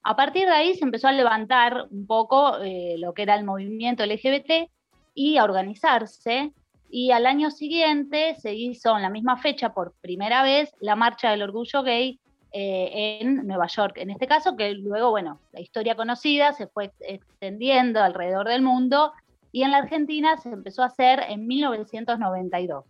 A 0.03 0.15
partir 0.15 0.45
de 0.45 0.53
ahí 0.53 0.75
se 0.75 0.85
empezó 0.85 1.07
a 1.07 1.11
levantar 1.11 1.87
un 1.89 2.07
poco 2.07 2.59
eh, 2.61 2.95
lo 2.99 3.13
que 3.13 3.23
era 3.23 3.35
el 3.35 3.43
movimiento 3.43 4.05
LGBT 4.05 4.69
y 5.13 5.37
a 5.37 5.43
organizarse. 5.43 6.53
Y 6.91 7.11
al 7.11 7.25
año 7.25 7.51
siguiente 7.51 8.35
se 8.35 8.53
hizo 8.53 8.95
en 8.95 9.03
la 9.03 9.09
misma 9.09 9.37
fecha, 9.37 9.73
por 9.73 9.93
primera 10.01 10.41
vez, 10.41 10.71
la 10.79 10.95
Marcha 10.95 11.31
del 11.31 11.43
Orgullo 11.43 11.83
Gay 11.83 12.19
eh, 12.51 13.19
en 13.21 13.47
Nueva 13.47 13.67
York. 13.67 13.97
En 13.97 14.09
este 14.09 14.27
caso, 14.27 14.55
que 14.55 14.73
luego, 14.73 15.11
bueno, 15.11 15.39
la 15.51 15.61
historia 15.61 15.95
conocida 15.95 16.53
se 16.53 16.67
fue 16.67 16.91
extendiendo 17.01 18.01
alrededor 18.01 18.47
del 18.47 18.61
mundo 18.61 19.13
y 19.51 19.63
en 19.63 19.71
la 19.71 19.77
Argentina 19.77 20.37
se 20.37 20.49
empezó 20.49 20.83
a 20.83 20.87
hacer 20.87 21.21
en 21.27 21.47
1992 21.47 22.85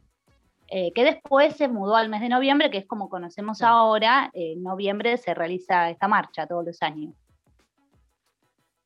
eh, 0.71 0.91
que 0.93 1.03
después 1.03 1.55
se 1.55 1.67
mudó 1.67 1.95
al 1.95 2.09
mes 2.09 2.21
de 2.21 2.29
noviembre, 2.29 2.69
que 2.69 2.77
es 2.77 2.85
como 2.85 3.09
conocemos 3.09 3.63
ahora, 3.63 4.29
eh, 4.33 4.53
en 4.53 4.61
noviembre 4.61 5.17
se 5.17 5.33
realiza 5.33 5.89
esta 5.89 6.07
marcha 6.07 6.45
todos 6.45 6.63
los 6.63 6.83
años. 6.83 7.15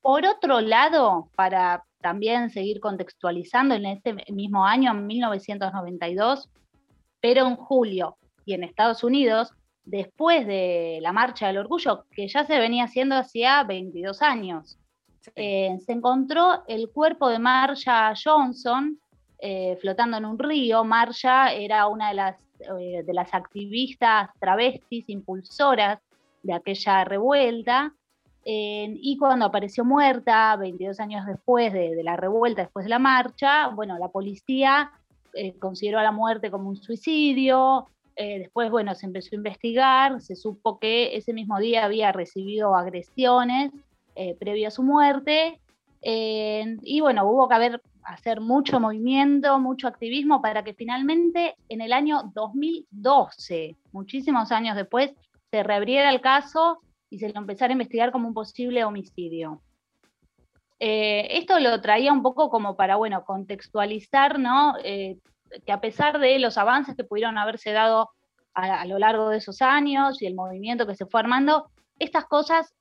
Por 0.02 0.26
otro 0.26 0.62
lado, 0.62 1.30
para 1.36 1.84
también 2.00 2.50
seguir 2.52 2.80
contextualizando, 2.80 3.76
en 3.76 3.86
este 3.86 4.16
mismo 4.32 4.66
año, 4.66 4.92
en 4.92 5.06
1992, 5.06 6.50
pero 7.20 7.48
en 7.48 7.58
julio 7.58 8.16
y 8.46 8.54
en 8.54 8.64
Estados 8.64 9.04
Unidos, 9.04 9.52
después 9.86 10.48
de 10.48 11.00
la 11.02 11.12
Marcha 11.12 11.48
del 11.48 11.58
Orgullo, 11.58 12.06
que 12.12 12.28
ya 12.28 12.46
se 12.46 12.60
venía 12.60 12.86
haciendo 12.86 13.16
hacía 13.16 13.64
22 13.64 14.22
años, 14.22 14.78
eh, 15.36 15.78
se 15.86 15.92
encontró 15.94 16.64
el 16.68 16.90
cuerpo 16.90 17.30
de 17.30 17.40
Marsha 17.40 18.14
Johnson, 18.22 19.00
eh, 19.40 19.78
flotando 19.82 20.18
en 20.18 20.26
un 20.26 20.40
río. 20.40 20.84
Marsha 20.84 21.54
era 21.54 21.88
una 21.88 22.10
de 22.10 22.14
las, 22.14 22.38
eh, 22.80 23.04
de 23.06 23.14
las 23.14 23.34
activistas 23.34 24.30
travestis 24.40 25.06
impulsoras 25.08 26.00
de 26.42 26.54
aquella 26.54 27.04
revuelta. 27.06 27.94
y 28.46 29.18
cuando 29.18 29.46
apareció 29.46 29.86
muerta, 29.86 30.58
22 30.58 31.00
años 31.00 31.26
después 31.26 31.72
de, 31.72 31.96
de 31.96 32.04
la 32.04 32.18
revuelta, 32.18 32.64
después 32.64 32.84
de 32.84 32.90
la 32.90 33.00
marcha, 33.00 33.68
bueno, 33.70 33.98
la 33.98 34.10
policía 34.10 34.92
consideró 35.60 36.00
a 36.00 36.04
la 36.04 36.12
muerte 36.12 36.52
como 36.52 36.68
un 36.68 36.76
suicidio. 36.76 37.88
Eh, 38.16 38.40
después, 38.40 38.70
bueno, 38.70 38.94
se 38.96 39.06
empezó 39.06 39.30
a 39.34 39.38
investigar, 39.38 40.22
se 40.22 40.36
supo 40.36 40.80
que 40.80 41.16
ese 41.16 41.34
mismo 41.34 41.60
día 41.60 41.86
había 41.86 42.12
recibido 42.12 42.76
agresiones 42.76 43.72
eh, 44.16 44.36
previo 44.40 44.68
a 44.68 44.72
su 44.72 44.84
muerte. 44.84 45.60
eh, 46.02 46.78
y 46.84 47.00
bueno, 47.00 47.26
hubo 47.26 47.48
que 47.48 47.56
haber 47.56 47.82
hacer 48.04 48.42
mucho 48.42 48.80
movimiento, 48.80 49.60
mucho 49.60 49.88
activismo 49.88 50.42
para 50.42 50.64
que 50.64 50.74
finalmente 50.74 51.56
en 51.70 51.82
el 51.82 51.94
año 51.94 52.32
2012, 52.36 53.78
muchísimos 53.94 54.52
años 54.52 54.76
después, 54.76 55.14
se 55.50 55.64
reabriera 55.64 56.10
el 56.10 56.20
caso 56.20 56.80
y 57.10 57.20
se 57.20 57.30
lo 57.30 57.40
empezara 57.40 57.72
a 57.72 57.74
investigar 57.74 58.12
como 58.12 58.28
un 58.28 58.34
posible 58.34 58.84
homicidio. 58.84 59.62
Eh, 60.80 61.38
esto 61.38 61.60
lo 61.60 61.80
traía 61.80 62.12
un 62.12 62.22
poco 62.22 62.50
como 62.50 62.76
para, 62.76 62.98
bueno, 62.98 63.24
contextualizar, 63.24 64.40
¿no? 64.40 64.76
Que 65.66 65.72
a 65.72 65.82
pesar 65.82 66.20
de 66.20 66.40
los 66.40 66.58
avances 66.58 66.96
que 66.96 67.04
pudieron 67.04 67.38
haberse 67.38 67.72
dado 67.72 68.10
a, 68.54 68.86
lo 68.86 69.00
largo 69.00 69.30
de 69.30 69.38
esos 69.38 69.62
años 69.62 70.22
y 70.22 70.28
el 70.28 70.36
movimiento 70.36 70.86
que 70.86 70.96
se 70.96 71.06
fue 71.06 71.20
armando, 71.20 71.70
estas 72.00 72.26
cosas 72.26 72.76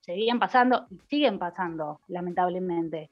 seguían 0.00 0.38
pasando 0.38 0.86
y 0.90 0.98
siguen 1.08 1.38
pasando, 1.38 2.00
lamentablemente. 2.08 3.10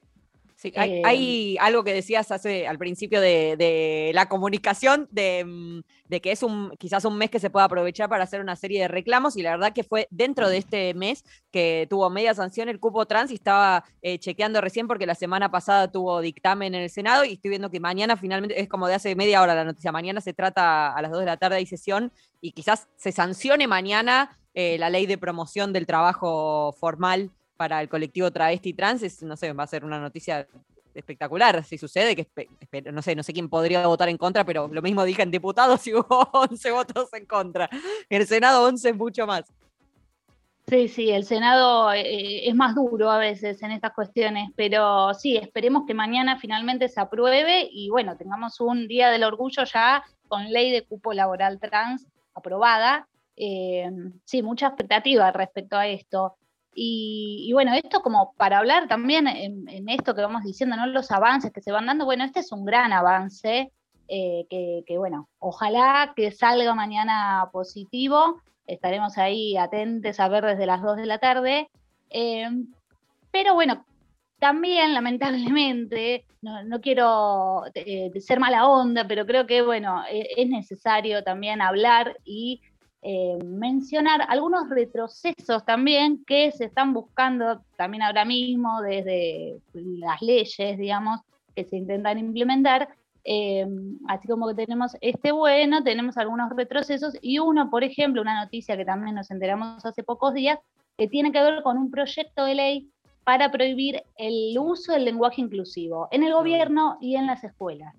Sí, 0.63 0.71
hay, 0.77 0.91
Eh, 0.91 1.01
hay 1.03 1.57
algo 1.59 1.83
que 1.83 1.93
decías 1.93 2.31
hace 2.31 2.67
al 2.67 2.77
principio 2.77 3.19
de, 3.19 3.57
de 3.57 4.11
la 4.13 4.29
comunicación, 4.29 5.09
de, 5.11 5.43
mm, 5.43 5.81
de 6.07 6.21
que 6.21 6.31
es 6.31 6.41
un 6.41 6.71
quizás 6.79 7.03
un 7.03 7.17
mes 7.17 7.29
que 7.29 7.39
se 7.39 7.49
puede 7.49 7.65
aprovechar 7.65 8.07
para 8.07 8.23
hacer 8.23 8.39
una 8.39 8.55
serie 8.55 8.79
de 8.79 8.87
reclamos, 8.87 9.35
y 9.35 9.41
la 9.41 9.51
verdad 9.51 9.73
que 9.73 9.83
fue 9.83 10.07
dentro 10.09 10.47
de 10.47 10.59
este 10.59 10.93
mes 10.93 11.25
que 11.51 11.85
tuvo 11.89 12.09
media 12.09 12.33
sanción 12.33 12.69
el 12.69 12.79
cupo 12.79 13.05
trans 13.05 13.31
y 13.31 13.33
estaba 13.33 13.83
eh, 14.01 14.19
chequeando 14.19 14.61
recién 14.61 14.87
porque 14.87 15.05
la 15.05 15.15
semana 15.15 15.51
pasada 15.51 15.91
tuvo 15.91 16.21
dictamen 16.21 16.73
en 16.75 16.83
el 16.83 16.89
Senado 16.89 17.25
y 17.25 17.33
estoy 17.33 17.49
viendo 17.49 17.69
que 17.69 17.81
mañana 17.81 18.15
finalmente, 18.15 18.57
es 18.61 18.69
como 18.69 18.87
de 18.87 18.93
hace 18.93 19.17
media 19.17 19.41
hora 19.41 19.55
la 19.55 19.65
noticia, 19.65 19.91
mañana 19.91 20.21
se 20.21 20.33
trata 20.33 20.93
a 20.95 21.01
las 21.01 21.11
2 21.11 21.19
de 21.19 21.25
la 21.25 21.35
tarde 21.35 21.57
hay 21.57 21.65
sesión 21.65 22.13
y 22.39 22.53
quizás 22.53 22.87
se 22.95 23.11
sancione 23.11 23.67
mañana 23.67 24.39
eh, 24.53 24.77
la 24.77 24.89
ley 24.89 25.07
de 25.07 25.17
promoción 25.17 25.73
del 25.73 25.85
trabajo 25.85 26.73
formal 26.79 27.31
para 27.57 27.81
el 27.81 27.89
colectivo 27.89 28.31
travesti 28.31 28.73
trans, 28.73 29.03
es, 29.03 29.23
no 29.23 29.37
sé, 29.37 29.53
va 29.53 29.63
a 29.63 29.67
ser 29.67 29.85
una 29.85 29.99
noticia 29.99 30.47
espectacular 30.93 31.63
si 31.63 31.77
sucede, 31.77 32.15
que 32.15 32.27
no 32.91 33.01
sé, 33.01 33.15
no 33.15 33.23
sé 33.23 33.33
quién 33.33 33.49
podría 33.49 33.87
votar 33.87 34.09
en 34.09 34.17
contra, 34.17 34.43
pero 34.45 34.67
lo 34.67 34.81
mismo 34.81 35.03
dije 35.03 35.23
en 35.23 35.31
diputados 35.31 35.85
y 35.87 35.93
hubo 35.93 36.29
11 36.31 36.71
votos 36.71 37.13
en 37.13 37.25
contra. 37.25 37.69
En 38.09 38.21
el 38.21 38.27
Senado 38.27 38.65
11 38.65 38.89
es 38.89 38.95
mucho 38.95 39.27
más. 39.27 39.43
Sí, 40.67 40.87
sí, 40.87 41.11
el 41.11 41.25
Senado 41.25 41.91
eh, 41.91 42.47
es 42.47 42.55
más 42.55 42.73
duro 42.73 43.11
a 43.11 43.17
veces 43.17 43.61
en 43.63 43.71
estas 43.71 43.93
cuestiones, 43.93 44.49
pero 44.55 45.13
sí, 45.13 45.35
esperemos 45.35 45.83
que 45.85 45.93
mañana 45.93 46.39
finalmente 46.39 46.87
se 46.87 47.01
apruebe 47.01 47.67
y 47.69 47.89
bueno, 47.89 48.15
tengamos 48.15 48.61
un 48.61 48.87
Día 48.87 49.11
del 49.11 49.25
Orgullo 49.25 49.65
ya 49.65 50.03
con 50.29 50.49
ley 50.51 50.71
de 50.71 50.83
cupo 50.83 51.11
laboral 51.11 51.59
trans 51.59 52.07
aprobada. 52.33 53.07
Eh, 53.35 53.89
sí, 54.23 54.41
mucha 54.41 54.67
expectativa 54.67 55.31
respecto 55.31 55.75
a 55.75 55.87
esto. 55.87 56.37
Y, 56.75 57.51
bueno, 57.53 57.73
esto 57.73 58.01
como 58.01 58.33
para 58.37 58.59
hablar 58.59 58.87
también 58.87 59.27
en, 59.27 59.89
esto 59.89 60.15
que 60.15 60.21
vamos 60.21 60.43
diciendo, 60.43 60.75
¿no? 60.75 60.87
Los 60.87 61.11
avances 61.11 61.51
que 61.51 61.61
se 61.61 61.71
van 61.71 61.85
dando, 61.85 62.05
bueno, 62.05 62.23
este 62.23 62.39
es 62.39 62.51
un 62.51 62.65
gran 62.65 62.93
avance, 62.93 63.71
eh, 64.07 64.45
que, 64.49 64.97
bueno, 64.97 65.29
ojalá 65.39 66.13
que 66.15 66.31
salga 66.31 66.75
mañana 66.75 67.49
positivo, 67.51 68.41
estaremos 68.67 69.17
ahí 69.17 69.57
atentos 69.57 70.19
a 70.19 70.27
ver 70.27 70.45
desde 70.45 70.65
las 70.65 70.81
2 70.81 70.97
de 70.97 71.05
la 71.05 71.19
tarde, 71.19 71.69
eh, 72.09 72.49
pero 73.31 73.53
bueno, 73.53 73.85
también 74.43 74.93
lamentablemente, 74.93 76.25
no, 76.41 76.63
no 76.63 76.81
quiero 76.81 77.63
eh, 77.75 78.11
ser 78.19 78.41
mala 78.41 78.67
onda, 78.67 79.07
pero 79.07 79.25
creo 79.25 79.47
que 79.47 79.61
bueno, 79.61 80.03
eh, 80.11 80.27
es 80.35 80.49
necesario 80.49 81.23
también 81.23 81.61
hablar 81.61 82.17
y 82.25 82.61
eh, 83.05 83.37
mencionar 83.43 84.21
algunos 84.29 84.69
retrocesos 84.69 85.65
también 85.65 86.23
que 86.25 86.51
se 86.53 86.65
están 86.65 86.93
buscando 86.93 87.61
también 87.75 88.01
ahora 88.01 88.23
mismo 88.23 88.81
desde 88.81 89.59
las 89.73 90.21
leyes, 90.21 90.77
digamos, 90.77 91.19
que 91.53 91.65
se 91.65 91.75
intentan 91.75 92.17
implementar. 92.17 92.87
Eh, 93.25 93.67
así 94.07 94.27
como 94.27 94.47
que 94.47 94.55
tenemos 94.55 94.95
este 95.01 95.33
bueno, 95.33 95.83
tenemos 95.83 96.17
algunos 96.17 96.49
retrocesos 96.55 97.17
y 97.21 97.39
uno, 97.39 97.69
por 97.69 97.83
ejemplo, 97.83 98.21
una 98.21 98.41
noticia 98.41 98.77
que 98.77 98.85
también 98.85 99.15
nos 99.15 99.31
enteramos 99.31 99.85
hace 99.85 100.03
pocos 100.03 100.33
días, 100.33 100.59
que 100.97 101.09
tiene 101.09 101.33
que 101.33 101.41
ver 101.41 101.61
con 101.61 101.77
un 101.77 101.91
proyecto 101.91 102.45
de 102.45 102.55
ley 102.55 102.89
para 103.25 103.51
prohibir 103.51 104.01
el 104.15 104.57
uso 104.57 104.93
del 104.93 105.03
lenguaje 105.03 105.41
inclusivo 105.41 106.07
en 106.11 106.23
el 106.23 106.33
gobierno 106.33 106.97
y 107.01 107.15
en 107.15 107.27
las 107.27 107.43
escuelas. 107.43 107.93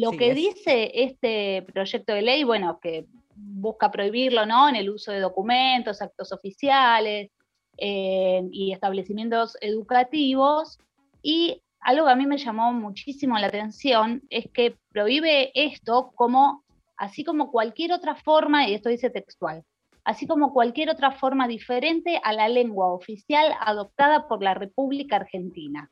Lo 0.00 0.10
Sí, 0.10 0.18
que 0.18 0.30
es- 0.30 0.36
dice 0.36 0.90
este 0.94 1.62
proyecto 1.72 2.12
de 2.12 2.22
ley, 2.22 2.44
bueno, 2.44 2.78
que 2.80 3.06
busca 3.34 3.90
prohibirlo, 3.90 4.46
¿no? 4.46 4.68
En 4.68 4.76
el 4.76 4.90
uso 4.90 5.12
de 5.12 5.20
documentos, 5.20 6.02
actos 6.02 6.32
oficiales 6.32 7.30
eh, 7.78 8.42
y 8.50 8.72
establecimientos 8.72 9.56
educativos. 9.60 10.78
Y 11.22 11.62
algo 11.80 12.06
que 12.06 12.12
a 12.12 12.16
mí 12.16 12.26
me 12.26 12.38
llamó 12.38 12.72
muchísimo 12.72 13.38
la 13.38 13.46
atención 13.46 14.22
es 14.30 14.46
que 14.52 14.76
prohíbe 14.90 15.52
esto 15.54 16.10
como, 16.14 16.64
así 16.96 17.22
como 17.24 17.50
cualquier 17.52 17.92
otra 17.92 18.16
forma, 18.16 18.68
y 18.68 18.74
esto 18.74 18.88
dice 18.88 19.10
textual, 19.10 19.62
así 20.04 20.26
como 20.26 20.52
cualquier 20.52 20.90
otra 20.90 21.12
forma 21.12 21.46
diferente 21.46 22.20
a 22.24 22.32
la 22.32 22.48
lengua 22.48 22.92
oficial 22.92 23.54
adoptada 23.60 24.26
por 24.26 24.42
la 24.42 24.54
República 24.54 25.16
Argentina 25.16 25.90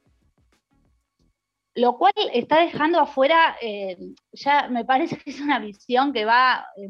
lo 1.76 1.98
cual 1.98 2.14
está 2.32 2.60
dejando 2.60 2.98
afuera, 2.98 3.56
eh, 3.60 3.98
ya 4.32 4.68
me 4.68 4.84
parece 4.84 5.18
que 5.18 5.30
es 5.30 5.40
una 5.40 5.58
visión 5.58 6.12
que 6.12 6.24
va 6.24 6.66
eh, 6.76 6.88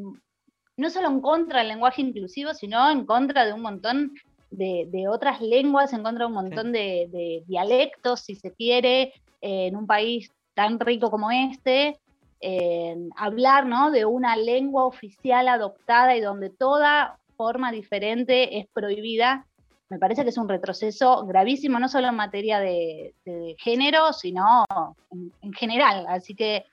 no 0.76 0.90
solo 0.90 1.08
en 1.08 1.20
contra 1.20 1.58
del 1.58 1.68
lenguaje 1.68 2.02
inclusivo, 2.02 2.54
sino 2.54 2.88
en 2.88 3.04
contra 3.04 3.44
de 3.44 3.52
un 3.52 3.62
montón 3.62 4.12
de, 4.50 4.86
de 4.88 5.08
otras 5.08 5.40
lenguas, 5.40 5.92
en 5.92 6.04
contra 6.04 6.24
de 6.24 6.28
un 6.28 6.34
montón 6.34 6.70
de, 6.70 7.08
de 7.10 7.42
dialectos, 7.48 8.20
si 8.20 8.36
se 8.36 8.52
quiere, 8.52 9.12
eh, 9.40 9.66
en 9.66 9.76
un 9.76 9.88
país 9.88 10.30
tan 10.54 10.78
rico 10.78 11.10
como 11.10 11.30
este. 11.32 11.98
hablar 13.16 13.66
¿no? 13.66 13.90
de 13.90 14.04
una 14.04 14.36
lengua 14.36 14.84
oficial 14.84 15.48
adoptada 15.48 16.16
y 16.16 16.20
donde 16.20 16.50
toda 16.50 17.18
forma 17.36 17.72
diferente 17.72 18.58
es 18.58 18.66
prohibida, 18.68 19.46
me 19.88 19.98
parece 19.98 20.22
que 20.24 20.30
es 20.30 20.38
un 20.38 20.48
retroceso 20.48 21.24
gravísimo, 21.26 21.78
no 21.78 21.88
solo 21.88 22.08
en 22.08 22.14
materia 22.16 22.58
de, 22.60 23.14
género, 23.58 24.12
sino 24.12 24.64
en, 25.12 25.32
en 25.42 25.52
general. 25.52 26.06
Así 26.08 26.34
que. 26.34 26.64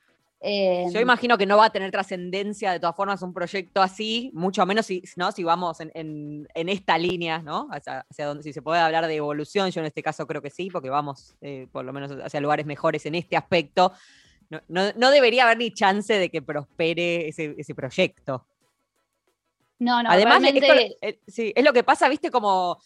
eh, 0.41 0.86
Yo 0.91 0.99
imagino 0.99 1.38
que 1.38 1.45
no 1.45 1.57
va 1.57 1.66
a 1.66 1.70
tener 1.70 1.91
trascendencia 1.91 2.72
de 2.72 2.80
todas 2.80 2.95
formas 2.95 3.22
un 3.22 3.32
proyecto 3.34 3.82
así, 3.82 4.32
mucho 4.34 4.66
menos 4.66 4.86
si, 4.88 5.03
¿no? 5.16 5.32
si 5.32 5.43
vamos 5.43 5.80
en, 5.80 5.91
en- 5.93 6.70
esta 6.70 6.97
línea, 6.97 7.39
¿no? 7.39 7.68
Hacia, 7.72 8.05
hacia 8.09 8.26
donde 8.26 8.43
si 8.43 8.51
se 8.51 8.61
puede 8.61 8.82
hablar 8.82 9.05
de 9.07 9.16
evolución, 9.16 9.70
yo 9.70 9.80
en 9.82 9.86
este 9.88 10.01
caso 10.03 10.26
creo 10.28 10.41
que 10.41 10.49
sí, 10.49 10.70
porque 10.72 10.89
vamos 10.89 11.36
eh, 11.41 11.68
por 11.72 11.86
lo 11.86 11.93
menos 11.93 12.11
hacia 12.24 12.41
lugares 12.41 12.66
mejores 12.66 13.05
en 13.05 13.16
este 13.16 13.38
aspecto. 13.38 13.91
No, 14.49 14.59
no- 14.68 14.91
no 14.97 15.11
debería 15.11 15.43
haber 15.45 15.57
ni 15.59 15.72
chance 15.72 16.14
de 16.18 16.30
que 16.30 16.41
prospere 16.41 17.28
ese, 17.30 17.55
ese 17.57 17.74
proyecto. 17.76 18.45
No, 19.80 20.02
no, 20.02 20.10
Además, 20.10 20.42
realmente. 20.42 20.68
esto- 20.86 20.98
eh, 21.02 21.20
sí, 21.28 21.52
es 21.56 21.64
lo 21.64 21.74
que 21.74 21.84
pasa, 21.84 22.08
viste, 22.08 22.32
como, 22.32 22.78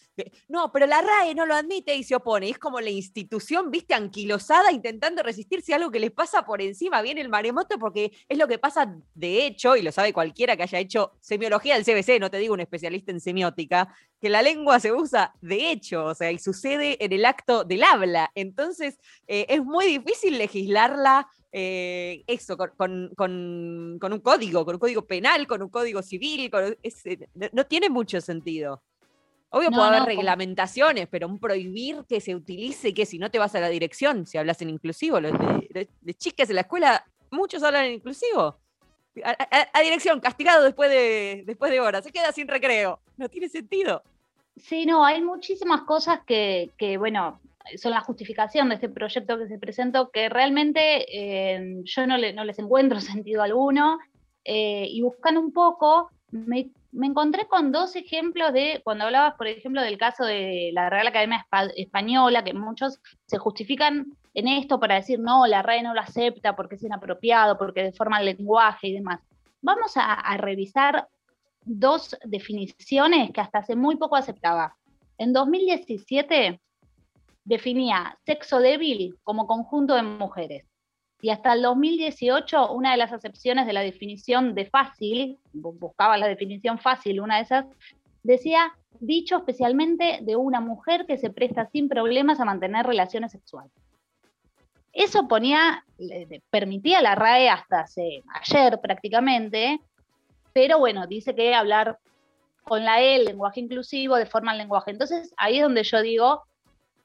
no, 0.47 0.71
pero 0.71 0.87
la 0.87 1.01
RAE 1.01 1.35
no 1.35 1.45
lo 1.45 1.53
admite 1.53 1.95
y 1.95 2.03
se 2.03 2.15
opone. 2.15 2.49
Es 2.49 2.57
como 2.57 2.79
la 2.81 2.89
institución, 2.89 3.69
viste, 3.69 3.93
anquilosada, 3.93 4.71
intentando 4.71 5.21
resistirse 5.21 5.73
a 5.73 5.75
algo 5.75 5.91
que 5.91 5.99
les 5.99 6.11
pasa 6.11 6.43
por 6.45 6.61
encima. 6.61 7.01
Viene 7.01 7.21
el 7.21 7.29
maremoto 7.29 7.77
porque 7.77 8.11
es 8.27 8.37
lo 8.37 8.47
que 8.47 8.57
pasa 8.57 8.95
de 9.13 9.45
hecho, 9.45 9.75
y 9.75 9.81
lo 9.83 9.91
sabe 9.91 10.13
cualquiera 10.13 10.57
que 10.57 10.63
haya 10.63 10.79
hecho 10.79 11.11
semiología 11.21 11.75
del 11.75 11.83
CBC, 11.85 12.19
no 12.19 12.31
te 12.31 12.37
digo 12.37 12.53
un 12.53 12.61
especialista 12.61 13.11
en 13.11 13.19
semiótica, 13.19 13.93
que 14.19 14.29
la 14.29 14.41
lengua 14.41 14.79
se 14.79 14.91
usa 14.91 15.33
de 15.41 15.69
hecho, 15.71 16.05
o 16.05 16.15
sea, 16.15 16.31
y 16.31 16.39
sucede 16.39 17.03
en 17.03 17.13
el 17.13 17.25
acto 17.25 17.63
del 17.63 17.83
habla. 17.83 18.31
Entonces, 18.33 18.97
eh, 19.27 19.45
es 19.49 19.63
muy 19.63 19.85
difícil 19.85 20.37
legislarla 20.39 21.27
eh, 21.59 22.23
eso, 22.27 22.55
con, 22.55 22.69
con- 22.77 23.11
con- 23.15 23.97
con 23.99 24.13
un 24.13 24.19
código, 24.19 24.63
con 24.63 24.75
un 24.75 24.79
código 24.79 25.01
penal, 25.07 25.47
con 25.47 25.63
un 25.63 25.69
código 25.69 26.03
civil, 26.03 26.51
es, 26.83 27.03
eh, 27.07 27.27
no, 27.51 27.65
tiene 27.65 27.89
mucho 27.89 28.21
sentido. 28.21 28.83
Obvio 29.49 29.71
No, 29.71 29.77
puede 29.77 29.87
haber 29.87 29.99
no, 30.01 30.05
como- 30.05 30.17
reglamentaciones, 30.19 31.07
pero 31.09 31.27
un 31.27 31.39
prohibir 31.39 32.03
que 32.07 32.21
se 32.21 32.35
utilice, 32.35 32.93
que 32.93 33.07
si 33.07 33.17
no 33.17 33.31
te 33.31 33.39
vas 33.39 33.55
a 33.55 33.59
la 33.59 33.69
dirección, 33.69 34.27
si 34.27 34.37
hablas 34.37 34.61
en 34.61 34.69
inclusivo, 34.69 35.19
los 35.19 35.31
de, 35.31 35.67
de- 35.71 35.89
de 35.99 36.13
chicas 36.13 36.47
en 36.49 36.55
la 36.57 36.61
escuela, 36.61 37.03
muchos 37.31 37.63
hablan 37.63 37.85
en 37.85 37.93
inclusivo. 37.93 38.59
A, 39.23 39.31
a- 39.31 39.67
a 39.73 39.81
dirección, 39.81 40.19
castigado 40.19 40.63
después 40.63 40.91
de, 40.91 41.43
después 41.47 41.71
de 41.71 41.79
horas, 41.79 42.03
se 42.03 42.11
queda 42.11 42.31
sin 42.31 42.47
recreo. 42.47 42.99
No 43.17 43.27
tiene 43.29 43.49
sentido. 43.49 44.03
Sí, 44.57 44.85
no, 44.85 45.03
hay 45.03 45.21
muchísimas 45.23 45.81
cosas 45.83 46.19
que, 46.27 46.69
que, 46.77 46.97
bueno, 46.99 47.39
son 47.75 47.91
la 47.91 48.01
justificación 48.01 48.69
de 48.69 48.75
este 48.75 48.89
proyecto 48.89 49.37
que 49.37 49.47
se 49.47 49.59
presentó, 49.59 50.09
que 50.11 50.29
realmente 50.29 51.05
eh, 51.11 51.81
yo 51.83 52.07
no, 52.07 52.17
le- 52.17 52.33
no 52.33 52.43
les 52.45 52.59
encuentro 52.59 52.99
sentido 53.01 53.41
alguno. 53.43 53.99
eh, 54.45 54.87
y 54.89 55.01
buscando 55.01 55.39
un 55.41 55.51
poco, 55.51 56.09
me, 56.31 56.69
me 56.93 57.07
encontré 57.07 57.47
con 57.47 57.71
dos 57.71 57.95
ejemplos 57.95 58.53
de, 58.53 58.81
cuando 58.83 59.03
hablabas, 59.05 59.35
por 59.35 59.47
ejemplo, 59.47 59.81
del 59.81 59.97
caso 59.97 60.23
de 60.25 60.71
la 60.73 60.89
Real 60.89 61.07
Academia 61.07 61.45
Espa- 61.49 61.71
Española, 61.75 62.43
que 62.43 62.53
muchos 62.53 62.99
se 63.25 63.37
justifican 63.37 64.05
en 64.33 64.47
esto 64.47 64.79
para 64.79 64.95
decir, 64.95 65.19
no, 65.19 65.45
la 65.47 65.61
RAE 65.63 65.83
no 65.83 65.93
lo 65.93 65.99
acepta 66.01 66.55
porque 66.55 66.75
es 66.75 66.83
inapropiado, 66.83 67.57
porque 67.57 67.83
deforma 67.83 68.19
el 68.19 68.25
lenguaje 68.27 68.87
y 68.87 68.93
demás. 68.93 69.19
Vamos 69.61 69.93
a 69.95 70.37
revisar 70.37 71.07
dos 71.65 72.15
definiciones 72.23 73.31
que 73.31 73.41
hasta 73.41 73.59
hace 73.59 73.75
muy 73.75 73.97
poco 73.97 74.15
aceptaba. 74.15 74.75
En 75.17 75.33
2017 75.33 76.61
definía 77.47 78.17
sexo 78.25 78.59
débil 78.59 79.15
como 79.23 79.47
conjunto 79.47 79.95
de 79.95 80.03
mujeres. 80.03 80.65
Y 81.21 81.29
hasta 81.29 81.53
el 81.53 81.61
2018, 81.61 82.71
una 82.73 82.91
de 82.91 82.97
las 82.97 83.11
acepciones 83.13 83.65
de 83.65 83.73
la 83.73 83.81
definición 83.81 84.53
de 84.53 84.65
fácil, 84.69 85.39
bu- 85.53 85.77
buscaba 85.79 86.17
la 86.17 86.27
definición 86.27 86.77
fácil, 86.77 87.21
una 87.21 87.37
de 87.37 87.43
esas, 87.43 87.65
decía 88.21 88.73
dicho 88.99 89.37
especialmente 89.37 90.19
de 90.21 90.35
una 90.35 90.59
mujer 90.59 91.05
que 91.07 91.17
se 91.17 91.29
presta 91.29 91.67
sin 91.71 91.87
problemas 91.87 92.39
a 92.39 92.45
mantener 92.45 92.85
relaciones 92.85 93.31
sexuales. 93.31 93.71
Eso 94.91 95.27
ponía, 95.27 95.85
permitía 96.49 97.01
la 97.01 97.15
RAE 97.15 97.49
hasta 97.49 97.81
hace, 97.81 98.23
ayer 98.41 98.79
prácticamente, 98.81 99.79
pero 100.53 100.79
bueno, 100.79 101.07
dice 101.07 101.33
que 101.33 101.53
hablar 101.55 101.97
con 102.63 102.83
la 102.83 103.01
E, 103.01 103.23
lenguaje 103.23 103.61
inclusivo, 103.61 104.17
deforma 104.17 104.51
el 104.51 104.57
lenguaje. 104.57 104.91
Entonces, 104.91 105.33
ahí 105.37 105.57
es 105.57 105.63
donde 105.63 105.83
yo 105.83 106.01
digo, 106.01 106.43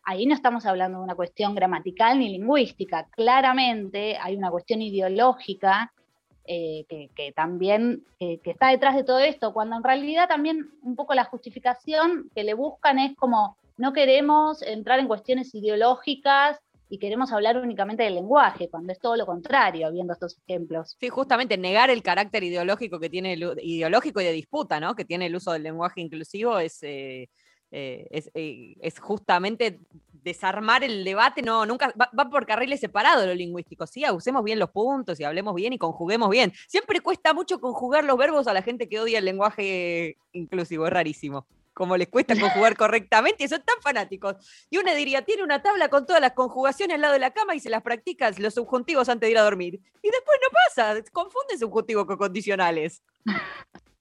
ahí 0.04 0.26
no 0.26 0.34
estamos 0.34 0.66
hablando 0.66 0.98
de 0.98 1.04
una 1.04 1.14
cuestión 1.14 1.54
gramatical 1.54 2.18
ni 2.18 2.30
lingüística. 2.30 3.08
Claramente 3.10 4.18
hay 4.20 4.36
una 4.36 4.50
cuestión 4.50 4.82
ideológica 4.82 5.92
eh, 6.44 6.84
que, 6.88 7.32
también 7.32 8.04
que, 8.18 8.40
está 8.44 8.68
detrás 8.68 8.96
de 8.96 9.04
todo 9.04 9.20
esto, 9.20 9.52
cuando 9.52 9.76
en 9.76 9.84
realidad 9.84 10.28
también 10.28 10.70
un 10.82 10.96
poco 10.96 11.14
la 11.14 11.24
justificación 11.24 12.30
que 12.34 12.42
le 12.42 12.54
buscan 12.54 12.98
es 12.98 13.16
como 13.16 13.56
no 13.76 13.92
queremos 13.92 14.62
entrar 14.62 14.98
en 14.98 15.06
cuestiones 15.08 15.54
ideológicas 15.54 16.58
y 16.88 16.98
queremos 16.98 17.32
hablar 17.32 17.56
únicamente 17.56 18.02
del 18.02 18.16
lenguaje, 18.16 18.68
cuando 18.68 18.92
es 18.92 18.98
todo 18.98 19.16
lo 19.16 19.24
contrario, 19.24 19.90
viendo 19.90 20.12
estos 20.12 20.36
ejemplos. 20.46 20.96
Sí, 21.00 21.08
justamente 21.08 21.56
negar 21.56 21.88
el 21.88 22.02
carácter 22.02 22.42
ideológico 22.42 23.00
que 23.00 23.08
tiene 23.08 23.32
el 23.32 23.58
ideológico 23.62 24.20
y 24.20 24.24
de 24.24 24.32
disputa, 24.32 24.78
¿no? 24.78 24.94
Que 24.94 25.06
tiene 25.06 25.26
el 25.26 25.36
uso 25.36 25.52
del 25.52 25.62
lenguaje 25.62 26.02
inclusivo 26.02 26.58
es, 26.58 26.82
eh, 26.82 27.30
eh, 27.74 28.06
es, 28.10 28.30
eh, 28.34 28.76
es 28.80 29.00
justamente 29.00 29.80
desarmar 30.22 30.84
el 30.84 31.04
debate, 31.04 31.40
no, 31.40 31.64
nunca 31.66 31.92
va, 31.98 32.28
por 32.28 32.46
carriles 32.46 32.80
separados 32.80 33.26
lo 33.26 33.34
lingüístico, 33.34 33.86
sí, 33.86 34.04
usemos 34.12 34.44
bien 34.44 34.58
los 34.58 34.70
puntos 34.70 35.18
y 35.18 35.24
hablemos 35.24 35.54
bien 35.54 35.72
y 35.72 35.78
conjuguemos 35.78 36.28
bien. 36.28 36.52
Siempre 36.68 37.00
cuesta 37.00 37.32
mucho 37.32 37.60
conjugar 37.60 38.04
los 38.04 38.18
verbos 38.18 38.46
a 38.46 38.52
la 38.52 38.62
gente 38.62 38.88
que 38.90 39.00
odia 39.00 39.18
el 39.18 39.24
lenguaje 39.24 40.18
inclusivo, 40.32 40.86
es 40.86 40.92
rarísimo. 40.92 41.46
Como 41.74 41.96
les 41.96 42.08
cuesta 42.08 42.38
conjugar 42.38 42.76
correctamente 42.76 43.44
y 43.44 43.48
son 43.48 43.62
tan 43.62 43.80
fanáticos. 43.80 44.36
Y 44.68 44.76
uno 44.76 44.94
diría, 44.94 45.22
tiene 45.22 45.42
una 45.42 45.62
tabla 45.62 45.88
con 45.88 46.04
todas 46.04 46.20
las 46.20 46.32
conjugaciones 46.32 46.96
al 46.96 47.00
lado 47.00 47.14
de 47.14 47.18
la 47.18 47.30
cama 47.30 47.54
y 47.54 47.60
se 47.60 47.70
las 47.70 47.82
practicas 47.82 48.38
los 48.38 48.52
subjuntivos 48.52 49.08
antes 49.08 49.26
de 49.26 49.30
ir 49.30 49.38
a 49.38 49.42
dormir. 49.42 49.80
Y 50.02 50.10
después 50.10 50.38
no 50.42 50.48
pasa, 50.66 51.02
confunden 51.10 51.58
subjuntivos 51.58 52.04
con 52.06 52.18
condicionales. 52.18 53.02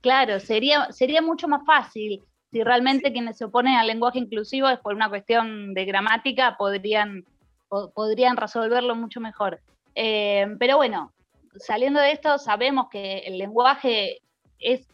Claro, 0.00 0.40
sería, 0.40 0.90
sería 0.90 1.22
mucho 1.22 1.46
más 1.46 1.64
fácil 1.64 2.24
si 2.50 2.62
realmente 2.62 3.12
quienes 3.12 3.36
se 3.38 3.44
oponen 3.44 3.76
al 3.76 3.86
lenguaje 3.86 4.18
inclusivo 4.18 4.68
es 4.68 4.78
por 4.80 4.94
una 4.94 5.08
cuestión 5.08 5.72
de 5.74 5.84
gramática, 5.84 6.56
podrían, 6.56 7.24
po- 7.68 7.90
podrían 7.92 8.36
resolverlo 8.36 8.94
mucho 8.94 9.20
mejor. 9.20 9.60
Eh, 9.94 10.46
pero 10.58 10.76
bueno, 10.76 11.12
saliendo 11.56 12.00
de 12.00 12.12
esto, 12.12 12.38
sabemos 12.38 12.88
que 12.90 13.18
el 13.18 13.38
lenguaje 13.38 14.18
es 14.58 14.86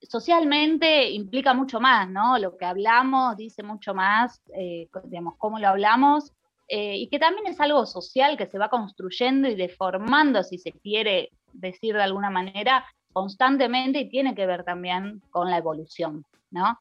socialmente 0.00 1.10
implica 1.10 1.54
mucho 1.54 1.80
más, 1.80 2.08
¿no? 2.08 2.38
Lo 2.38 2.56
que 2.56 2.64
hablamos 2.64 3.36
dice 3.36 3.62
mucho 3.62 3.94
más, 3.94 4.40
eh, 4.54 4.88
digamos, 5.04 5.34
cómo 5.38 5.58
lo 5.58 5.68
hablamos, 5.68 6.32
eh, 6.68 6.96
y 6.96 7.08
que 7.08 7.18
también 7.18 7.46
es 7.48 7.60
algo 7.60 7.84
social 7.84 8.36
que 8.36 8.46
se 8.46 8.58
va 8.58 8.68
construyendo 8.68 9.48
y 9.48 9.56
deformando, 9.56 10.42
si 10.44 10.58
se 10.58 10.72
quiere 10.72 11.30
decir 11.52 11.94
de 11.94 12.02
alguna 12.02 12.30
manera, 12.30 12.84
constantemente 13.12 14.00
y 14.00 14.08
tiene 14.08 14.34
que 14.34 14.46
ver 14.46 14.64
también 14.64 15.20
con 15.30 15.50
la 15.50 15.58
evolución, 15.58 16.24
¿no? 16.50 16.78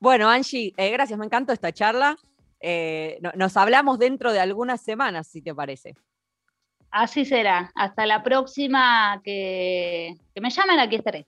Bueno, 0.00 0.28
Angie, 0.28 0.72
eh, 0.76 0.90
gracias, 0.90 1.18
me 1.18 1.24
encantó 1.26 1.52
esta 1.52 1.72
charla. 1.72 2.16
Eh, 2.60 3.18
no- 3.20 3.32
nos 3.34 3.56
hablamos 3.56 3.98
dentro 3.98 4.32
de 4.32 4.40
algunas 4.40 4.80
semanas, 4.80 5.26
si 5.26 5.42
te 5.42 5.54
parece. 5.54 5.96
Así 6.90 7.24
será. 7.24 7.70
Hasta 7.74 8.06
la 8.06 8.22
próxima 8.22 9.20
que, 9.24 10.14
que 10.34 10.40
me 10.40 10.50
llamen, 10.50 10.78
aquí 10.80 10.96
estaré. 10.96 11.26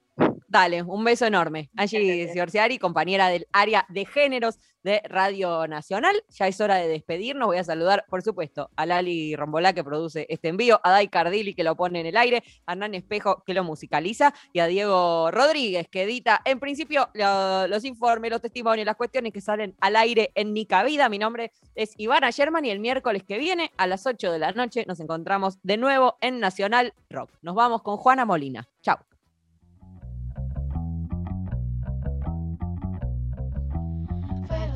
Dale, 0.53 0.82
un 0.82 1.05
beso 1.05 1.26
enorme. 1.26 1.70
Angie 1.76 2.26
Ciorciari, 2.32 2.78
compañera 2.80 3.28
del 3.28 3.46
área 3.53 3.86
de 3.88 4.05
géneros 4.05 4.59
de 4.82 5.01
Radio 5.05 5.68
Nacional. 5.68 6.24
Ya 6.30 6.48
es 6.48 6.61
hora 6.61 6.74
de 6.74 6.88
despedirnos. 6.88 7.46
Voy 7.46 7.59
a 7.59 7.62
saludar, 7.62 8.05
por 8.11 8.22
supuesto, 8.22 8.68
a 8.74 8.84
Lali 8.84 9.36
Rombolá, 9.36 9.72
que 9.74 9.84
produce 9.84 10.26
este 10.28 10.48
envío, 10.48 10.80
a 10.82 10.90
Dai 10.90 11.07
Cardilli, 11.07 11.55
que 11.55 11.62
lo 11.62 11.76
pone 11.76 12.01
en 12.01 12.07
el 12.07 12.16
aire, 12.16 12.42
a 12.66 12.72
Hernán 12.72 12.96
Espejo, 12.96 13.44
que 13.46 13.55
lo 13.55 13.62
musicaliza, 13.62 14.34
y 14.53 14.59
a 14.59 14.66
Diego 14.66 15.30
Rodríguez, 15.30 15.86
que 15.88 16.03
edita, 16.03 16.40
en 16.44 16.59
principio, 16.59 17.11
lo- 17.14 17.68
los 17.68 17.84
informes, 17.84 18.32
los 18.32 18.40
testimonios, 18.42 18.86
las 18.86 18.96
cuestiones 18.96 19.32
que 19.32 19.40
salen 19.40 19.76
al 19.80 19.94
aire 19.94 20.32
en 20.34 20.53
Nica 20.53 20.82
Vida. 20.82 21.09
Mi 21.09 21.18
nombre 21.18 21.53
es 21.76 21.92
Ivana 21.96 22.30
Sherman 22.30 22.64
y 22.64 22.70
el 22.70 22.80
miércoles 22.80 23.22
que 23.22 23.38
viene, 23.38 23.70
a 23.76 23.86
las 23.86 24.05
8 24.05 24.32
de 24.32 24.40
la 24.40 24.51
noche, 24.51 24.84
nos 24.88 24.98
encontramos 24.98 25.59
de 25.62 25.76
nuevo 25.76 26.16
en 26.20 26.40
Nacional 26.40 26.92
Rock. 27.09 27.30
Nos 27.40 27.55
vamos 27.55 27.82
con 27.82 27.98
Juana 27.98 28.24
Molina. 28.24 28.66
Chao. 28.82 28.98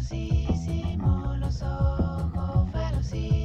Ferocísimo 0.09 1.35
los 1.39 1.63
ojos, 1.63 2.71
ferocísimo. 2.73 3.44